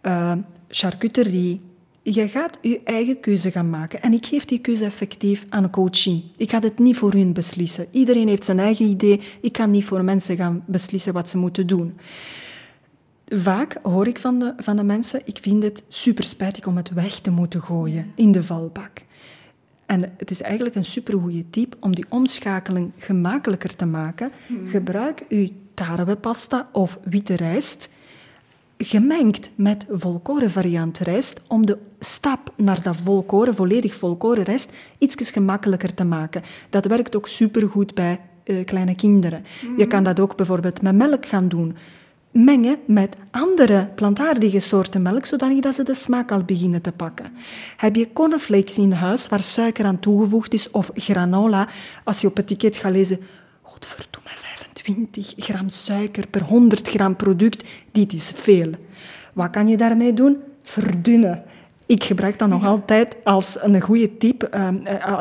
eh, 0.00 0.32
charcuterie. 0.68 1.60
Je 2.02 2.28
gaat 2.28 2.58
je 2.62 2.80
eigen 2.84 3.20
keuze 3.20 3.50
gaan 3.50 3.70
maken. 3.70 4.02
En 4.02 4.12
ik 4.12 4.26
geef 4.26 4.44
die 4.44 4.58
keuze 4.58 4.84
effectief 4.84 5.46
aan 5.48 5.64
een 5.64 5.70
coachie. 5.70 6.30
Ik 6.36 6.50
ga 6.50 6.58
het 6.58 6.78
niet 6.78 6.96
voor 6.96 7.12
hun 7.12 7.32
beslissen. 7.32 7.86
Iedereen 7.90 8.28
heeft 8.28 8.44
zijn 8.44 8.58
eigen 8.58 8.86
idee. 8.86 9.20
Ik 9.40 9.52
kan 9.52 9.70
niet 9.70 9.84
voor 9.84 10.04
mensen 10.04 10.36
gaan 10.36 10.62
beslissen 10.66 11.12
wat 11.12 11.28
ze 11.28 11.38
moeten 11.38 11.66
doen. 11.66 11.98
Vaak 13.26 13.78
hoor 13.82 14.06
ik 14.06 14.18
van 14.18 14.38
de, 14.38 14.54
van 14.56 14.76
de 14.76 14.84
mensen, 14.84 15.20
ik 15.24 15.38
vind 15.40 15.62
het 15.62 15.82
super 15.88 16.24
spijtig 16.24 16.66
om 16.66 16.76
het 16.76 16.90
weg 16.90 17.20
te 17.20 17.30
moeten 17.30 17.62
gooien 17.62 18.12
in 18.14 18.32
de 18.32 18.44
valbak. 18.44 19.02
En 19.86 20.12
het 20.16 20.30
is 20.30 20.40
eigenlijk 20.40 20.74
een 20.74 20.84
supergoeie 20.84 21.50
tip 21.50 21.76
om 21.80 21.94
die 21.94 22.04
omschakeling 22.08 22.92
gemakkelijker 22.96 23.76
te 23.76 23.86
maken. 23.86 24.32
Gebruik 24.66 25.24
uw 25.28 25.48
tarwepasta 25.74 26.68
of 26.72 26.98
witte 27.04 27.34
rijst 27.34 27.90
gemengd 28.82 29.50
met 29.54 29.86
volkoren 29.90 30.50
variant 30.50 30.98
rijst 30.98 31.40
om 31.46 31.66
de 31.66 31.78
stap 31.98 32.52
naar 32.56 32.82
dat 32.82 32.96
volkoren, 32.96 33.54
volledig 33.54 33.94
volkoren 33.96 34.44
rijst, 34.44 34.72
iets 34.98 35.30
gemakkelijker 35.30 35.94
te 35.94 36.04
maken. 36.04 36.42
Dat 36.70 36.84
werkt 36.84 37.16
ook 37.16 37.28
supergoed 37.28 37.94
bij 37.94 38.20
uh, 38.44 38.64
kleine 38.64 38.94
kinderen. 38.94 39.44
Je 39.76 39.86
kan 39.86 40.04
dat 40.04 40.20
ook 40.20 40.36
bijvoorbeeld 40.36 40.82
met 40.82 40.94
melk 40.94 41.26
gaan 41.26 41.48
doen. 41.48 41.76
Mengen 42.30 42.78
met 42.86 43.16
andere 43.30 43.90
plantaardige 43.94 44.60
soorten 44.60 45.02
melk, 45.02 45.26
zodat 45.26 45.74
ze 45.74 45.82
de 45.82 45.94
smaak 45.94 46.32
al 46.32 46.42
beginnen 46.42 46.82
te 46.82 46.92
pakken. 46.92 47.32
Heb 47.76 47.96
je 47.96 48.12
cornflakes 48.12 48.78
in 48.78 48.92
huis 48.92 49.28
waar 49.28 49.42
suiker 49.42 49.84
aan 49.84 49.98
toegevoegd 49.98 50.54
is 50.54 50.70
of 50.70 50.90
granola, 50.94 51.68
als 52.04 52.20
je 52.20 52.26
op 52.26 52.36
het 52.36 52.50
etiket 52.50 52.76
gaat 52.76 52.92
lezen, 52.92 53.20
godverdomme, 53.62 54.30
20 54.82 55.34
gram 55.36 55.68
suiker 55.68 56.26
per 56.26 56.42
100 56.42 56.88
gram 56.88 57.16
product, 57.16 57.68
dit 57.92 58.12
is 58.12 58.32
veel. 58.34 58.70
Wat 59.32 59.50
kan 59.50 59.68
je 59.68 59.76
daarmee 59.76 60.14
doen? 60.14 60.38
Verdunnen. 60.62 61.42
Ik 61.86 62.04
gebruik 62.04 62.38
dat 62.38 62.48
nog 62.48 62.64
altijd 62.64 63.16
als 63.24 63.58
een 63.60 63.80
goede 63.80 64.16
tip, 64.16 64.48
uh, 64.54 64.68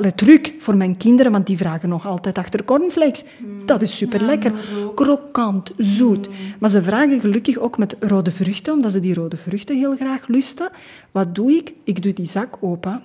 uh, 0.02 0.12
truc 0.16 0.54
voor 0.58 0.78
mijn 0.78 0.98
kinderen, 0.98 1.32
want 1.32 1.48
die 1.48 1.58
vragen 1.58 1.90
nog 1.90 2.08
altijd 2.08 2.38
achter 2.38 2.64
cornflakes. 2.64 3.24
Dat 3.66 3.82
is 3.82 3.98
super 3.98 4.22
lekker. 4.22 4.52
Krokant, 4.96 5.72
zoet. 5.78 6.30
Maar 6.60 6.70
ze 6.70 6.84
vragen 6.84 7.20
gelukkig 7.20 7.58
ook 7.58 7.78
met 7.78 7.96
rode 8.00 8.32
vruchten, 8.32 8.74
omdat 8.74 8.92
ze 8.92 9.00
die 9.00 9.14
rode 9.14 9.38
vruchten 9.38 9.76
heel 9.78 9.96
graag 9.96 10.28
lusten. 10.28 10.70
Wat 11.12 11.36
doe 11.36 11.52
ik? 11.52 11.74
Ik 11.84 12.02
doe 12.02 12.14
die 12.14 12.28
zak 12.28 12.58
open. 12.62 13.02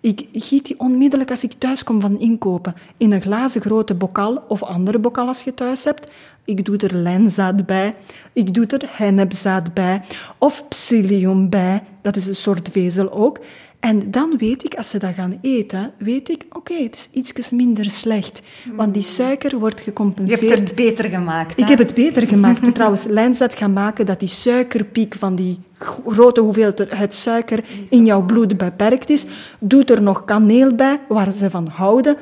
Ik 0.00 0.28
giet 0.32 0.66
die 0.66 0.80
onmiddellijk 0.80 1.30
als 1.30 1.44
ik 1.44 1.52
thuis 1.52 1.84
kom 1.84 2.00
van 2.00 2.18
inkopen 2.18 2.74
in 2.96 3.12
een 3.12 3.22
glazen 3.22 3.60
grote 3.60 3.94
bokal 3.94 4.44
of 4.48 4.62
andere 4.62 4.98
bokal 4.98 5.26
als 5.26 5.42
je 5.42 5.54
thuis 5.54 5.84
hebt. 5.84 6.10
Ik 6.44 6.64
doe 6.64 6.76
er 6.76 6.94
lijnzaad 6.94 7.66
bij. 7.66 7.94
Ik 8.32 8.54
doe 8.54 8.66
er 8.66 8.88
hennepzaad 8.92 9.74
bij. 9.74 10.02
Of 10.38 10.68
psyllium 10.68 11.48
bij. 11.48 11.82
Dat 12.02 12.16
is 12.16 12.26
een 12.26 12.34
soort 12.34 12.68
vezel 12.72 13.12
ook. 13.12 13.40
En 13.80 14.10
dan 14.10 14.34
weet 14.36 14.64
ik, 14.64 14.74
als 14.74 14.88
ze 14.88 14.98
dat 14.98 15.14
gaan 15.14 15.38
eten, 15.42 15.92
weet 15.98 16.28
ik, 16.28 16.46
oké, 16.52 16.74
het 16.74 16.94
is 16.94 17.08
iets 17.12 17.50
minder 17.50 17.90
slecht. 17.90 18.42
Want 18.76 18.94
die 18.94 19.02
suiker 19.02 19.58
wordt 19.58 19.80
gecompenseerd. 19.80 20.40
Je 20.40 20.46
hebt 20.46 20.58
het 20.60 20.74
beter 20.74 21.04
gemaakt. 21.10 21.58
Ik 21.58 21.68
heb 21.68 21.78
het 21.78 21.94
beter 21.94 22.28
gemaakt. 22.28 22.74
Trouwens, 22.74 23.04
lijnzaad 23.04 23.54
gaan 23.54 23.72
maken 23.72 24.06
dat 24.06 24.20
die 24.20 24.28
suikerpiek 24.28 25.14
van 25.14 25.34
die 25.34 25.60
grote 26.06 26.40
hoeveelheid 26.40 27.14
suiker 27.14 27.64
in 27.88 28.04
jouw 28.04 28.22
bloed 28.22 28.56
beperkt 28.56 29.10
is. 29.10 29.24
Doe 29.60 29.84
er 29.84 30.02
nog 30.02 30.24
kaneel 30.24 30.74
bij, 30.74 31.00
waar 31.08 31.30
ze 31.30 31.50
van 31.50 31.68
houden. 31.68 32.16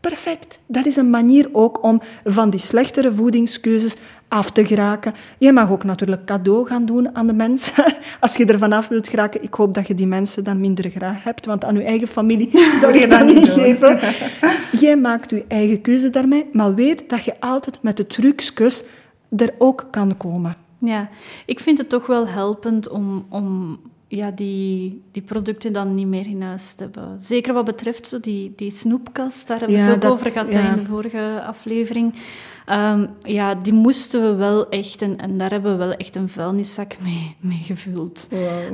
Perfect. 0.00 0.60
Dat 0.66 0.86
is 0.86 0.96
een 0.96 1.10
manier 1.10 1.48
ook 1.52 1.82
om 1.82 2.00
van 2.24 2.50
die 2.50 2.60
slechtere 2.60 3.12
voedingskeuzes 3.12 3.96
af 4.30 4.50
te 4.50 4.66
geraken. 4.66 5.14
Je 5.38 5.52
mag 5.52 5.70
ook 5.70 5.84
natuurlijk 5.84 6.24
cadeau 6.24 6.66
gaan 6.66 6.86
doen 6.86 7.14
aan 7.14 7.26
de 7.26 7.32
mensen. 7.32 7.84
Als 8.20 8.36
je 8.36 8.46
ervan 8.46 8.72
af 8.72 8.88
wilt 8.88 9.08
geraken, 9.08 9.42
ik 9.42 9.54
hoop 9.54 9.74
dat 9.74 9.86
je 9.86 9.94
die 9.94 10.06
mensen 10.06 10.44
dan 10.44 10.60
minder 10.60 10.90
graag 10.90 11.22
hebt, 11.22 11.46
want 11.46 11.64
aan 11.64 11.74
je 11.74 11.82
eigen 11.82 12.08
familie 12.08 12.50
zou 12.80 12.98
je 12.98 13.06
dat 13.06 13.26
niet 13.26 13.48
geven. 13.48 13.98
Jij 14.80 14.96
maakt 14.96 15.30
je 15.30 15.44
eigen 15.48 15.80
keuze 15.80 16.10
daarmee, 16.10 16.48
maar 16.52 16.74
weet 16.74 17.08
dat 17.08 17.24
je 17.24 17.40
altijd 17.40 17.82
met 17.82 17.96
de 17.96 18.06
trucjes 18.06 18.84
er 19.36 19.54
ook 19.58 19.86
kan 19.90 20.16
komen. 20.16 20.56
Ja, 20.78 21.08
ik 21.46 21.60
vind 21.60 21.78
het 21.78 21.88
toch 21.88 22.06
wel 22.06 22.28
helpend 22.28 22.88
om, 22.88 23.26
om 23.28 23.78
ja, 24.08 24.30
die, 24.30 25.02
die 25.10 25.22
producten 25.22 25.72
dan 25.72 25.94
niet 25.94 26.06
meer 26.06 26.26
in 26.26 26.42
huis 26.42 26.72
te 26.72 26.82
hebben. 26.82 27.20
Zeker 27.20 27.52
wat 27.52 27.64
betreft 27.64 28.06
zo 28.06 28.20
die, 28.20 28.52
die 28.56 28.70
snoepkast, 28.70 29.46
daar 29.46 29.58
hebben 29.58 29.84
we 29.84 29.90
het 29.90 30.04
ook 30.04 30.12
over 30.12 30.32
gehad 30.32 30.48
in 30.48 30.74
de 30.74 30.84
vorige 30.84 31.42
aflevering. 31.46 32.14
Um, 32.70 33.08
ja, 33.20 33.54
die 33.54 33.72
moesten 33.72 34.22
we 34.22 34.34
wel 34.34 34.68
echt, 34.68 35.02
en, 35.02 35.18
en 35.18 35.38
daar 35.38 35.50
hebben 35.50 35.72
we 35.72 35.84
wel 35.84 35.92
echt 35.92 36.16
een 36.16 36.28
vuilniszak 36.28 36.96
mee, 37.02 37.36
mee 37.50 37.62
gevuld. 37.62 38.28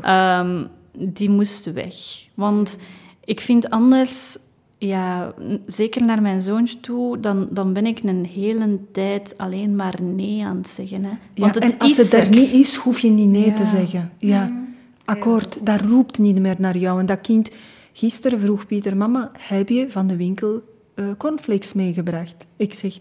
Um, 0.05 0.69
die 0.99 1.31
moesten 1.31 1.75
weg. 1.75 1.95
Want 2.35 2.79
ik 3.25 3.41
vind 3.41 3.71
anders, 3.71 4.37
ja, 4.79 5.35
zeker 5.67 6.05
naar 6.05 6.23
mijn 6.23 6.43
zoontje 6.43 6.81
toe, 6.81 7.21
dan, 7.21 7.49
dan 7.51 7.73
ben 7.73 7.87
ik 7.87 8.01
een 8.03 8.25
hele 8.25 8.79
tijd 8.93 9.39
alleen 9.39 9.77
maar 9.77 9.95
nee 10.03 10.45
aan 10.45 10.57
het 10.57 10.69
zeggen. 10.69 11.05
Hè. 11.05 11.13
Want 11.35 11.55
het 11.55 11.65
en 11.65 11.79
als 11.79 11.97
het 11.97 12.13
er 12.13 12.29
niet 12.29 12.53
is, 12.53 12.75
hoef 12.75 12.99
je 12.99 13.11
niet 13.11 13.29
nee 13.29 13.53
te 13.53 13.65
zeggen. 13.65 14.13
Ja. 14.19 14.65
Akkoord, 15.05 15.59
dat 15.63 15.81
roept 15.81 16.19
niet 16.19 16.41
meer 16.41 16.57
naar 16.59 16.77
jou. 16.77 17.01
En 17.01 17.07
dat 17.07 17.21
kind, 17.21 17.51
gisteren 17.93 18.41
vroeg 18.41 18.67
Pieter, 18.67 18.97
mama, 18.97 19.31
heb 19.39 19.69
je 19.69 19.91
van 19.91 20.07
de 20.07 20.17
winkel 20.17 20.63
uh, 20.95 21.07
cornflakes 21.19 21.73
meegebracht? 21.73 22.47
Ik 22.57 22.75
zeg, 22.75 22.99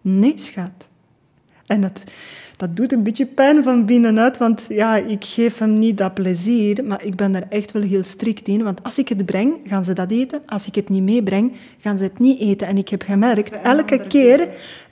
nee 0.00 0.38
schat. 0.38 0.90
En 1.66 1.80
dat, 1.80 2.04
dat 2.56 2.76
doet 2.76 2.92
een 2.92 3.02
beetje 3.02 3.26
pijn 3.26 3.62
van 3.62 3.86
binnenuit, 3.86 4.38
want 4.38 4.66
ja, 4.68 4.96
ik 4.96 5.24
geef 5.24 5.58
hem 5.58 5.78
niet 5.78 5.98
dat 5.98 6.14
plezier, 6.14 6.84
maar 6.84 7.04
ik 7.04 7.16
ben 7.16 7.34
er 7.34 7.46
echt 7.48 7.72
wel 7.72 7.82
heel 7.82 8.04
strikt 8.04 8.48
in. 8.48 8.62
Want 8.62 8.82
als 8.82 8.98
ik 8.98 9.08
het 9.08 9.26
breng, 9.26 9.56
gaan 9.66 9.84
ze 9.84 9.92
dat 9.92 10.10
eten. 10.10 10.42
Als 10.46 10.66
ik 10.66 10.74
het 10.74 10.88
niet 10.88 11.02
meebreng, 11.02 11.52
gaan 11.78 11.98
ze 11.98 12.04
het 12.04 12.18
niet 12.18 12.40
eten. 12.40 12.66
En 12.66 12.76
ik 12.76 12.88
heb 12.88 13.02
gemerkt, 13.02 13.60
elke 13.60 14.06
keer 14.06 14.48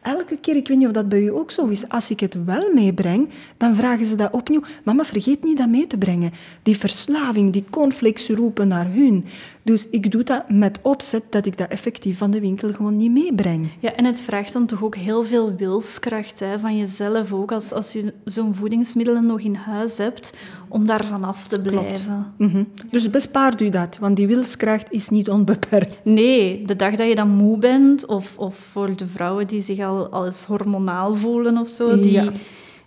elke 0.07 0.37
keer, 0.37 0.57
ik 0.57 0.69
weet 0.69 0.77
niet 0.77 0.87
of 0.87 0.93
dat 0.93 1.09
bij 1.09 1.23
u 1.23 1.31
ook 1.31 1.51
zo 1.51 1.67
is, 1.67 1.89
als 1.89 2.11
ik 2.11 2.21
het 2.21 2.45
wel 2.45 2.73
meebreng, 2.73 3.29
dan 3.57 3.75
vragen 3.75 4.07
ze 4.07 4.15
dat 4.15 4.33
opnieuw. 4.33 4.63
Mama, 4.85 5.05
vergeet 5.05 5.43
niet 5.43 5.59
dat 5.59 5.69
mee 5.69 5.87
te 5.87 5.99
brengen. 5.99 6.33
Die 6.63 6.79
verslaving, 6.79 7.53
die 7.53 7.65
conflicts 7.71 8.29
roepen 8.29 8.69
naar 8.69 8.93
hun. 8.93 9.25
Dus 9.63 9.89
ik 9.91 10.11
doe 10.11 10.23
dat 10.23 10.51
met 10.51 10.79
opzet 10.83 11.23
dat 11.31 11.47
ik 11.47 11.59
dat 11.59 11.69
effectief 11.71 12.19
van 12.19 12.31
de 12.31 12.41
winkel 12.41 12.73
gewoon 12.73 12.97
niet 12.97 13.11
meebreng. 13.11 13.71
Ja, 13.79 13.95
en 13.95 14.05
het 14.05 14.21
vraagt 14.21 14.53
dan 14.53 14.67
toch 14.67 14.85
ook 14.85 14.97
heel 14.97 15.25
veel 15.25 15.55
wilskracht 15.55 16.41
hè, 16.41 16.59
van 16.59 16.77
jezelf 16.77 17.33
ook, 17.33 17.53
als, 17.53 17.73
als 17.73 17.93
je 17.93 18.15
zo'n 18.25 18.55
voedingsmiddelen 18.55 19.27
nog 19.27 19.41
in 19.41 19.55
huis 19.55 19.99
hebt, 19.99 20.33
om 20.77 20.87
daarvan 20.87 21.25
af 21.25 21.47
te 21.47 21.61
blijven. 21.61 22.33
Mhm. 22.39 22.65
Dus 22.91 23.11
bespaart 23.11 23.61
u 23.61 23.69
dat, 23.69 23.99
want 23.99 24.17
die 24.17 24.27
wilskracht 24.27 24.93
is 24.93 25.09
niet 25.09 25.31
onbeperkt. 25.31 26.05
Nee, 26.05 26.63
de 26.65 26.77
dag 26.77 26.95
dat 26.95 27.09
je 27.09 27.15
dan 27.15 27.29
moe 27.29 27.59
bent, 27.59 28.07
of, 28.07 28.39
of 28.39 28.55
voor 28.55 28.97
de 28.97 29.07
vrouwen 29.07 29.47
die 29.47 29.63
zich 29.63 29.81
al 29.81 30.09
als 30.09 30.45
hormonaal 30.45 31.15
voelen 31.15 31.59
of 31.59 31.69
zo, 31.69 32.01
die... 32.01 32.13
Ja 32.13 32.33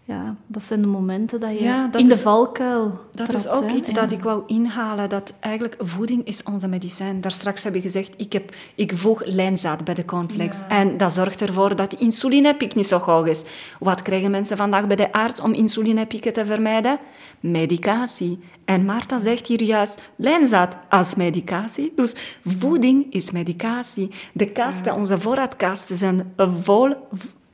ja, 0.10 0.36
dat 0.47 0.64
zijn 0.64 0.82
de 0.82 0.88
momenten 0.88 1.39
dat 1.39 1.60
je 1.60 1.89
in 1.97 2.05
de 2.05 2.18
valkuil 2.18 2.99
Dat 3.12 3.34
is 3.34 3.47
ook 3.47 3.72
iets 3.72 3.93
dat 3.93 4.12
ik 4.12 4.24
wou 4.24 4.43
inhalen, 4.47 5.10
dat 5.10 5.34
eigenlijk 5.39 5.76
voeding 5.80 6.26
is 6.26 6.43
onze 6.43 6.68
medicijn. 6.68 7.22
Daar 7.22 7.32
straks 7.32 7.64
heb 7.64 7.74
je 7.74 7.82
gezegd, 7.82 8.14
ik, 8.18 8.34
heb, 8.34 8.55
ik 8.76 8.91
voeg 8.95 9.22
lijnzaad 9.26 9.84
bij 9.84 9.93
de 9.93 10.05
cornflakes. 10.05 10.60
En 10.70 10.97
dat 10.97 11.14
zorgt 11.14 11.41
ervoor 11.41 11.76
dat 11.76 11.91
de 11.91 11.97
insulinepiek 11.97 12.76
niet 12.76 12.88
zo 12.88 12.97
hoog 12.97 13.26
is. 13.26 13.43
Wat 13.80 14.01
krijgen 14.01 14.32
mensen 14.32 14.57
vandaag 14.57 14.88
bij 14.88 14.95
de 14.95 15.12
arts 15.12 15.41
om 15.41 15.53
insulinepieken 15.53 16.34
te 16.34 16.45
vermijden? 16.45 16.99
Medicatie. 17.39 18.39
En 18.66 18.86
Marta 18.86 19.20
zegt 19.20 19.47
hier 19.47 19.64
juist 19.64 20.12
lijnzaad 20.16 20.78
als 20.89 21.16
medicatie. 21.16 21.91
Dus 21.95 22.16
voeding 22.60 23.14
is 23.14 23.32
medicatie. 23.32 24.12
De 24.34 24.51
kasten, 24.51 24.93
onze 24.93 25.20
voorraadkasten 25.20 25.95
zijn 25.95 26.34
vol 26.64 26.95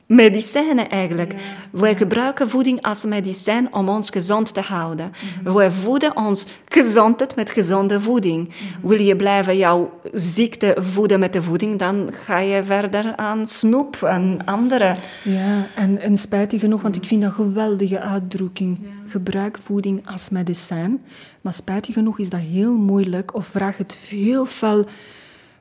medicijnen 0.06 0.88
eigenlijk. 0.88 1.34
Wij 1.70 1.94
gebruiken 1.94 2.50
voeding 2.50 2.82
als 2.82 3.04
medicijn 3.04 3.74
om 3.74 3.88
ons 3.88 4.10
gezond 4.10 4.54
te 4.54 4.60
houden. 4.60 5.12
Mm 5.44 5.52
Wij 5.54 5.70
voeden 5.70 6.16
ons 6.16 6.46
gezondheid 6.68 7.36
met 7.36 7.50
gezonde 7.50 8.00
voeding. 8.00 8.48
Mhm. 8.48 8.88
Wil 8.88 9.00
je 9.00 9.16
blijven 9.16 9.56
jouw 9.56 10.00
ziekte 10.12 10.76
voeden 10.80 11.20
met 11.20 11.32
de 11.32 11.42
voeding, 11.42 11.78
dan 11.78 12.10
ga 12.12 12.38
je 12.38 12.64
verder 12.64 13.16
aan 13.16 13.46
snoep 13.46 14.02
en 14.02 14.38
andere. 14.44 14.94
Ja, 15.22 15.66
en, 15.74 16.00
en 16.00 16.16
spijtig 16.16 16.60
genoeg, 16.60 16.82
want 16.82 16.96
ik 16.96 17.04
vind 17.04 17.22
dat 17.22 17.30
een 17.30 17.36
geweldige 17.36 18.00
uitdrukking. 18.00 18.78
Gebruik 19.06 19.58
voeding 19.62 20.06
als 20.06 20.28
medicijn. 20.28 21.02
Maar 21.40 21.54
spijtig 21.54 21.94
genoeg 21.94 22.18
is 22.18 22.30
dat 22.30 22.40
heel 22.40 22.76
moeilijk 22.76 23.34
of 23.34 23.46
vraagt 23.46 23.78
het 23.78 23.92
heel 23.92 24.44
veel 24.44 24.86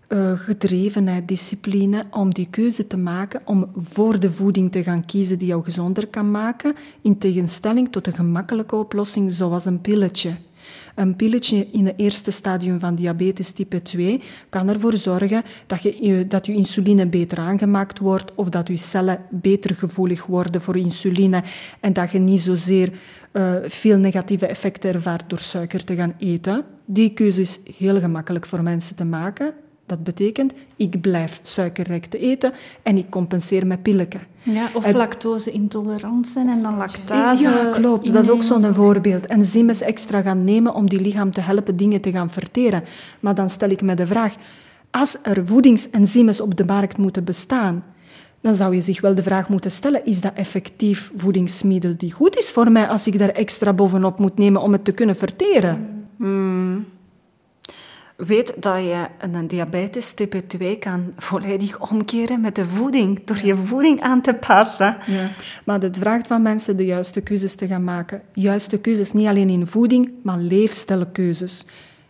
uh, 0.09 0.39
gedrevenheid, 0.39 1.27
discipline 1.27 2.05
om 2.11 2.33
die 2.33 2.47
keuze 2.49 2.87
te 2.87 2.97
maken, 2.97 3.41
om 3.45 3.71
voor 3.75 4.19
de 4.19 4.31
voeding 4.31 4.71
te 4.71 4.83
gaan 4.83 5.05
kiezen 5.05 5.37
die 5.37 5.47
jou 5.47 5.63
gezonder 5.63 6.07
kan 6.07 6.31
maken, 6.31 6.75
in 7.01 7.17
tegenstelling 7.17 7.91
tot 7.91 8.07
een 8.07 8.13
gemakkelijke 8.13 8.75
oplossing 8.75 9.31
zoals 9.31 9.65
een 9.65 9.81
pilletje. 9.81 10.31
Een 10.95 11.15
pilletje 11.15 11.67
in 11.71 11.85
het 11.85 11.93
eerste 11.97 12.31
stadium 12.31 12.79
van 12.79 12.95
diabetes 12.95 13.51
type 13.51 13.81
2 13.81 14.21
kan 14.49 14.69
ervoor 14.69 14.97
zorgen 14.97 15.43
dat 15.67 15.81
je, 15.81 16.25
dat 16.27 16.45
je 16.45 16.53
insuline 16.53 17.07
beter 17.07 17.37
aangemaakt 17.37 17.99
wordt 17.99 18.35
of 18.35 18.49
dat 18.49 18.67
je 18.67 18.77
cellen 18.77 19.19
beter 19.29 19.75
gevoelig 19.75 20.25
worden 20.25 20.61
voor 20.61 20.77
insuline 20.77 21.43
en 21.79 21.93
dat 21.93 22.11
je 22.11 22.19
niet 22.19 22.41
zozeer 22.41 22.91
uh, 23.33 23.55
veel 23.63 23.97
negatieve 23.97 24.45
effecten 24.45 24.93
ervaart 24.93 25.29
door 25.29 25.39
suiker 25.39 25.83
te 25.83 25.95
gaan 25.95 26.15
eten. 26.17 26.65
Die 26.85 27.13
keuze 27.13 27.41
is 27.41 27.59
heel 27.77 27.99
gemakkelijk 27.99 28.45
voor 28.45 28.63
mensen 28.63 28.95
te 28.95 29.05
maken. 29.05 29.53
Dat 29.85 30.03
betekent, 30.03 30.53
ik 30.75 31.01
blijf 31.01 31.39
suikerrijk 31.41 32.05
te 32.05 32.17
eten 32.17 32.51
en 32.83 32.97
ik 32.97 33.09
compenseer 33.09 33.67
met 33.67 33.81
pilleken. 33.81 34.21
Ja, 34.43 34.69
of 34.73 34.91
lactose-intolerant 34.91 36.27
zijn 36.27 36.49
en 36.49 36.61
dan 36.61 36.77
lactase. 36.77 37.41
Ja, 37.41 37.65
klopt. 37.65 38.13
Dat 38.13 38.23
is 38.23 38.29
ook 38.29 38.43
zo'n 38.43 38.73
voorbeeld. 38.73 39.25
En 39.25 39.45
extra 39.79 40.21
gaan 40.21 40.43
nemen 40.43 40.73
om 40.73 40.89
die 40.89 41.01
lichaam 41.01 41.31
te 41.31 41.41
helpen 41.41 41.77
dingen 41.77 42.01
te 42.01 42.11
gaan 42.11 42.29
verteren. 42.29 42.83
Maar 43.19 43.35
dan 43.35 43.49
stel 43.49 43.69
ik 43.69 43.81
me 43.81 43.93
de 43.93 44.07
vraag, 44.07 44.35
als 44.91 45.17
er 45.23 45.47
voedingsenzymen 45.47 46.41
op 46.41 46.55
de 46.57 46.65
markt 46.65 46.97
moeten 46.97 47.23
bestaan, 47.23 47.83
dan 48.41 48.55
zou 48.55 48.75
je 48.75 48.81
zich 48.81 49.01
wel 49.01 49.15
de 49.15 49.23
vraag 49.23 49.49
moeten 49.49 49.71
stellen, 49.71 50.05
is 50.05 50.21
dat 50.21 50.33
effectief 50.33 51.11
voedingsmiddel 51.15 51.93
die 51.97 52.11
goed 52.11 52.37
is 52.37 52.51
voor 52.51 52.71
mij 52.71 52.87
als 52.87 53.07
ik 53.07 53.19
daar 53.19 53.29
extra 53.29 53.73
bovenop 53.73 54.19
moet 54.19 54.37
nemen 54.37 54.61
om 54.61 54.71
het 54.71 54.85
te 54.85 54.91
kunnen 54.91 55.15
verteren? 55.15 56.05
Hmm. 56.17 56.85
Weet 58.15 58.53
dat 58.59 58.77
je 58.77 59.07
een 59.19 59.47
diabetes 59.47 60.13
type 60.13 60.47
2 60.47 60.77
kan 60.77 61.13
volledig 61.17 61.91
omkeren 61.91 62.41
met 62.41 62.55
de 62.55 62.65
voeding, 62.65 63.23
door 63.25 63.39
je 63.43 63.55
voeding 63.55 64.01
aan 64.01 64.21
te 64.21 64.33
passen. 64.33 64.97
Ja. 65.05 65.29
Maar 65.65 65.81
het 65.81 65.97
vraagt 65.97 66.27
van 66.27 66.41
mensen 66.41 66.77
de 66.77 66.85
juiste 66.85 67.21
keuzes 67.21 67.55
te 67.55 67.67
gaan 67.67 67.83
maken. 67.83 68.21
Juiste 68.33 68.79
keuzes 68.79 69.11
niet 69.11 69.27
alleen 69.27 69.49
in 69.49 69.67
voeding, 69.67 70.11
maar 70.23 70.37
leefstijlkeuzes. 70.37 71.65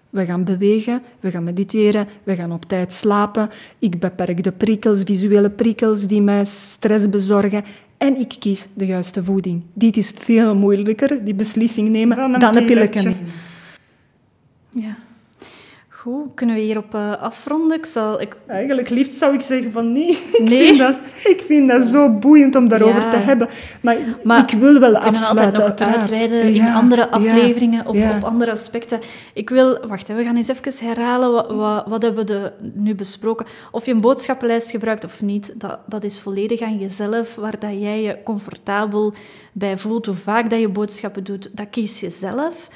We 0.10 0.26
gaan 0.26 0.43
bewegen, 0.43 1.01
we 1.20 1.32
gaan 1.32 1.43
mediteren, 1.43 2.08
we 2.24 2.36
gaan 2.36 2.51
op 2.51 2.66
tijd 2.66 2.93
slapen. 2.93 3.49
Ik 3.80 3.99
beperk 3.99 4.43
de 4.43 4.51
prikkels, 4.51 5.03
visuele 5.03 5.49
prikkels 5.49 6.08
die 6.08 6.22
mij 6.22 6.45
stress 6.45 7.10
bezorgen. 7.10 7.64
En 7.97 8.20
ik 8.20 8.36
kies 8.39 8.68
de 8.74 8.86
juiste 8.86 9.24
voeding. 9.24 9.64
Dit 9.74 9.97
is 9.97 10.14
veel 10.18 10.56
moeilijker, 10.56 11.26
die 11.26 11.36
beslissing 11.36 11.89
nemen, 11.89 12.18
dan 12.18 12.34
een, 12.34 12.39
dan 12.39 12.56
een 12.56 12.66
pilletje. 12.66 13.14
Ja. 14.70 15.03
Goed, 16.06 16.28
kunnen 16.36 16.56
we 16.56 16.62
hierop 16.62 16.95
uh, 16.95 17.22
afronden? 17.22 17.78
Ik 17.78 17.86
zal, 17.86 18.22
ik... 18.22 18.36
Eigenlijk 18.47 18.89
liefst 18.89 19.14
zou 19.14 19.34
ik 19.34 19.41
zeggen 19.41 19.72
van 19.72 19.91
nee. 19.91 20.10
Ik, 20.32 20.49
nee? 20.49 20.66
Vind, 20.66 20.78
dat, 20.78 20.99
ik 21.24 21.41
vind 21.41 21.70
dat 21.70 21.84
zo 21.84 22.10
boeiend 22.10 22.56
om 22.56 22.68
daarover 22.68 23.10
te 23.10 23.16
hebben. 23.16 23.49
Maar, 23.82 23.97
maar, 24.24 24.51
ik 24.51 24.60
wil 24.60 24.80
wel 24.80 24.97
afsluiten, 24.97 25.36
We 25.36 25.51
kunnen 25.51 25.62
altijd 25.62 25.89
nog 25.89 25.99
uitweiden 25.99 26.53
in 26.53 26.68
andere 26.68 27.10
afleveringen 27.12 27.86
op, 27.88 27.95
op, 27.95 28.24
andere 28.24 28.51
aspecten. 28.51 28.99
Ik 29.34 29.49
wil... 29.49 29.88
Wacht, 29.88 30.08
hè, 30.08 30.16
we 30.16 30.24
gaan 30.24 30.36
eens 30.36 30.47
even 30.47 30.88
herhalen 30.88 31.32
wat, 31.32 31.51
wat, 31.51 31.86
wat 31.88 32.01
hebben 32.01 32.26
we 32.26 32.34
de, 32.34 32.51
nu 32.74 32.95
besproken. 32.95 33.45
Of 33.72 33.86
je 33.86 33.91
een 33.91 34.01
boodschappenlijst 34.01 34.70
gebruikt 34.70 35.03
of 35.03 35.22
niet, 35.22 35.53
dat, 35.58 35.80
dat 35.88 36.03
is 36.03 36.20
volledig 36.20 36.62
aan 36.62 36.78
jezelf. 36.78 37.36
Waar 37.36 37.60
dat 37.60 37.82
jij 37.82 38.01
je 38.01 38.24
comfortabel 38.24 39.14
bij 39.51 39.78
voelt. 39.78 40.06
Hoe 40.06 40.16
vaak 40.16 40.49
dat 40.49 40.60
je 40.60 40.70
boodschappen 40.70 41.24
doet, 41.24 41.49
dat 41.58 41.70
kies 41.70 41.99
je 41.99 42.10
zelf. 42.10 42.68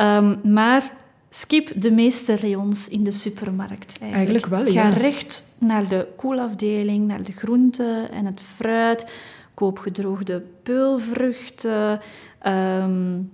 Um, 0.00 0.40
maar 0.42 0.92
Skip 1.30 1.70
de 1.76 1.90
meeste 1.90 2.36
rayons 2.36 2.88
in 2.88 3.04
de 3.04 3.10
supermarkt. 3.10 3.98
Eigenlijk, 4.00 4.14
eigenlijk 4.14 4.46
wel, 4.46 4.66
ja. 4.66 4.90
Ga 4.90 4.98
recht 4.98 5.44
naar 5.58 5.88
de 5.88 6.08
koelafdeling, 6.16 7.06
naar 7.06 7.22
de 7.22 7.32
groenten 7.32 8.10
en 8.10 8.26
het 8.26 8.40
fruit. 8.40 9.06
Koop 9.54 9.78
gedroogde 9.78 10.42
peulvruchten. 10.62 12.00
Um, 12.46 13.30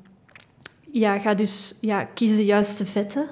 ja, 0.90 1.18
ga 1.18 1.34
dus 1.34 1.74
ja, 1.80 2.04
kies 2.04 2.36
de 2.36 2.44
juiste 2.44 2.86
vetten. 2.86 3.26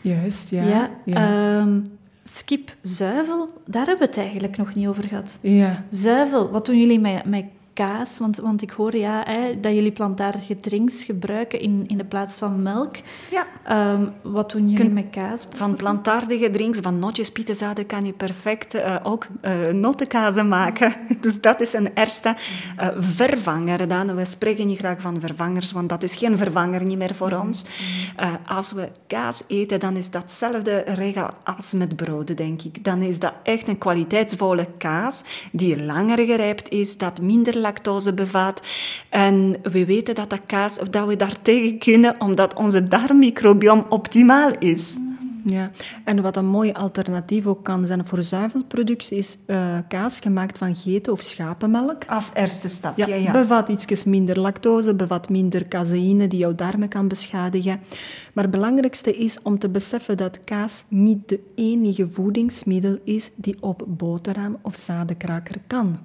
Juist, 0.00 0.50
ja. 0.50 0.90
ja, 1.04 1.60
Um, 1.60 1.98
skip 2.24 2.74
zuivel, 2.82 3.48
daar 3.66 3.86
hebben 3.86 4.08
we 4.08 4.14
het 4.14 4.22
eigenlijk 4.24 4.56
nog 4.56 4.74
niet 4.74 4.86
over 4.86 5.04
gehad. 5.04 5.38
Ja. 5.40 5.84
Zuivel, 5.90 6.50
wat 6.50 6.66
doen 6.66 6.78
jullie 6.78 7.00
met, 7.00 7.24
met 7.24 7.44
kaas? 7.78 8.18
Want, 8.18 8.36
want 8.36 8.62
ik 8.62 8.70
hoor 8.70 8.96
ja, 8.96 9.22
hè, 9.24 9.60
dat 9.60 9.72
jullie 9.72 9.92
plantaardige 9.92 10.60
drinks 10.60 11.04
gebruiken 11.04 11.60
in, 11.60 11.84
in 11.86 11.98
de 11.98 12.04
plaats 12.04 12.38
van 12.38 12.62
melk. 12.62 12.96
Ja. 13.30 13.46
Um, 13.92 14.12
wat 14.22 14.50
doen 14.50 14.68
jullie 14.68 14.90
met 14.90 15.10
kaas? 15.10 15.46
Van 15.56 15.76
plantaardige 15.76 16.50
drinks, 16.50 16.78
van 16.78 16.98
notjes, 16.98 17.32
pietenzaden, 17.32 17.86
kan 17.86 18.04
je 18.04 18.12
perfect 18.12 18.74
uh, 18.74 18.96
ook 19.02 19.26
uh, 19.42 19.66
nottenkazen 19.66 20.48
maken. 20.48 20.94
Dus 21.20 21.40
dat 21.40 21.60
is 21.60 21.72
een 21.72 21.90
eerste 21.94 22.36
uh, 22.80 22.88
vervanger. 22.98 23.88
Dan. 23.88 24.14
We 24.14 24.24
spreken 24.24 24.66
niet 24.66 24.78
graag 24.78 25.00
van 25.00 25.20
vervangers, 25.20 25.72
want 25.72 25.88
dat 25.88 26.02
is 26.02 26.16
geen 26.16 26.38
vervanger 26.38 26.84
niet 26.84 26.98
meer 26.98 27.14
voor 27.14 27.32
ons. 27.32 27.66
als 28.46 28.72
we 28.72 28.88
kaas 29.06 29.42
eten, 29.48 29.80
dan 29.80 29.96
is 29.96 30.10
datzelfde 30.10 30.82
regel 30.86 31.28
als 31.44 31.72
met 31.72 31.96
brood, 31.96 32.36
denk 32.36 32.62
ik. 32.62 32.84
Dan 32.84 33.02
is 33.02 33.18
dat 33.18 33.32
echt 33.42 33.68
een 33.68 33.78
kwaliteitsvolle 33.78 34.66
kaas 34.78 35.24
die 35.52 35.84
langer 35.84 36.18
gerijpt 36.18 36.70
is, 36.70 36.98
dat 36.98 37.20
minder 37.20 37.56
lactose 37.68 38.12
bevat. 38.14 38.62
En 39.08 39.56
we 39.62 39.86
weten 39.86 40.14
dat, 40.14 40.30
dat, 40.30 40.40
kaas, 40.46 40.80
of 40.80 40.88
dat 40.88 41.06
we 41.06 41.16
daar 41.16 41.42
tegen 41.42 41.78
kunnen, 41.78 42.20
omdat 42.20 42.54
onze 42.54 42.88
darmmicrobiom 42.88 43.86
optimaal 43.88 44.52
is. 44.58 44.96
Ja, 45.44 45.70
en 46.04 46.22
wat 46.22 46.36
een 46.36 46.46
mooi 46.46 46.72
alternatief 46.72 47.46
ook 47.46 47.64
kan 47.64 47.86
zijn 47.86 48.06
voor 48.06 48.22
zuivelproductie, 48.22 49.18
is 49.18 49.38
uh, 49.46 49.78
kaas 49.88 50.20
gemaakt 50.20 50.58
van 50.58 50.76
geten 50.76 51.12
of 51.12 51.20
schapenmelk. 51.20 52.04
Als 52.04 52.30
eerste 52.34 52.68
stap, 52.68 52.96
ja. 52.96 53.06
ja, 53.06 53.30
Bevat 53.30 53.68
iets 53.68 54.04
minder 54.04 54.40
lactose, 54.40 54.94
bevat 54.94 55.28
minder 55.28 55.68
caseïne 55.68 56.28
die 56.28 56.38
jouw 56.38 56.54
darmen 56.54 56.88
kan 56.88 57.08
beschadigen. 57.08 57.80
Maar 58.32 58.44
het 58.44 58.52
belangrijkste 58.52 59.16
is 59.16 59.38
om 59.42 59.58
te 59.58 59.68
beseffen 59.68 60.16
dat 60.16 60.40
kaas 60.44 60.84
niet 60.88 61.28
de 61.28 61.40
enige 61.54 62.08
voedingsmiddel 62.08 62.98
is 63.04 63.30
die 63.36 63.56
op 63.60 63.84
boterham 63.86 64.58
of 64.62 64.76
zadenkraker 64.76 65.56
kan. 65.66 65.98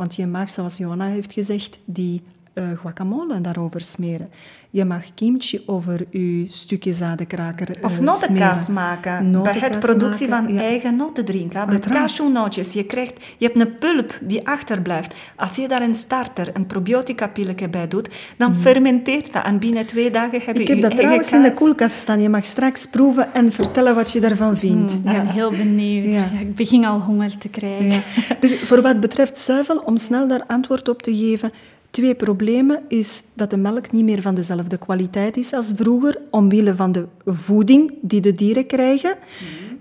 Want 0.00 0.14
je 0.14 0.26
mag, 0.26 0.50
zoals 0.50 0.76
Johanna 0.76 1.06
heeft 1.06 1.32
gezegd, 1.32 1.78
die 1.84 2.22
uh, 2.54 2.64
guacamole 2.78 3.40
daarover 3.40 3.84
smeren. 3.84 4.28
Je 4.72 4.84
mag 4.84 5.14
kimchi 5.14 5.62
over 5.66 6.06
je 6.10 6.44
stukje 6.48 6.92
zadenkraker 6.92 7.78
uh, 7.78 7.84
Of 7.84 8.00
nottenkaas 8.00 8.68
maken. 8.68 9.42
Bij 9.42 9.58
het 9.58 9.78
productie 9.78 10.28
van 10.28 10.58
eigen 10.58 10.96
noten 10.96 11.24
drinken. 11.24 11.68
Met 11.68 11.86
cashewnotjes. 11.88 12.72
Je, 12.72 12.84
krijgt, 12.84 13.24
je 13.38 13.46
hebt 13.46 13.60
een 13.60 13.78
pulp 13.78 14.18
die 14.22 14.46
achterblijft. 14.46 15.14
Als 15.36 15.56
je 15.56 15.68
daar 15.68 15.82
een 15.82 15.94
starter, 15.94 16.50
een 16.52 16.66
probiotica-pilletje 16.66 17.68
bij 17.68 17.88
doet, 17.88 18.08
dan 18.36 18.50
mm. 18.50 18.58
fermenteert 18.58 19.32
dat. 19.32 19.44
En 19.44 19.58
binnen 19.58 19.86
twee 19.86 20.10
dagen 20.10 20.40
heb 20.44 20.56
je 20.56 20.62
Ik 20.62 20.68
heb 20.68 20.80
dat 20.80 20.96
trouwens 20.96 21.32
in 21.32 21.42
de 21.42 21.52
koelkast 21.52 21.96
staan. 21.96 22.20
Je 22.20 22.28
mag 22.28 22.44
straks 22.44 22.86
proeven 22.86 23.34
en 23.34 23.52
vertellen 23.52 23.94
wat 23.94 24.12
je 24.12 24.20
daarvan 24.20 24.56
vindt. 24.56 24.92
Mm, 24.92 25.10
ik 25.10 25.16
ben 25.16 25.26
heel 25.26 25.50
benieuwd. 25.50 26.12
Ja. 26.12 26.24
ik 26.40 26.54
begin 26.54 26.84
al 26.84 27.00
honger 27.00 27.38
te 27.38 27.48
krijgen. 27.48 28.02
Dus 28.40 28.58
voor 28.58 28.82
wat 28.82 29.00
betreft 29.00 29.38
zuivel, 29.38 29.76
om 29.76 29.96
snel 29.96 30.28
daar 30.28 30.44
antwoord 30.46 30.88
op 30.88 31.02
te 31.02 31.16
geven... 31.16 31.52
Twee 31.90 32.14
problemen 32.14 32.82
is 32.88 33.22
dat 33.34 33.50
de 33.50 33.56
melk 33.56 33.92
niet 33.92 34.04
meer 34.04 34.22
van 34.22 34.34
dezelfde 34.34 34.78
kwaliteit 34.78 35.36
is 35.36 35.52
als 35.52 35.72
vroeger, 35.76 36.18
omwille 36.30 36.74
van 36.74 36.92
de 36.92 37.06
voeding 37.24 37.92
die 38.00 38.20
de 38.20 38.34
dieren 38.34 38.66
krijgen. 38.66 39.16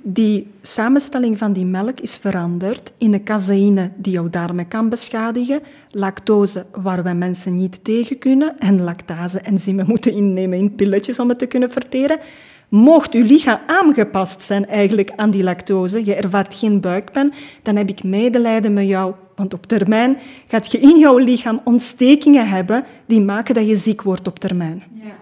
Die 0.01 0.47
samenstelling 0.61 1.37
van 1.37 1.53
die 1.53 1.65
melk 1.65 1.99
is 1.99 2.17
veranderd 2.17 2.93
in 2.97 3.13
een 3.13 3.23
caseïne 3.23 3.91
die 3.97 4.13
jouw 4.13 4.29
darmen 4.29 4.67
kan 4.67 4.89
beschadigen, 4.89 5.61
lactose 5.91 6.65
waar 6.71 7.03
we 7.03 7.13
mensen 7.13 7.55
niet 7.55 7.83
tegen 7.83 8.17
kunnen 8.17 8.59
en 8.59 8.81
lactase-enzymen 8.81 9.85
moeten 9.87 10.13
innemen 10.13 10.57
in 10.57 10.75
pilletjes 10.75 11.19
om 11.19 11.29
het 11.29 11.39
te 11.39 11.45
kunnen 11.45 11.71
verteren. 11.71 12.19
Mocht 12.69 13.13
uw 13.13 13.25
lichaam 13.25 13.59
aangepast 13.67 14.41
zijn 14.41 14.65
eigenlijk 14.65 15.11
aan 15.15 15.31
die 15.31 15.43
lactose, 15.43 16.05
je 16.05 16.15
ervaart 16.15 16.53
geen 16.53 16.81
buikpijn, 16.81 17.33
dan 17.63 17.75
heb 17.75 17.89
ik 17.89 18.03
medelijden 18.03 18.73
met 18.73 18.87
jou. 18.87 19.13
Want 19.39 19.53
op 19.53 19.65
termijn 19.65 20.17
gaat 20.47 20.71
je 20.71 20.79
in 20.79 20.99
jouw 20.99 21.17
lichaam 21.17 21.61
ontstekingen 21.63 22.49
hebben 22.49 22.83
die 23.05 23.21
maken 23.21 23.55
dat 23.55 23.67
je 23.67 23.75
ziek 23.75 24.01
wordt 24.01 24.27
op 24.27 24.39
termijn. 24.39 24.83
Ja. 24.93 25.17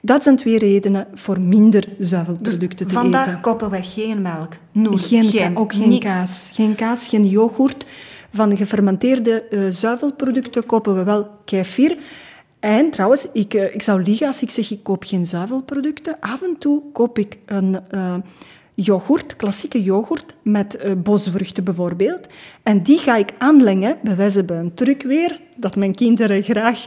Dat 0.00 0.22
zijn 0.22 0.36
twee 0.36 0.58
redenen 0.58 1.06
voor 1.14 1.40
minder 1.40 1.88
zuivelproducten 1.98 2.86
dus 2.86 2.94
te 2.94 3.00
vandaag 3.00 3.26
eten. 3.26 3.40
kopen 3.40 3.70
we 3.70 3.82
geen 3.82 4.22
melk. 4.22 4.52
Nul. 4.72 4.96
Geen, 4.96 5.24
geen, 5.24 5.56
ook 5.56 5.72
geen 5.72 6.00
kaas. 6.00 6.50
Geen 6.52 6.74
kaas, 6.74 7.08
geen 7.08 7.28
yoghurt. 7.28 7.86
Van 8.32 8.56
gefermenteerde 8.56 9.44
uh, 9.50 9.66
zuivelproducten 9.70 10.66
kopen 10.66 10.96
we 10.96 11.04
wel 11.04 11.28
kefir. 11.44 11.96
En 12.60 12.90
trouwens, 12.90 13.26
ik, 13.32 13.54
uh, 13.54 13.74
ik 13.74 13.82
zou 13.82 14.02
liegen 14.02 14.26
als 14.26 14.42
ik 14.42 14.50
zeg 14.50 14.70
ik 14.70 14.82
koop 14.82 15.04
geen 15.04 15.26
zuivelproducten. 15.26 16.16
Af 16.20 16.42
en 16.42 16.56
toe 16.58 16.82
koop 16.92 17.18
ik 17.18 17.38
een 17.46 17.76
uh, 17.94 18.14
yoghurt, 18.76 19.36
klassieke 19.36 19.82
yoghurt, 19.82 20.34
met 20.42 20.78
uh, 20.84 20.92
bosvruchten 20.96 21.64
bijvoorbeeld. 21.64 22.26
En 22.62 22.82
die 22.82 22.98
ga 22.98 23.16
ik 23.16 23.32
aanlengen. 23.38 23.98
Bij 24.02 24.16
wijze 24.16 24.42
van 24.46 24.56
een 24.56 24.74
truc 24.74 25.02
weer, 25.02 25.40
dat 25.56 25.76
mijn 25.76 25.94
kinderen 25.94 26.42
graag 26.42 26.86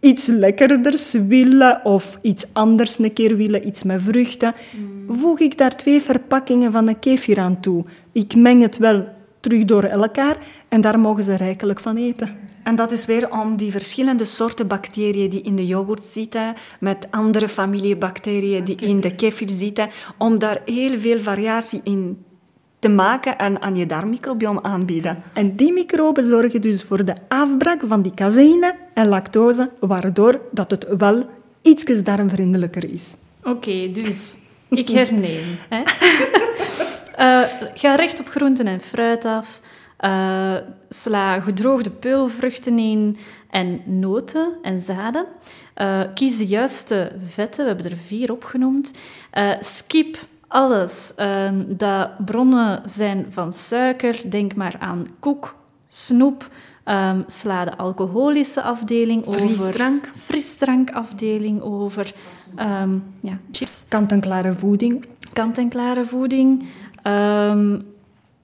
iets 0.00 0.26
lekkerders 0.26 1.12
willen 1.12 1.84
of 1.84 2.18
iets 2.22 2.46
anders 2.52 2.98
een 2.98 3.12
keer 3.12 3.36
willen, 3.36 3.66
iets 3.66 3.82
met 3.82 4.02
vruchten. 4.02 4.54
Mm. 4.76 5.16
Voeg 5.16 5.40
ik 5.40 5.58
daar 5.58 5.76
twee 5.76 6.00
verpakkingen 6.00 6.72
van 6.72 6.88
een 6.88 6.98
kefir 6.98 7.38
aan 7.38 7.60
toe. 7.60 7.84
Ik 8.12 8.34
meng 8.34 8.62
het 8.62 8.78
wel 8.78 9.08
terug 9.40 9.64
door 9.64 9.82
elkaar 9.82 10.36
en 10.68 10.80
daar 10.80 10.98
mogen 10.98 11.24
ze 11.24 11.34
rijkelijk 11.34 11.80
van 11.80 11.96
eten. 11.96 12.45
En 12.66 12.74
dat 12.74 12.92
is 12.92 13.04
weer 13.04 13.30
om 13.30 13.56
die 13.56 13.70
verschillende 13.70 14.24
soorten 14.24 14.66
bacteriën 14.66 15.30
die 15.30 15.42
in 15.42 15.56
de 15.56 15.66
yoghurt 15.66 16.04
zitten, 16.04 16.54
met 16.80 17.06
andere 17.10 17.48
familiebacteriën 17.48 18.64
die 18.64 18.76
in 18.76 19.00
de 19.00 19.14
kefir 19.14 19.50
zitten, 19.50 19.88
om 20.18 20.38
daar 20.38 20.60
heel 20.64 20.98
veel 20.98 21.20
variatie 21.20 21.80
in 21.84 22.24
te 22.78 22.88
maken 22.88 23.38
en 23.38 23.60
aan 23.60 23.76
je 23.76 23.86
darmmicrobiom 23.86 24.58
aanbieden. 24.62 25.22
En 25.32 25.56
die 25.56 25.72
microben 25.72 26.24
zorgen 26.24 26.60
dus 26.60 26.82
voor 26.82 27.04
de 27.04 27.14
afbraak 27.28 27.82
van 27.86 28.02
die 28.02 28.14
caseïne 28.14 28.76
en 28.94 29.06
lactose, 29.08 29.70
waardoor 29.80 30.40
dat 30.52 30.70
het 30.70 30.86
wel 30.98 31.24
iets 31.62 31.84
darmvriendelijker 31.84 32.92
is. 32.92 33.14
Oké, 33.42 33.90
dus 33.92 34.38
ik 34.68 34.88
herneem. 34.88 35.58
Hè? 35.68 35.80
uh, 37.18 37.48
ga 37.82 37.94
recht 37.94 38.20
op 38.20 38.28
groenten 38.28 38.66
en 38.66 38.80
fruit 38.80 39.24
af. 39.24 39.60
Uh, 40.00 40.54
sla 40.88 41.40
gedroogde 41.40 41.90
peulvruchten 41.90 42.78
in 42.78 43.16
en 43.50 43.80
noten 43.84 44.52
en 44.62 44.80
zaden. 44.80 45.26
Uh, 45.76 46.00
kies 46.14 46.38
de 46.38 46.46
juiste 46.46 47.12
vetten, 47.24 47.64
we 47.64 47.72
hebben 47.72 47.90
er 47.90 47.96
vier 47.96 48.32
opgenoemd. 48.32 48.90
Uh, 49.34 49.50
skip 49.60 50.18
alles 50.48 51.12
uh, 51.16 51.50
dat 51.66 52.24
bronnen 52.24 52.82
zijn 52.86 53.26
van 53.28 53.52
suiker, 53.52 54.30
denk 54.30 54.54
maar 54.54 54.76
aan 54.78 55.06
koek, 55.18 55.54
snoep, 55.86 56.50
um, 56.84 57.24
sla 57.26 57.64
de 57.64 57.76
alcoholische 57.76 58.62
afdeling 58.62 59.26
over. 59.26 59.40
Frisdrank. 59.40 60.10
Frisdrankafdeling 60.16 61.60
over. 61.62 62.14
Um, 62.82 63.04
ja, 63.20 63.38
chips. 63.50 63.84
Kant-en-klare 63.88 64.52
voeding. 64.52 65.06
Kant-en-klare 65.32 66.04
voeding. 66.04 66.68
Um, 67.02 67.78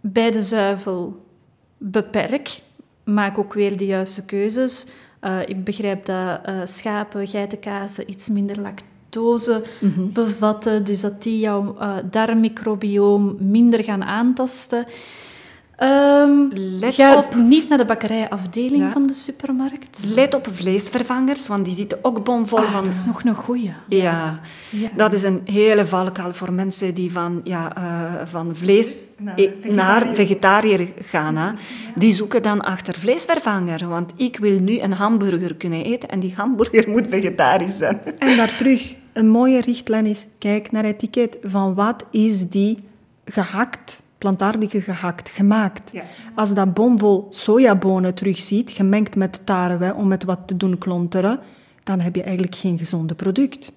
bij 0.01 0.31
de 0.31 0.43
zuivel 0.43 1.22
beperk. 1.83 2.61
Maak 3.05 3.39
ook 3.39 3.55
weer 3.55 3.77
de 3.77 3.87
juiste 3.87 4.25
keuzes. 4.25 4.87
Uh, 5.21 5.41
ik 5.47 5.65
begrijp 5.65 6.05
dat 6.05 6.41
uh, 6.49 6.61
schapen, 6.65 7.27
geitenkazen 7.27 8.11
iets 8.11 8.29
minder 8.29 8.61
lactose 8.61 9.63
mm 9.79 9.93
-hmm. 9.95 10.13
bevatten, 10.13 10.85
dus 10.85 11.01
dat 11.01 11.23
die 11.23 11.39
jouw 11.39 11.77
uh, 11.81 11.97
darmmicrobioom 12.11 13.37
minder 13.39 13.85
gaan 13.85 14.05
aantasten. 14.05 14.87
Um, 15.81 16.51
Let 16.55 16.95
ga 16.95 17.17
op. 17.17 17.35
niet 17.35 17.69
naar 17.69 17.79
de 17.79 17.85
bakkerijafdeling 17.85 18.83
ja. 18.83 18.91
van 18.91 19.07
de 19.07 19.13
supermarkt. 19.13 20.05
Let 20.15 20.35
op 20.35 20.49
vleesvervangers, 20.53 21.49
want 21.49 21.65
die 21.65 21.75
zitten 21.75 21.99
ook 22.03 22.25
bomvol 22.25 22.59
ah, 22.59 22.73
van... 22.73 22.85
dat 22.85 22.95
is 22.95 23.05
nog 23.05 23.25
een 23.25 23.35
goeie. 23.35 23.73
Ja, 23.89 24.41
ja. 24.71 24.89
dat 24.97 25.13
is 25.13 25.23
een 25.23 25.41
hele 25.45 25.87
valkuil 25.87 26.33
voor 26.33 26.53
mensen 26.53 26.95
die 26.95 27.13
van, 27.13 27.41
ja, 27.45 27.77
uh, 27.79 28.13
van 28.25 28.57
vlees 28.57 28.97
naar, 29.19 29.35
vegetariër. 29.37 29.75
naar 29.75 30.15
vegetariër 30.15 30.89
gaan. 31.03 31.37
Hè. 31.37 31.53
Die 31.95 32.13
zoeken 32.13 32.43
dan 32.43 32.61
achter 32.61 32.95
vleesvervanger, 32.95 33.89
want 33.89 34.13
ik 34.17 34.37
wil 34.37 34.59
nu 34.61 34.81
een 34.81 34.93
hamburger 34.93 35.57
kunnen 35.57 35.85
eten 35.85 36.09
en 36.09 36.21
die 36.21 36.35
hamburger 36.37 36.91
moet 36.91 37.07
vegetarisch 37.09 37.77
zijn. 37.77 38.01
En 38.19 38.37
daar 38.37 38.57
terug, 38.57 38.95
een 39.13 39.29
mooie 39.29 39.61
richtlijn 39.61 40.07
is, 40.07 40.27
kijk 40.39 40.73
naar 40.73 40.85
het 40.85 40.95
etiket 40.95 41.37
van 41.43 41.75
wat 41.75 42.07
is 42.11 42.49
die 42.49 42.85
gehakt 43.25 44.02
plantaardige 44.23 44.81
gehakt, 44.81 45.31
gemaakt. 45.31 45.91
Ja. 45.93 46.03
Als 46.35 46.55
dat 46.55 46.75
bomvol 46.75 47.27
sojabonen 47.31 48.15
terugziet, 48.15 48.71
gemengd 48.71 49.17
met 49.17 49.47
tarwe 49.47 49.95
om 49.95 50.11
het 50.11 50.25
wat 50.25 50.39
te 50.47 50.57
doen 50.57 50.79
klonteren, 50.79 51.41
dan 51.85 52.01
heb 52.01 52.15
je 52.15 52.23
eigenlijk 52.23 52.55
geen 52.55 52.79
gezonde 52.79 53.15
product. 53.15 53.73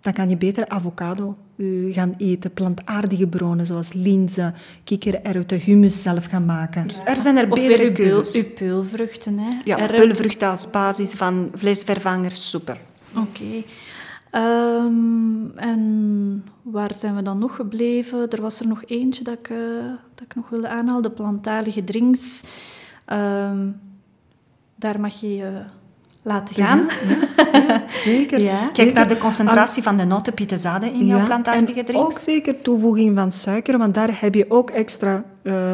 Dan 0.00 0.12
kan 0.12 0.28
je 0.28 0.36
beter 0.36 0.68
avocado 0.68 1.36
uh, 1.56 1.94
gaan 1.94 2.14
eten, 2.16 2.52
plantaardige 2.52 3.26
bronen 3.26 3.66
zoals 3.66 3.92
linzen, 3.92 4.54
kikkererwten, 4.84 5.60
hummus 5.60 6.02
zelf 6.02 6.24
gaan 6.24 6.44
maken. 6.44 6.88
Dus 6.88 7.02
er 7.04 7.16
zijn 7.16 7.36
er 7.36 7.48
betere 7.48 7.92
keuzes. 7.92 8.34
Uw 8.34 8.52
peulvruchten, 8.54 9.38
hè? 9.38 9.48
Ja, 9.64 9.86
peulvruchten 9.86 10.48
als 10.48 10.70
basis 10.70 11.12
van 11.12 11.50
vleesvervangers, 11.54 12.50
super. 12.50 12.80
Oké. 13.16 13.62
Um, 14.32 15.52
en 15.56 16.44
waar 16.62 16.94
zijn 16.94 17.16
we 17.16 17.22
dan 17.22 17.38
nog 17.38 17.56
gebleven? 17.56 18.30
Er 18.30 18.40
was 18.40 18.60
er 18.60 18.66
nog 18.66 18.82
eentje 18.86 19.24
dat 19.24 19.38
ik, 19.38 19.48
uh, 19.48 19.58
dat 20.14 20.24
ik 20.24 20.34
nog 20.34 20.48
wilde 20.48 20.68
aanhalen, 20.68 21.02
de 21.02 21.10
plantaardige 21.10 21.84
drinks. 21.84 22.42
Um, 23.06 23.80
daar 24.74 25.00
mag 25.00 25.20
je 25.20 25.36
je 25.36 25.62
laten 26.22 26.54
gaan. 26.54 26.88
Ja, 26.88 27.58
ja, 27.68 27.82
zeker. 27.88 28.40
Ja. 28.48 28.68
Kijk 28.72 28.92
naar 28.92 29.08
de 29.08 29.18
concentratie 29.18 29.82
van 29.82 29.96
de 29.96 30.04
notenpietenzaden 30.04 30.92
in 30.92 31.06
jouw 31.06 31.24
plantaardige 31.24 31.84
drinks. 31.84 32.04
ook 32.04 32.18
zeker 32.18 32.60
toevoeging 32.60 33.16
van 33.16 33.32
suiker, 33.32 33.78
want 33.78 33.94
daar 33.94 34.20
heb 34.20 34.34
je 34.34 34.50
ook 34.50 34.70
extra... 34.70 35.24
Uh, 35.42 35.72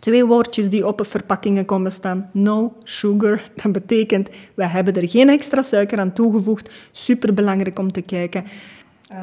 Twee 0.00 0.26
woordjes 0.26 0.68
die 0.68 0.86
op 0.86 1.06
verpakkingen 1.06 1.64
komen 1.64 1.92
staan. 1.92 2.30
No 2.32 2.76
sugar. 2.82 3.42
Dat 3.62 3.72
betekent, 3.72 4.28
we 4.54 4.66
hebben 4.66 4.94
er 4.94 5.08
geen 5.08 5.28
extra 5.28 5.62
suiker 5.62 5.98
aan 5.98 6.12
toegevoegd. 6.12 6.70
Superbelangrijk 6.90 7.78
om 7.78 7.92
te 7.92 8.00
kijken. 8.00 8.44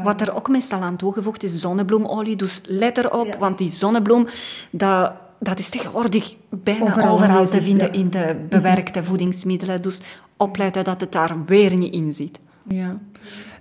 Wat 0.04 0.22
er 0.22 0.36
ook 0.36 0.50
meestal 0.50 0.82
aan 0.82 0.98
toegevoegd 0.98 1.44
is 1.44 1.60
zonnebloemolie. 1.60 2.36
Dus 2.36 2.62
let 2.66 2.98
erop, 2.98 3.36
want 3.40 3.58
die 3.58 3.70
zonnebloem, 3.70 4.28
dat, 4.72 5.12
dat 5.40 5.60
is 5.60 5.70
tegenwoordig 5.70 6.36
bijna 6.50 7.10
overal, 7.10 7.48
te 7.48 7.62
vinden 7.62 7.94
in 7.94 8.10
de 8.10 8.36
bewerkte 8.50 9.04
voedingsmiddelen. 9.04 9.82
Dus 9.82 10.02
opletten 10.38 10.84
dat 10.84 11.02
het 11.02 11.12
daar 11.12 11.46
weer 11.46 11.78
niet 11.78 11.94
in 11.94 12.14
zit. 12.14 12.40
Ja. 12.68 12.98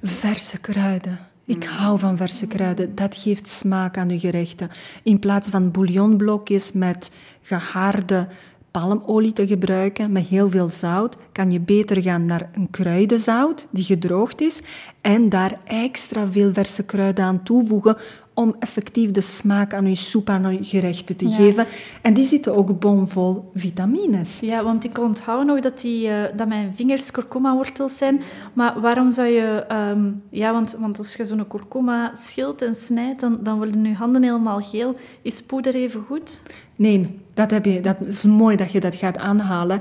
Verse 0.03 0.61
kruiden. 0.61 1.19
Ik 1.47 1.64
hou 1.64 1.99
van 1.99 2.16
verse 2.16 2.47
kruiden. 2.47 2.94
Dat 2.94 3.16
geeft 3.16 3.49
smaak 3.49 3.99
aan 3.99 4.11
uw 4.11 4.18
gerechten. 4.18 4.70
In 5.03 5.18
plaats 5.18 5.49
van 5.49 5.70
bouillonblokjes 5.70 6.72
met 6.72 7.11
gehaarde 7.42 8.28
palmolie 8.70 9.32
te 9.32 9.47
gebruiken 9.47 10.12
met 10.12 10.26
heel 10.26 10.51
veel 10.51 10.70
zout, 10.70 11.16
kan 11.32 11.51
je 11.51 11.61
beter 11.61 12.03
gaan 12.03 12.26
naar 12.26 12.51
een 12.55 12.70
kruidenzout 12.70 13.66
die 13.70 13.84
gedroogd 13.84 14.40
is 14.40 14.61
en 15.01 15.28
daar 15.28 15.59
extra 15.64 16.26
veel 16.30 16.53
verse 16.53 16.84
kruiden 16.84 17.24
aan 17.24 17.42
toevoegen 17.42 17.97
om 18.37 18.55
effectief 18.59 19.11
de 19.11 19.20
smaak 19.20 19.74
aan 19.74 19.89
je 19.89 19.95
soep, 19.95 20.28
aan 20.28 20.53
je 20.53 20.64
gerechten 20.64 21.16
te 21.16 21.28
geven. 21.28 21.66
En 22.03 22.14
die 22.14 22.24
zitten 22.24 22.55
ook 22.55 22.78
bomvol 22.80 23.51
vitamines. 23.55 24.41
Ja, 24.41 24.64
want 24.64 24.84
ik 24.84 24.99
onthoud 24.99 25.47
nog 25.47 25.61
dat, 25.61 25.80
die, 25.80 26.09
uh, 26.09 26.24
dat 26.37 26.49
mijn 26.49 26.74
vingers 26.74 27.11
kurkuma-wortels 27.11 27.97
zijn. 27.97 28.22
Maar 28.53 28.80
waarom 28.80 29.11
zou 29.11 29.28
je... 29.28 29.66
Um, 29.72 30.22
ja, 30.30 30.53
want, 30.53 30.76
want 30.80 30.99
als 30.99 31.14
je 31.14 31.26
zo'n 31.26 31.47
kurkuma 31.49 32.14
schilt 32.14 32.62
en 32.62 32.74
snijdt, 32.74 33.20
dan, 33.20 33.39
dan 33.43 33.57
worden 33.57 33.84
je 33.84 33.95
handen 33.95 34.22
helemaal 34.22 34.61
geel. 34.61 34.97
Is 35.22 35.43
poeder 35.43 35.74
even 35.74 36.05
goed? 36.07 36.43
Nee, 36.76 37.18
dat, 37.34 37.51
heb 37.51 37.64
je, 37.64 37.80
dat 37.80 37.97
is 38.01 38.24
mooi 38.24 38.57
dat 38.57 38.72
je 38.72 38.80
dat 38.80 38.95
gaat 38.95 39.18
aanhalen. 39.18 39.80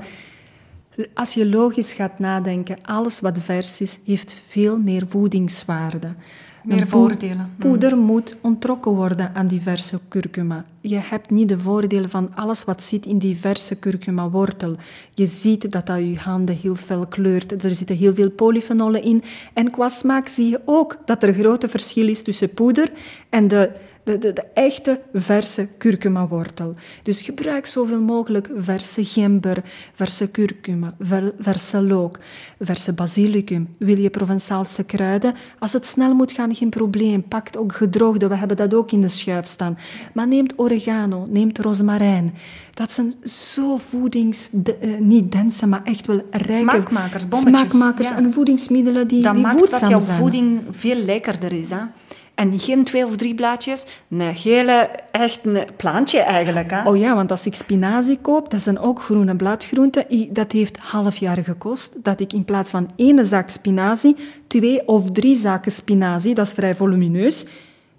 Als 1.14 1.34
je 1.34 1.48
logisch 1.48 1.92
gaat 1.92 2.18
nadenken, 2.18 2.76
alles 2.82 3.20
wat 3.20 3.38
vers 3.38 3.80
is, 3.80 3.98
heeft 4.04 4.32
veel 4.46 4.78
meer 4.78 5.08
voedingswaarde. 5.08 6.08
Meer 6.66 6.86
voordelen. 6.86 7.36
Hmm. 7.36 7.70
Poeder 7.70 7.96
moet 7.96 8.36
ontrokken 8.40 8.92
worden 8.92 9.34
aan 9.34 9.46
diverse 9.46 10.00
curcuma. 10.08 10.64
Je 10.80 10.98
hebt 10.98 11.30
niet 11.30 11.48
de 11.48 11.58
voordelen 11.58 12.10
van 12.10 12.34
alles 12.34 12.64
wat 12.64 12.82
zit 12.82 13.06
in 13.06 13.18
diverse 13.18 13.78
curcuma-wortel. 13.78 14.76
Je 15.14 15.26
ziet 15.26 15.72
dat 15.72 15.86
dat 15.86 15.98
je 15.98 16.16
handen 16.18 16.56
heel 16.56 16.74
fel 16.74 17.06
kleurt. 17.06 17.64
Er 17.64 17.74
zitten 17.74 17.96
heel 17.96 18.14
veel 18.14 18.30
polyfenolen 18.30 19.02
in. 19.02 19.22
En 19.52 19.70
qua 19.70 19.88
smaak 19.88 20.28
zie 20.28 20.48
je 20.48 20.60
ook 20.64 20.98
dat 21.04 21.22
er 21.22 21.28
een 21.28 21.34
grote 21.34 21.68
verschil 21.68 22.08
is 22.08 22.22
tussen 22.22 22.54
poeder 22.54 22.92
en 23.28 23.48
de 23.48 23.72
de, 24.06 24.18
de, 24.18 24.32
de 24.32 24.44
echte 24.54 25.00
verse 25.12 25.68
kurkuma-wortel. 25.78 26.74
Dus 27.02 27.22
gebruik 27.22 27.66
zoveel 27.66 28.00
mogelijk 28.00 28.50
verse 28.56 29.04
gember, 29.04 29.62
verse 29.92 30.28
kurkuma, 30.28 30.94
verse 31.38 31.82
look, 31.82 32.18
verse 32.58 32.92
basilicum. 32.92 33.74
Wil 33.78 33.98
je 33.98 34.10
Provençaalse 34.10 34.84
kruiden? 34.84 35.34
Als 35.58 35.72
het 35.72 35.86
snel 35.86 36.14
moet 36.14 36.32
gaan, 36.32 36.54
geen 36.54 36.68
probleem. 36.68 37.28
Pak 37.28 37.48
ook 37.58 37.74
gedroogde, 37.74 38.28
we 38.28 38.34
hebben 38.34 38.56
dat 38.56 38.74
ook 38.74 38.92
in 38.92 39.00
de 39.00 39.08
schuif 39.08 39.46
staan. 39.46 39.78
Maar 40.14 40.28
neemt 40.28 40.52
oregano, 40.56 41.26
neemt 41.28 41.58
rozemarijn. 41.58 42.34
Dat 42.74 42.92
zijn 42.92 43.14
zo 43.22 43.76
voedings... 43.76 44.50
Uh, 44.52 44.98
niet 44.98 45.32
dense, 45.32 45.66
maar 45.66 45.82
echt 45.84 46.06
wel 46.06 46.22
rijke... 46.30 46.54
Smaakmakers, 46.54 47.28
bommetjes. 47.28 47.60
Smaakmakers 47.60 48.10
en 48.10 48.32
voedingsmiddelen 48.32 49.08
die, 49.08 49.22
dat 49.22 49.34
die 49.34 49.42
maakt 49.42 49.58
voedzaam 49.58 49.80
dat 49.80 49.88
jouw 49.88 50.00
zijn. 50.00 50.16
voeding 50.16 50.62
veel 50.70 50.96
lekkerder 50.96 51.52
is. 51.52 51.70
Hè? 51.70 51.82
En 52.36 52.60
geen 52.60 52.84
twee 52.84 53.06
of 53.06 53.16
drie 53.16 53.34
blaadjes, 53.34 53.84
een 54.10 54.20
hele, 54.20 54.90
echt 55.10 55.46
een 55.46 55.66
plantje 55.76 56.20
eigenlijk. 56.20 56.70
Hè? 56.70 56.88
Oh 56.88 56.96
ja, 56.96 57.14
want 57.14 57.30
als 57.30 57.46
ik 57.46 57.54
spinazie 57.54 58.18
koop, 58.18 58.50
dat 58.50 58.60
zijn 58.60 58.78
ook 58.78 59.02
groene 59.02 59.36
bladgroenten. 59.36 60.04
Dat 60.30 60.52
heeft 60.52 60.78
half 60.78 61.16
jaar 61.16 61.38
gekost. 61.44 62.04
Dat 62.04 62.20
ik 62.20 62.32
in 62.32 62.44
plaats 62.44 62.70
van 62.70 62.90
één 62.96 63.26
zak 63.26 63.48
spinazie, 63.48 64.16
twee 64.46 64.88
of 64.88 65.10
drie 65.10 65.36
zaken 65.36 65.72
spinazie, 65.72 66.34
dat 66.34 66.46
is 66.46 66.52
vrij 66.52 66.76
volumineus, 66.76 67.44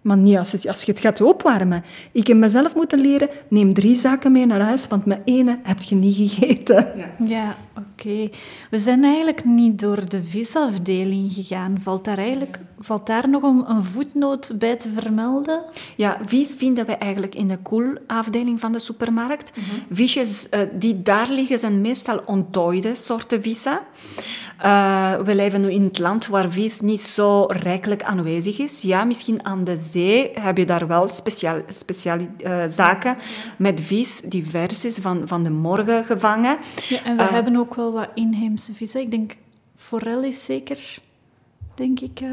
maar 0.08 0.18
niet 0.18 0.38
als, 0.38 0.52
het, 0.52 0.68
als 0.68 0.84
je 0.84 0.92
het 0.92 1.00
gaat 1.00 1.22
opwarmen. 1.22 1.84
Ik 2.12 2.28
heb 2.28 2.38
mezelf 2.38 2.76
moeten 2.76 3.00
leren, 3.00 3.30
neem 3.48 3.74
drie 3.74 3.96
zaken 3.96 4.32
mee 4.32 4.46
naar 4.46 4.62
huis, 4.62 4.88
want 4.88 5.06
met 5.06 5.20
ene 5.26 5.60
heb 5.64 5.82
je 5.82 5.96
niet 5.96 6.16
gegeten. 6.16 6.92
Ja, 6.96 7.26
ja 7.26 7.56
oké. 7.78 8.30
We 8.70 8.78
zijn 8.78 9.04
eigenlijk 9.04 9.46
niet 9.46 9.80
door 9.80 10.10
de 10.10 10.24
visafdeling 10.24 11.34
gegaan. 11.34 11.78
Valt 11.82 12.06
daar, 12.06 12.18
eigenlijk, 12.18 12.60
valt 12.80 13.06
daar 13.06 13.30
nog 13.30 13.44
een, 13.44 13.64
een 13.68 13.84
voetnoot 13.84 14.52
bij 14.60 14.76
te 14.76 14.90
vermelden? 14.90 15.62
Ja, 15.96 16.18
vis 16.26 16.54
vinden 16.58 16.86
we 16.86 16.96
eigenlijk 16.96 17.36
in 17.36 17.48
de 17.48 17.58
koelafdeling 17.58 18.60
van 18.60 18.72
de 18.72 18.80
supermarkt. 18.80 19.52
Visjes 19.92 20.48
uh, 20.52 20.60
die 20.74 21.02
daar 21.02 21.30
liggen 21.30 21.60
zijn 21.60 21.82
meestal 21.82 22.22
ontdooide 22.26 22.96
soorten 22.96 23.42
vissen. 23.42 23.80
Uh, 24.66 25.16
we 25.16 25.36
leven 25.36 25.62
nu 25.62 25.72
in 25.72 25.84
het 25.84 26.00
land 26.00 26.28
waar 26.28 26.50
vis 26.50 26.80
niet 26.80 27.02
zo 27.02 27.46
rijkelijk 27.46 28.04
aanwezig 28.04 28.60
is. 28.60 28.82
Ja, 28.82 29.04
misschien 29.04 29.46
aan 29.46 29.64
de 29.64 29.78
zee 29.78 30.32
heb 30.34 30.58
je 30.58 30.66
daar 30.66 30.88
wel 30.88 31.08
speciaal, 31.08 31.62
speciaal 31.68 32.20
uh, 32.20 32.64
zaken 32.68 33.18
met 33.58 33.82
vis 33.82 34.22
die 34.22 34.50
vers 34.50 34.86
is, 34.86 34.98
van, 34.98 35.28
van 35.28 35.44
de 35.44 35.50
morgen 35.50 36.06
gevangen. 36.06 36.58
Ja, 36.90 37.04
en 37.04 37.18
we 37.18 37.24
uh, 37.24 37.32
hebben 37.32 37.56
ook 37.56 37.76
wel 37.76 37.92
wat 37.92 38.10
inheemse 38.14 38.74
vissen. 38.74 39.02
Ik 39.02 39.12
denk, 39.12 39.36
forel 39.76 40.24
is 40.24 40.46
zeker, 40.46 40.98
denk 41.76 42.00
ik, 42.00 42.24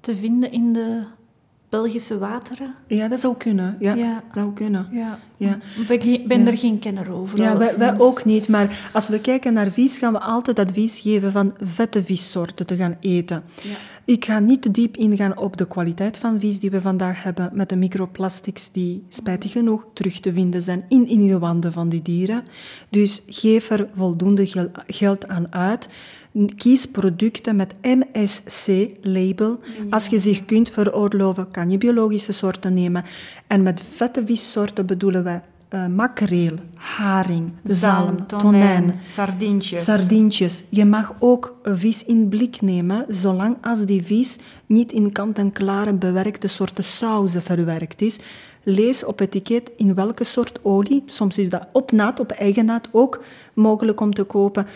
te 0.00 0.16
vinden 0.16 0.52
in 0.52 0.72
de 0.72 1.04
Belgische 1.68 2.18
wateren. 2.18 2.74
Ja, 2.86 3.08
dat 3.08 3.20
zou 3.20 3.36
kunnen. 3.36 3.76
Ja, 3.80 3.94
Ja. 3.94 4.22
zou 4.34 4.52
kunnen. 4.52 4.88
Ja. 4.92 5.18
Ja. 5.36 5.58
Ik 5.88 6.28
ben, 6.28 6.46
er 6.46 6.58
geen 6.58 6.78
kenner 6.78 7.12
over. 7.12 7.38
Ja, 7.40 7.76
wij, 7.78 7.98
ook 7.98 8.24
niet. 8.24 8.48
Maar 8.48 8.88
als 8.92 9.08
we 9.08 9.20
kijken 9.20 9.52
naar 9.52 9.70
vis, 9.70 9.98
gaan 9.98 10.12
we 10.12 10.20
altijd 10.20 10.58
advies 10.58 11.00
geven 11.00 11.32
van 11.32 11.54
vette 11.60 12.04
vissoorten 12.04 12.66
te 12.66 12.76
gaan 12.76 12.96
eten. 13.00 13.42
Ik 14.04 14.24
ga 14.24 14.38
niet 14.38 14.62
te 14.62 14.70
diep 14.70 14.96
ingaan 14.96 15.38
op 15.38 15.56
de 15.56 15.66
kwaliteit 15.66 16.18
van 16.18 16.40
vis 16.40 16.58
die 16.58 16.70
we 16.70 16.80
vandaag 16.80 17.22
hebben 17.22 17.50
met 17.52 17.68
de 17.68 17.76
microplastics 17.76 18.72
die 18.72 19.04
spijtig 19.08 19.52
genoeg 19.52 19.84
terug 19.94 20.20
te 20.20 20.32
vinden 20.32 20.62
zijn 20.62 20.84
in 20.88 21.06
ingewanden 21.06 21.72
van 21.72 21.88
die 21.88 22.02
dieren. 22.02 22.42
Dus 22.88 23.22
geef 23.26 23.70
er 23.70 23.88
voldoende 23.94 24.46
gel- 24.46 24.70
geld 24.86 25.28
aan 25.28 25.52
uit. 25.54 25.88
Kies 26.46 26.86
producten 26.86 27.56
met 27.56 27.74
MSC-label. 27.82 29.60
Als 29.90 30.06
je 30.06 30.18
zich 30.18 30.44
kunt 30.44 30.70
veroorloven, 30.70 31.50
kan 31.50 31.70
je 31.70 31.78
biologische 31.78 32.32
soorten 32.32 32.74
nemen. 32.74 33.04
En 33.46 33.62
met 33.62 33.82
vette 33.90 34.26
vissoorten 34.26 34.86
bedoelen 34.86 35.24
we 35.24 35.40
eh, 35.68 35.86
makreel, 35.86 36.52
haring, 36.74 37.52
zalm, 37.64 38.26
tonijn, 38.26 39.00
sardientjes. 39.04 39.84
sardientjes. 39.84 40.64
Je 40.68 40.84
mag 40.84 41.14
ook 41.18 41.56
vis 41.62 42.04
in 42.04 42.28
blik 42.28 42.60
nemen, 42.60 43.04
zolang 43.08 43.56
als 43.60 43.84
die 43.84 44.02
vis 44.02 44.38
niet 44.66 44.92
in 44.92 45.12
kant-en-klare 45.12 45.94
bewerkte 45.94 46.46
soorten 46.46 46.84
sauzen 46.84 47.42
verwerkt 47.42 48.02
is. 48.02 48.18
Lees 48.62 49.04
op 49.04 49.20
etiket 49.20 49.70
in 49.76 49.94
welke 49.94 50.24
soort 50.24 50.58
olie. 50.62 51.02
Soms 51.06 51.38
is 51.38 51.48
dat 51.50 51.66
op 51.72 51.92
naad, 51.92 52.20
op 52.20 52.30
eigen 52.30 52.64
naad 52.64 52.88
ook 52.92 53.24
mogelijk 53.54 54.00
om 54.00 54.14
te 54.14 54.24
kopen. 54.24 54.66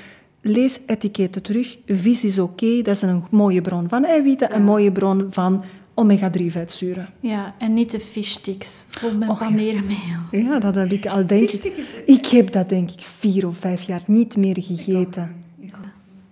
Lees 0.42 0.80
etiketten 0.86 1.42
terug. 1.42 1.78
Vis 1.86 2.24
is 2.24 2.38
oké, 2.38 2.82
dat 2.82 2.96
is 2.96 3.02
een 3.02 3.24
mooie 3.30 3.60
bron 3.60 3.88
van 3.88 4.04
eiwitten, 4.04 4.54
een 4.54 4.64
mooie 4.64 4.92
bron 4.92 5.32
van 5.32 5.64
omega-3 5.94 6.46
vetzuren. 6.46 7.08
Ja, 7.20 7.54
en 7.58 7.74
niet 7.74 7.90
de 7.90 8.00
fishsticks 8.00 8.86
vol 8.90 9.14
met 9.14 9.28
ja. 9.28 9.34
paneermeel. 9.34 10.20
Ja, 10.30 10.58
dat 10.58 10.74
heb 10.74 10.92
ik 10.92 11.06
al 11.06 11.26
denk 11.26 11.50
ik. 11.50 11.64
Ik 12.06 12.26
heb 12.26 12.52
dat 12.52 12.68
denk 12.68 12.90
ik 12.90 13.00
vier 13.00 13.46
of 13.46 13.56
vijf 13.56 13.82
jaar 13.82 14.02
niet 14.06 14.36
meer 14.36 14.56
gegeten. 14.60 15.40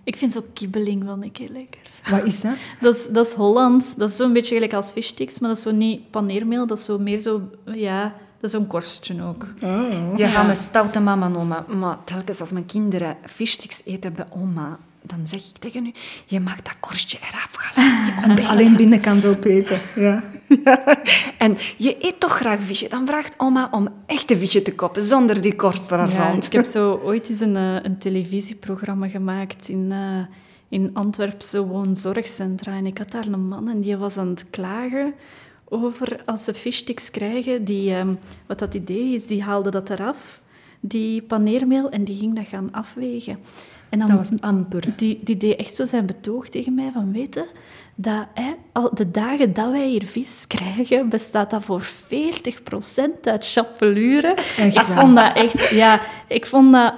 Ik 0.04 0.16
vind 0.16 0.32
zo 0.32 0.44
kibbeling 0.52 1.04
wel 1.04 1.22
een 1.22 1.32
keer 1.32 1.48
lekker. 1.52 1.80
Wat 2.11 2.24
is 2.24 2.40
dat? 2.40 2.54
Dat 2.80 2.96
is, 2.96 3.08
dat 3.12 3.26
is 3.26 3.32
Hollands. 3.32 3.94
Dat 3.94 4.11
is 4.11 4.16
zo'n 4.16 4.32
beetje 4.32 4.54
gelijk 4.54 4.74
als 4.74 4.90
fishsticks, 4.90 5.38
maar 5.38 5.48
dat 5.48 5.58
is 5.58 5.64
zo 5.64 5.70
niet 5.70 6.11
paneermeel. 6.11 6.66
Dat 6.66 6.78
is 6.78 6.84
zo 6.84 6.98
meer 6.98 7.20
zo... 7.20 7.40
Ja, 7.64 8.14
dat 8.41 8.51
is 8.51 8.53
een 8.53 8.66
korstje 8.66 9.22
ook. 9.22 9.47
Je 10.16 10.26
gaat 10.26 10.47
me 10.47 10.55
stoute 10.55 11.01
mama 11.01 11.28
noemen, 11.28 11.64
maar 11.78 11.97
telkens 12.05 12.41
als 12.41 12.53
mijn 12.53 12.66
kinderen 12.66 13.16
fishsticks 13.26 13.82
eten 13.84 14.12
bij 14.12 14.24
oma, 14.30 14.78
dan 15.03 15.26
zeg 15.26 15.38
ik 15.49 15.57
tegen 15.59 15.86
u, 15.86 15.93
je 16.26 16.41
mag 16.41 16.57
dat 16.62 16.76
korstje 16.80 17.18
eraf 17.28 17.51
halen. 17.57 18.47
Alleen 18.53 18.76
binnenkant 18.76 19.26
opeten. 19.26 19.80
Ja. 19.95 20.22
En 21.38 21.57
je 21.76 21.97
eet 22.01 22.20
toch 22.20 22.36
graag 22.36 22.61
visje, 22.61 22.88
dan 22.88 23.07
vraagt 23.07 23.34
oma 23.36 23.68
om 23.70 23.88
echte 24.07 24.38
visje 24.38 24.62
te 24.62 24.74
kopen, 24.74 25.03
zonder 25.03 25.41
die 25.41 25.57
korst 25.57 25.91
er 25.91 26.11
Ja, 26.11 26.30
rond. 26.30 26.47
ik 26.47 26.53
heb 26.53 26.64
zo 26.64 27.01
ooit 27.05 27.28
eens 27.28 27.41
een, 27.41 27.57
eh, 27.57 27.74
een 27.82 27.99
televisieprogramma 27.99 29.09
gemaakt 29.09 29.68
in, 29.68 29.93
eh, 29.93 30.26
in 30.68 30.91
Antwerpse 30.93 31.66
woonzorgcentra. 31.66 32.72
En 32.72 32.86
ik 32.86 32.99
had 32.99 33.11
daar 33.11 33.26
een 33.26 33.49
man 33.49 33.68
en 33.68 33.80
die 33.80 33.97
was 33.97 34.16
aan 34.16 34.28
het 34.28 34.45
klagen 34.51 35.14
over 35.70 36.20
als 36.24 36.44
ze 36.44 36.54
fishsticks 36.54 37.10
krijgen. 37.10 37.64
Die, 37.64 37.94
ehm, 37.94 38.14
wat 38.46 38.58
dat 38.58 38.74
idee 38.74 39.14
is, 39.14 39.26
die 39.26 39.42
haalde 39.42 39.70
dat 39.70 39.90
eraf, 39.90 40.42
die 40.80 41.22
paneermeel, 41.22 41.90
en 41.90 42.04
die 42.04 42.16
ging 42.16 42.34
dat 42.34 42.46
gaan 42.46 42.72
afwegen. 42.72 43.38
En 43.88 43.98
dan 43.98 44.08
Dat 44.08 44.16
was 44.16 44.30
een 44.30 44.40
amper. 44.40 44.92
die, 44.96 45.20
die 45.22 45.36
deed 45.36 45.58
echt 45.58 45.74
zo 45.74 45.84
zijn 45.84 46.06
betoog 46.06 46.48
tegen 46.48 46.74
mij 46.74 46.90
van 46.92 47.12
weten 47.12 47.46
dat 47.94 48.26
hè, 48.34 48.52
al 48.72 48.94
de 48.94 49.10
dagen 49.10 49.52
dat 49.52 49.70
wij 49.70 49.86
hier 49.86 50.06
vis 50.06 50.46
krijgen, 50.46 51.08
bestaat 51.08 51.50
dat 51.50 51.64
voor 51.64 51.82
40% 51.82 53.20
uit 53.22 53.50
chapelure. 53.52 54.36
Ik 54.56 54.78
vond 54.80 55.16
dat 55.16 55.36
echt, 55.36 55.68
ja, 55.68 56.00
ik 56.28 56.46
vond 56.46 56.72
dat 56.72 56.94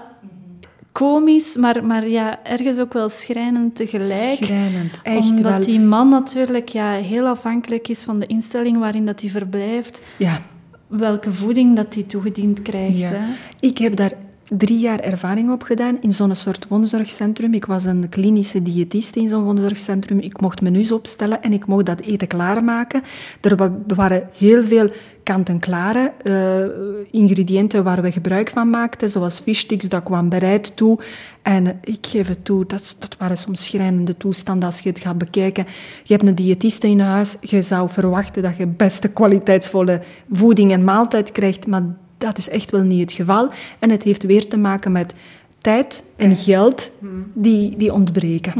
komisch, 0.92 1.56
maar, 1.56 1.84
maar 1.84 2.08
ja, 2.08 2.44
ergens 2.44 2.78
ook 2.78 2.92
wel 2.92 3.08
schrijnend 3.08 3.74
tegelijk. 3.76 4.36
Schrijnend, 4.44 4.98
echt 5.02 5.30
omdat 5.30 5.52
wel. 5.56 5.64
die 5.64 5.80
man 5.80 6.08
natuurlijk 6.08 6.68
ja, 6.68 6.90
heel 6.92 7.26
afhankelijk 7.26 7.88
is 7.88 8.04
van 8.04 8.18
de 8.18 8.26
instelling 8.26 8.78
waarin 8.78 9.06
dat 9.06 9.20
hij 9.20 9.30
verblijft, 9.30 10.02
Ja, 10.18 10.42
welke 10.86 11.32
voeding 11.32 11.76
dat 11.76 11.94
hij 11.94 12.02
toegediend 12.02 12.62
krijgt. 12.62 12.98
ja. 12.98 13.08
Hè. 13.12 13.20
Ik 13.60 13.78
heb 13.78 13.96
daar 13.96 14.12
drie 14.56 14.78
jaar 14.78 14.98
ervaring 14.98 15.50
op 15.50 15.62
gedaan 15.62 15.98
in 16.00 16.12
zo'n 16.12 16.34
soort 16.34 16.66
woonzorgcentrum. 16.68 17.54
Ik 17.54 17.64
was 17.64 17.84
een 17.84 18.08
klinische 18.08 18.62
diëtiste 18.62 19.20
in 19.20 19.28
zo'n 19.28 19.42
woonzorgcentrum. 19.44 20.18
Ik 20.18 20.40
mocht 20.40 20.60
menus 20.60 20.92
opstellen 20.92 21.42
en 21.42 21.52
ik 21.52 21.66
mocht 21.66 21.86
dat 21.86 22.00
eten 22.00 22.28
klaarmaken. 22.28 23.02
Er 23.40 23.56
wa- 23.56 23.78
waren 23.86 24.28
heel 24.36 24.62
veel 24.62 24.90
kant-en-klare 25.22 26.12
eh, 26.22 27.20
ingrediënten 27.20 27.84
waar 27.84 28.02
we 28.02 28.12
gebruik 28.12 28.50
van 28.50 28.70
maakten, 28.70 29.08
zoals 29.08 29.40
fishsticks, 29.40 29.88
dat 29.88 30.02
kwam 30.02 30.28
bereid 30.28 30.76
toe. 30.76 30.98
En 31.42 31.78
ik 31.82 32.06
geef 32.06 32.28
het 32.28 32.44
toe, 32.44 32.66
dat, 32.66 32.96
dat 32.98 33.16
waren 33.18 33.36
soms 33.36 33.64
schrijnende 33.64 34.16
toestanden 34.16 34.68
als 34.68 34.80
je 34.80 34.88
het 34.88 34.98
gaat 34.98 35.18
bekijken. 35.18 35.66
Je 36.02 36.14
hebt 36.14 36.26
een 36.26 36.34
diëtiste 36.34 36.88
in 36.88 37.00
huis, 37.00 37.36
je 37.40 37.62
zou 37.62 37.90
verwachten 37.90 38.42
dat 38.42 38.56
je 38.56 38.66
beste 38.66 39.08
kwaliteitsvolle 39.08 40.02
voeding 40.30 40.72
en 40.72 40.84
maaltijd 40.84 41.32
krijgt, 41.32 41.66
maar 41.66 41.82
dat 42.18 42.38
is 42.38 42.48
echt 42.48 42.70
wel 42.70 42.82
niet 42.82 43.00
het 43.00 43.12
geval. 43.12 43.50
En 43.78 43.90
het 43.90 44.02
heeft 44.02 44.22
weer 44.22 44.48
te 44.48 44.56
maken 44.56 44.92
met 44.92 45.14
tijd 45.58 46.04
en 46.16 46.36
geld 46.36 46.92
die, 47.34 47.76
die 47.76 47.92
ontbreken. 47.92 48.52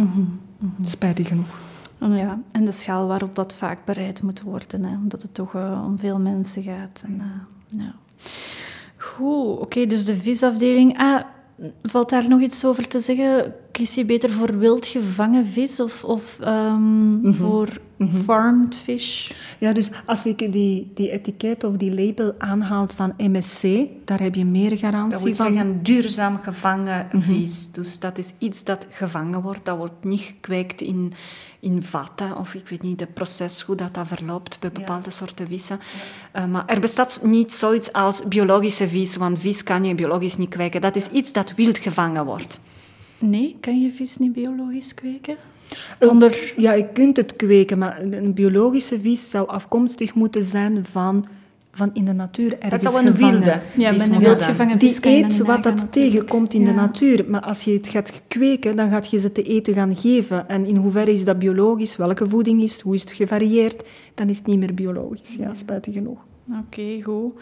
Spijtig 0.85 1.29
genoeg. 1.29 1.72
Oh 2.03 2.17
ja, 2.17 2.41
en 2.53 2.65
de 2.65 2.73
schaal 2.73 3.07
waarop 3.07 3.35
dat 3.35 3.55
vaak 3.55 3.85
bereid 3.85 4.23
moet 4.23 4.43
worden, 4.43 4.85
hè, 4.85 4.97
omdat 4.97 5.23
het 5.23 5.35
toch 5.35 5.55
eh, 5.55 5.85
om 5.87 5.99
veel 5.99 6.19
mensen 6.19 6.63
gaat. 6.63 7.03
En, 7.07 7.21
eh, 7.21 7.81
ja. 7.81 7.95
Goed, 8.97 9.59
oké, 9.59 9.87
dus 9.87 10.05
de 10.05 10.15
visafdeling. 10.15 10.99
Ah, 10.99 11.21
valt 11.83 12.11
daar 12.11 12.29
nog 12.29 12.41
iets 12.41 12.65
over 12.65 12.89
te 12.89 13.01
zeggen? 13.01 13.55
Kies 13.73 13.95
je 13.95 14.05
beter 14.05 14.31
voor 14.31 14.59
wild 14.59 14.87
gevangen 14.87 15.47
vis 15.47 15.81
of, 15.81 16.05
of 16.05 16.39
ehm, 16.41 17.33
voor 17.33 17.69
farmed 18.09 18.77
fish? 18.77 19.31
Ja, 19.59 19.73
dus 19.73 19.91
als 20.07 20.27
ik 20.27 20.53
die, 20.53 20.91
die 20.95 21.11
etiket 21.11 21.65
of 21.65 21.77
die 21.77 21.95
label 21.95 22.35
aanhaalt 22.39 22.93
van 22.93 23.15
MSC, 23.17 23.63
daar 24.05 24.21
heb 24.21 24.35
je 24.35 24.45
meer 24.45 24.71
Dat 24.71 24.79
garantie 24.79 25.25
wil 25.25 25.35
van. 25.35 25.47
zeggen 25.53 25.83
duurzaam 25.83 26.37
gevangen 26.37 27.07
vis. 27.19 27.71
Dus 27.73 27.99
dat 27.99 28.19
is 28.19 28.35
iets 28.39 28.65
dat 28.65 28.87
gevangen 28.91 29.43
wordt. 29.43 29.65
Dat 29.65 29.77
wordt 29.77 30.05
niet 30.05 30.21
gekweekt 30.21 30.81
in, 30.81 31.13
in 31.63 31.83
vatten 31.83 32.37
of 32.37 32.55
ik 32.55 32.69
weet 32.69 32.83
niet, 32.83 32.99
de 32.99 33.07
proces, 33.07 33.63
hoe 33.63 33.77
dat, 33.77 33.95
dat 33.95 34.07
verloopt 34.07 34.61
bij 34.61 34.73
bepaalde 34.73 35.11
soorten 35.11 35.47
vissen. 35.47 35.81
Eh, 36.33 36.47
maar 36.47 36.67
er 36.67 36.81
bestaat 36.81 37.21
niet 37.23 37.53
zoiets 37.53 37.93
als 37.93 38.29
biologische 38.29 38.89
vis, 38.89 39.17
want 39.17 39.39
vis 39.39 39.63
kan 39.63 39.85
je 39.85 39.95
biologisch 39.95 40.37
niet 40.37 40.49
kweken. 40.49 40.81
Dat 40.81 40.97
is 40.97 41.09
iets 41.09 41.33
dat 41.33 41.55
wild 41.55 41.79
gevangen 41.79 42.25
wordt. 42.25 42.61
Nee, 43.19 43.57
kan 43.61 43.81
je 43.81 43.93
vis 43.93 44.17
niet 44.17 44.33
biologisch 44.33 44.95
kweken? 44.95 45.37
Onder... 46.01 46.53
Ja, 46.57 46.73
je 46.73 46.89
kunt 46.93 47.17
het 47.17 47.37
kweken, 47.37 47.79
maar 47.79 48.01
een 48.01 48.35
biologische 48.35 49.01
vis 49.01 49.31
zou 49.31 49.49
afkomstig 49.49 50.15
moeten 50.15 50.45
zijn 50.45 50.85
van, 50.85 51.27
van 51.75 51.91
in 51.93 52.05
de 52.05 52.13
natuur 52.13 52.51
Dat 52.51 52.59
ergens 52.59 52.83
zou 52.93 53.07
een 53.07 53.13
gevangen. 53.13 53.33
wilde 53.41 53.61
Ja, 53.77 53.91
Die 53.91 54.01
vis 54.79 54.97
je 54.97 55.09
eet 55.11 55.39
wat 55.39 55.47
dat 55.63 55.65
natuurlijk. 55.65 55.93
tegenkomt 55.93 56.55
in 56.55 56.65
de 56.65 56.73
natuur. 56.73 57.25
Maar 57.29 57.41
als 57.41 57.65
je 57.65 57.73
het 57.73 57.89
gaat 57.89 58.23
kweken, 58.29 58.77
dan 58.77 58.91
gaat 58.91 59.11
je 59.11 59.19
ze 59.19 59.33
te 59.33 59.43
eten 59.43 59.75
gaan 59.75 59.97
geven. 59.97 60.49
En 60.49 60.67
in 60.67 60.77
hoeverre 60.77 61.13
is 61.13 61.25
dat 61.25 61.39
biologisch? 61.39 61.97
Welke 61.97 62.29
voeding 62.29 62.63
is 62.63 62.73
het? 62.73 62.81
Hoe 62.81 62.95
is 62.95 63.01
het 63.01 63.13
gevarieerd? 63.13 63.89
Dan 64.15 64.29
is 64.29 64.37
het 64.39 64.47
niet 64.47 64.59
meer 64.59 64.75
biologisch. 64.75 65.37
Ja, 65.37 65.55
spijtig 65.55 65.95
genoeg. 65.95 66.19
Oké, 66.67 67.03
goed. 67.03 67.33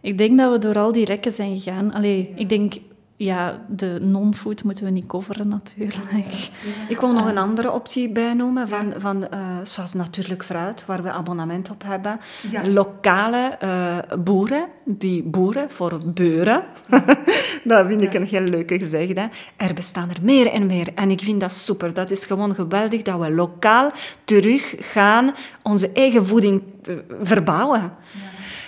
Ik 0.00 0.18
denk 0.18 0.38
dat 0.38 0.52
we 0.52 0.58
door 0.58 0.78
al 0.78 0.92
die 0.92 1.04
rekken 1.04 1.32
zijn 1.32 1.56
gegaan. 1.60 1.92
Allee, 1.92 2.32
ik 2.36 2.48
denk, 2.48 2.74
ja, 3.16 3.64
de 3.68 3.98
non-food 4.00 4.64
moeten 4.64 4.84
we 4.84 4.90
niet 4.90 5.06
coveren 5.06 5.48
natuurlijk. 5.48 6.50
Ik 6.88 7.00
wil 7.00 7.12
nog 7.12 7.28
een 7.28 7.38
andere 7.38 7.72
optie 7.72 8.12
bijnoemen, 8.12 8.68
van, 8.68 8.94
van, 8.96 9.28
eh, 9.28 9.40
zoals 9.64 9.92
natuurlijk 9.92 10.44
fruit, 10.44 10.84
waar 10.86 11.02
we 11.02 11.10
abonnement 11.10 11.70
op 11.70 11.82
hebben. 11.82 12.20
Lokale 12.64 13.56
eh, 13.58 13.98
boeren, 14.18 14.66
die 14.84 15.22
boeren 15.22 15.70
voor 15.70 16.00
beuren. 16.06 16.64
dat 17.64 17.86
vind 17.86 18.00
ik 18.02 18.14
een 18.14 18.26
heel 18.26 18.40
leuke 18.40 18.78
gezegde. 18.78 19.28
Er 19.56 19.74
bestaan 19.74 20.10
er 20.10 20.22
meer 20.22 20.46
en 20.46 20.66
meer. 20.66 20.88
En 20.94 21.10
ik 21.10 21.20
vind 21.20 21.40
dat 21.40 21.52
super. 21.52 21.92
Dat 21.92 22.10
is 22.10 22.24
gewoon 22.24 22.54
geweldig 22.54 23.02
dat 23.02 23.20
we 23.20 23.30
lokaal 23.30 23.90
terug 24.24 24.74
gaan 24.78 25.34
onze 25.62 25.90
eigen 25.92 26.26
voeding 26.26 26.62
eh, 26.82 26.94
verbouwen. 27.22 27.92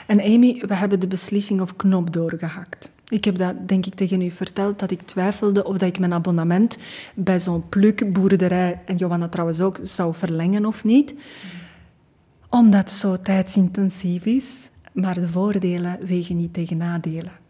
En 0.07 0.21
Amy, 0.21 0.63
we 0.67 0.75
hebben 0.75 1.01
de 1.01 1.07
beslissing 1.07 1.61
of 1.61 1.77
knop 1.77 2.13
doorgehakt. 2.13 2.95
Ik 3.09 3.25
heb 3.25 3.37
dat, 3.37 3.69
denk 3.69 3.87
ik, 3.87 3.95
tegen 3.95 4.21
u 4.21 4.31
verteld, 4.31 4.79
dat 4.79 4.91
ik 4.91 5.03
twijfelde 5.03 5.65
of 5.65 5.79
dat 5.79 5.89
ik 5.89 5.99
mijn 5.99 6.13
abonnement 6.13 6.79
bij 7.15 7.41
zo'n 7.41 7.69
plukboerderij, 7.69 8.81
en 8.85 8.97
Johanna 8.97 9.29
trouwens 9.29 9.61
ook, 9.61 9.79
zou 9.83 10.15
verlengen 10.15 10.67
of 10.67 10.85
niet. 10.85 11.15
Omdat 12.51 12.81
het 12.81 12.91
zo 12.91 13.17
tijdsintensief 13.17 14.25
is, 14.25 14.71
maar 14.93 15.15
de 15.15 15.29
voordelen 15.29 15.99
wegen 16.07 16.37
niet 16.37 16.55
tegen 16.55 16.77
nadelen. 16.77 17.46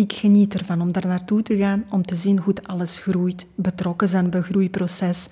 Ik 0.00 0.12
geniet 0.12 0.54
ervan 0.54 0.80
om 0.80 0.92
daar 0.92 1.06
naartoe 1.06 1.42
te 1.42 1.56
gaan, 1.56 1.84
om 1.90 2.06
te 2.06 2.14
zien 2.14 2.38
hoe 2.38 2.54
alles 2.62 2.98
groeit, 2.98 3.46
betrokken 3.54 4.08
zijn 4.08 4.30
bij 4.30 4.40
het 4.40 4.48
groeiproces, 4.48 5.28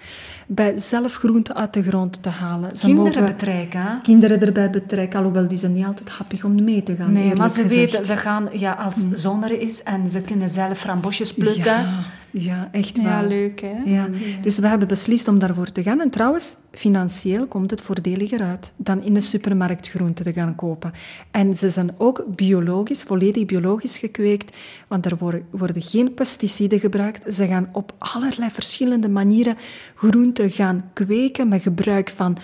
bij 0.47 0.79
zelf 0.79 1.15
groenten 1.15 1.55
uit 1.55 1.75
de 1.75 1.83
grond 1.83 2.23
te 2.23 2.29
halen. 2.29 2.77
Ze 2.77 2.87
kinderen 2.87 3.25
betrekken. 3.25 4.01
Kinderen 4.03 4.41
erbij 4.41 4.71
betrekken, 4.71 5.19
alhoewel 5.19 5.49
die 5.49 5.59
zijn 5.59 5.73
niet 5.73 5.85
altijd 5.85 6.09
happig 6.09 6.45
om 6.45 6.65
mee 6.65 6.83
te 6.83 6.97
gaan. 6.97 7.13
Nee, 7.13 7.35
maar 7.35 7.49
ze 7.49 7.67
weten, 7.67 8.05
ze 8.05 8.17
gaan, 8.17 8.49
ja, 8.53 8.73
als 8.73 9.05
mm. 9.05 9.15
zon 9.15 9.45
er 9.45 9.61
is 9.61 9.83
en 9.83 10.11
ze 10.11 10.21
kunnen 10.21 10.51
zelf 10.51 10.79
frambosjes 10.79 11.35
plukken. 11.35 11.65
Ja. 11.65 12.01
Ja, 12.31 12.69
echt 12.73 13.03
waar. 13.03 13.23
Ja, 13.23 13.29
leuk 13.29 13.61
hè? 13.61 13.77
Ja. 13.85 14.09
Dus 14.41 14.59
we 14.59 14.67
hebben 14.67 14.89
beslist 14.89 15.29
om 15.29 15.39
daarvoor 15.39 15.73
te 15.73 15.83
gaan. 15.83 16.01
En 16.01 16.11
trouwens, 16.11 16.57
financieel 16.71 17.47
komt 17.47 17.71
het 17.71 17.81
voordeliger 17.81 18.43
uit 18.43 18.73
dan 18.77 19.03
in 19.03 19.15
de 19.15 19.21
supermarkt 19.21 19.89
groenten 19.89 20.25
te 20.25 20.33
gaan 20.33 20.55
kopen. 20.55 20.93
En 21.31 21.57
ze 21.57 21.71
zijn 21.71 21.95
ook 21.97 22.25
biologisch, 22.29 23.03
volledig 23.03 23.47
biologisch 23.47 23.99
gekweekt, 23.99 24.57
want 24.89 25.07
er 25.07 25.17
worden, 25.17 25.47
worden 25.51 25.83
geen 25.83 26.15
pesticiden 26.15 26.81
gebruikt. 26.81 27.35
Ze 27.35 27.47
gaan 27.47 27.69
op 27.73 27.95
allerlei 27.99 28.51
verschillende 28.51 29.09
manieren 29.09 29.57
groenten 29.95 30.51
gaan 30.51 30.91
kweken 30.93 31.49
met 31.49 31.63
gebruik 31.63 32.11
van 32.11 32.37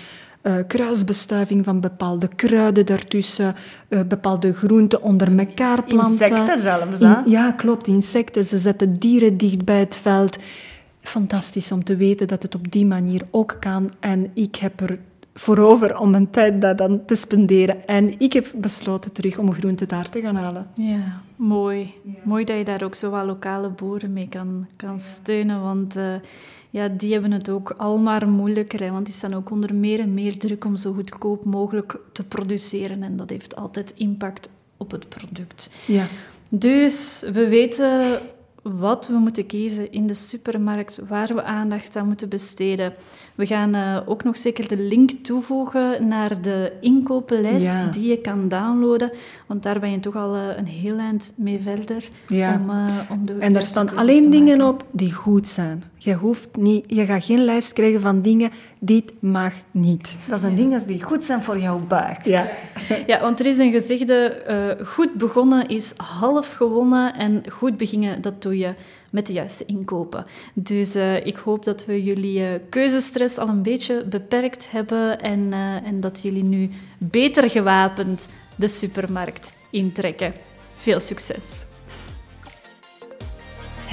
uh, 0.45 0.55
kruisbestuiving 0.67 1.65
van 1.65 1.81
bepaalde 1.81 2.29
kruiden 2.29 2.87
daartussen, 2.87 3.55
uh, 3.89 4.01
bepaalde 4.09 4.53
groenten 4.53 5.03
onder 5.03 5.39
elkaar 5.39 5.83
planten. 5.83 6.11
Insecten 6.11 6.63
zelfs, 6.63 7.01
hè? 7.01 7.15
ja, 7.25 7.53
klopt, 7.53 7.87
insecten. 7.87 8.45
Ze 8.45 8.59
zetten 8.59 8.93
dieren 8.93 9.37
dicht 9.37 9.65
bij 9.65 9.79
het 9.79 9.97
veld. 9.97 10.39
Fantastisch 11.01 11.73
om 11.73 11.85
te 11.85 11.97
weten 11.97 12.29
dat 12.29 12.43
het 12.43 12.55
op 12.55 12.73
die 12.73 12.87
manier 12.87 13.23
ook 13.31 13.57
kan. 13.61 13.91
En 14.01 14.31
ik 14.35 14.57
heb 14.57 14.81
er 14.81 14.99
voor 15.35 15.59
over 15.59 15.99
om 15.99 16.11
mijn 16.11 16.31
tijd 16.31 16.61
daar 16.61 16.77
dan 16.77 17.05
te 17.05 17.15
spenderen. 17.15 17.87
En 17.87 18.21
ik 18.21 18.33
heb 18.33 18.53
besloten 18.57 19.13
terug 19.13 19.39
om 19.39 19.53
groenten 19.53 19.89
daar 19.89 20.09
te 20.09 20.21
gaan 20.21 20.37
halen. 20.37 20.67
Ja, 20.75 21.21
mooi. 21.37 21.95
Mooi 22.23 22.45
dat 22.45 22.57
je 22.57 22.65
daar 22.65 22.83
ook 22.83 22.95
zo 22.95 23.11
wat 23.11 23.25
lokale 23.25 23.69
boeren 23.69 24.13
mee 24.13 24.29
kan, 24.29 24.67
kan 24.77 24.99
steunen, 24.99 25.63
want... 25.63 25.97
Uh, 25.97 26.15
ja, 26.75 26.89
die 26.89 27.13
hebben 27.13 27.33
het 27.33 27.49
ook 27.49 27.71
al 27.71 27.99
maar 27.99 28.29
moeilijker, 28.29 28.81
hè, 28.81 28.91
want 28.91 29.05
die 29.05 29.15
staan 29.15 29.35
ook 29.35 29.51
onder 29.51 29.75
meer 29.75 30.01
en 30.01 30.15
meer 30.15 30.39
druk 30.39 30.65
om 30.65 30.77
zo 30.77 30.93
goedkoop 30.93 31.45
mogelijk 31.45 31.99
te 32.13 32.25
produceren. 32.25 33.03
En 33.03 33.17
dat 33.17 33.31
heeft 33.31 33.57
altijd 33.57 33.93
impact 33.97 34.49
op 34.77 34.91
het 34.91 35.09
product. 35.09 35.71
Ja. 35.87 36.07
Dus 36.49 37.25
we 37.33 37.49
weten 37.49 38.21
wat 38.63 39.09
we 39.09 39.17
moeten 39.17 39.47
kiezen 39.47 39.93
in 39.93 40.07
de 40.07 40.15
supermarkt, 40.15 41.01
waar 41.09 41.35
we 41.35 41.43
aandacht 41.43 41.97
aan 41.97 42.07
moeten 42.07 42.29
besteden. 42.29 42.95
We 43.35 43.47
gaan 43.47 43.77
uh, 43.77 44.01
ook 44.07 44.25
nog 44.25 44.37
zeker 44.37 44.69
de 44.69 44.79
link 44.79 45.11
toevoegen 45.11 46.09
naar 46.09 46.43
de 46.43 46.73
inkopenlijst 46.81 47.93
die 47.93 48.09
je 48.09 48.19
kan 48.19 48.49
downloaden, 48.49 49.11
want 49.47 49.63
daar 49.63 49.81
ben 49.81 49.91
je 49.91 50.01
toch 50.01 50.17
al 50.17 50.37
uh, 50.37 50.57
een 50.57 50.67
heel 50.67 50.99
eind 50.99 51.33
mee 51.37 51.61
verder. 51.61 52.09
Ja. 52.27 52.55
Om, 52.55 52.71
uh, 52.71 52.87
om 53.11 53.27
de 53.27 53.33
en 53.33 53.53
daar 53.53 53.63
staan 53.63 53.97
alleen 53.97 54.31
dingen 54.31 54.61
op 54.61 54.87
die 54.91 55.13
goed 55.13 55.49
zijn. 55.49 55.83
Je, 56.05 56.15
hoeft 56.15 56.57
niet, 56.57 56.85
je 56.89 57.05
gaat 57.05 57.25
geen 57.25 57.45
lijst 57.45 57.73
krijgen 57.73 58.01
van 58.01 58.23
dingen, 58.23 58.51
dit 58.79 59.13
mag 59.21 59.53
niet. 59.71 60.17
Dat 60.29 60.41
zijn 60.41 60.57
dingen 60.57 60.87
die 60.87 61.03
goed 61.03 61.25
zijn 61.25 61.43
voor 61.43 61.59
jouw 61.59 61.79
buik. 61.79 62.25
Ja, 62.25 62.51
ja 63.07 63.21
want 63.21 63.41
er 63.41 63.47
is 63.47 63.59
een 63.59 63.73
gezegde, 63.73 64.79
goed 64.87 65.15
begonnen 65.15 65.67
is 65.67 65.93
half 65.97 66.53
gewonnen 66.53 67.15
en 67.15 67.43
goed 67.51 67.77
beginnen, 67.77 68.23
dat 68.23 68.43
doe 68.43 68.59
je 68.59 68.75
met 69.15 69.27
de 69.27 69.33
juiste 69.33 69.65
inkopen. 69.65 70.27
Dus 70.55 70.97
uh, 70.97 71.27
ik 71.27 71.37
hoop 71.37 71.65
dat 71.65 71.85
we 71.85 72.03
jullie 72.03 72.41
uh, 72.41 72.49
keuzestress 72.69 73.39
al 73.39 73.49
een 73.49 73.63
beetje 73.63 74.05
beperkt 74.05 74.71
hebben 74.71 75.21
en, 75.21 75.41
uh, 75.41 75.87
en 75.87 76.01
dat 76.01 76.23
jullie 76.23 76.45
nu 76.45 76.71
beter 76.99 77.51
gewapend 77.51 78.29
de 78.57 78.69
supermarkt 78.69 79.53
intrekken. 79.71 80.33
Veel 80.75 81.01
succes! 81.01 81.65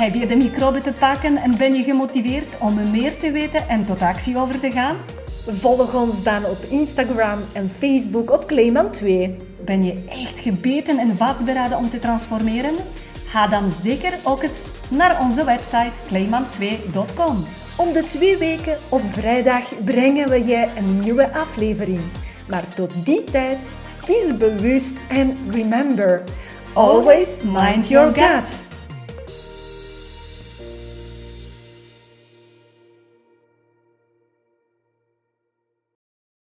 Heb 0.02 0.14
je 0.14 0.28
de 0.28 0.36
microbe 0.36 0.82
te 0.82 0.94
pakken 0.94 1.38
en 1.38 1.58
ben 1.58 1.74
je 1.74 1.84
gemotiveerd 1.84 2.58
om 2.60 2.92
meer 2.92 3.18
te 3.18 3.32
weten 3.32 3.68
en 3.68 3.86
tot 3.86 4.02
actie 4.02 4.38
over 4.38 4.60
te 4.60 4.72
gaan? 4.72 4.96
Volg 5.48 5.94
ons 5.94 6.24
dan 6.24 6.46
op 6.46 6.58
Instagram 6.70 7.40
en 7.54 7.70
Facebook 7.70 8.32
op 8.32 8.52
Clayman2. 8.52 9.06
Ben 9.66 9.84
je 9.84 10.04
echt 10.10 10.40
gebeten 10.40 10.98
en 10.98 11.18
vastberaden 11.18 11.78
om 11.78 11.90
te 11.90 12.00
transformeren? 12.00 12.76
Ga 13.26 13.48
dan 13.48 13.72
zeker 13.72 14.14
ook 14.24 14.44
eens 14.44 14.72
naar 14.90 15.20
onze 15.22 15.46
website 15.46 15.92
clayman2.com. 16.08 17.46
Om 17.78 17.94
de 17.94 18.04
twee 18.04 18.38
weken 18.38 18.78
op 18.90 19.02
vrijdag 19.06 19.84
brengen 19.86 20.30
we 20.30 20.46
je 20.46 20.68
een 20.78 21.00
nieuwe 21.00 21.34
aflevering. 21.34 22.02
Maar 22.48 22.68
tot 22.76 23.06
die 23.06 23.24
tijd, 23.24 23.70
kies 24.06 24.38
bewust 24.38 24.98
en 25.10 25.38
remember, 25.50 26.24
always 26.74 27.42
mind 27.44 27.88
your 27.88 28.14
gut. 28.14 28.71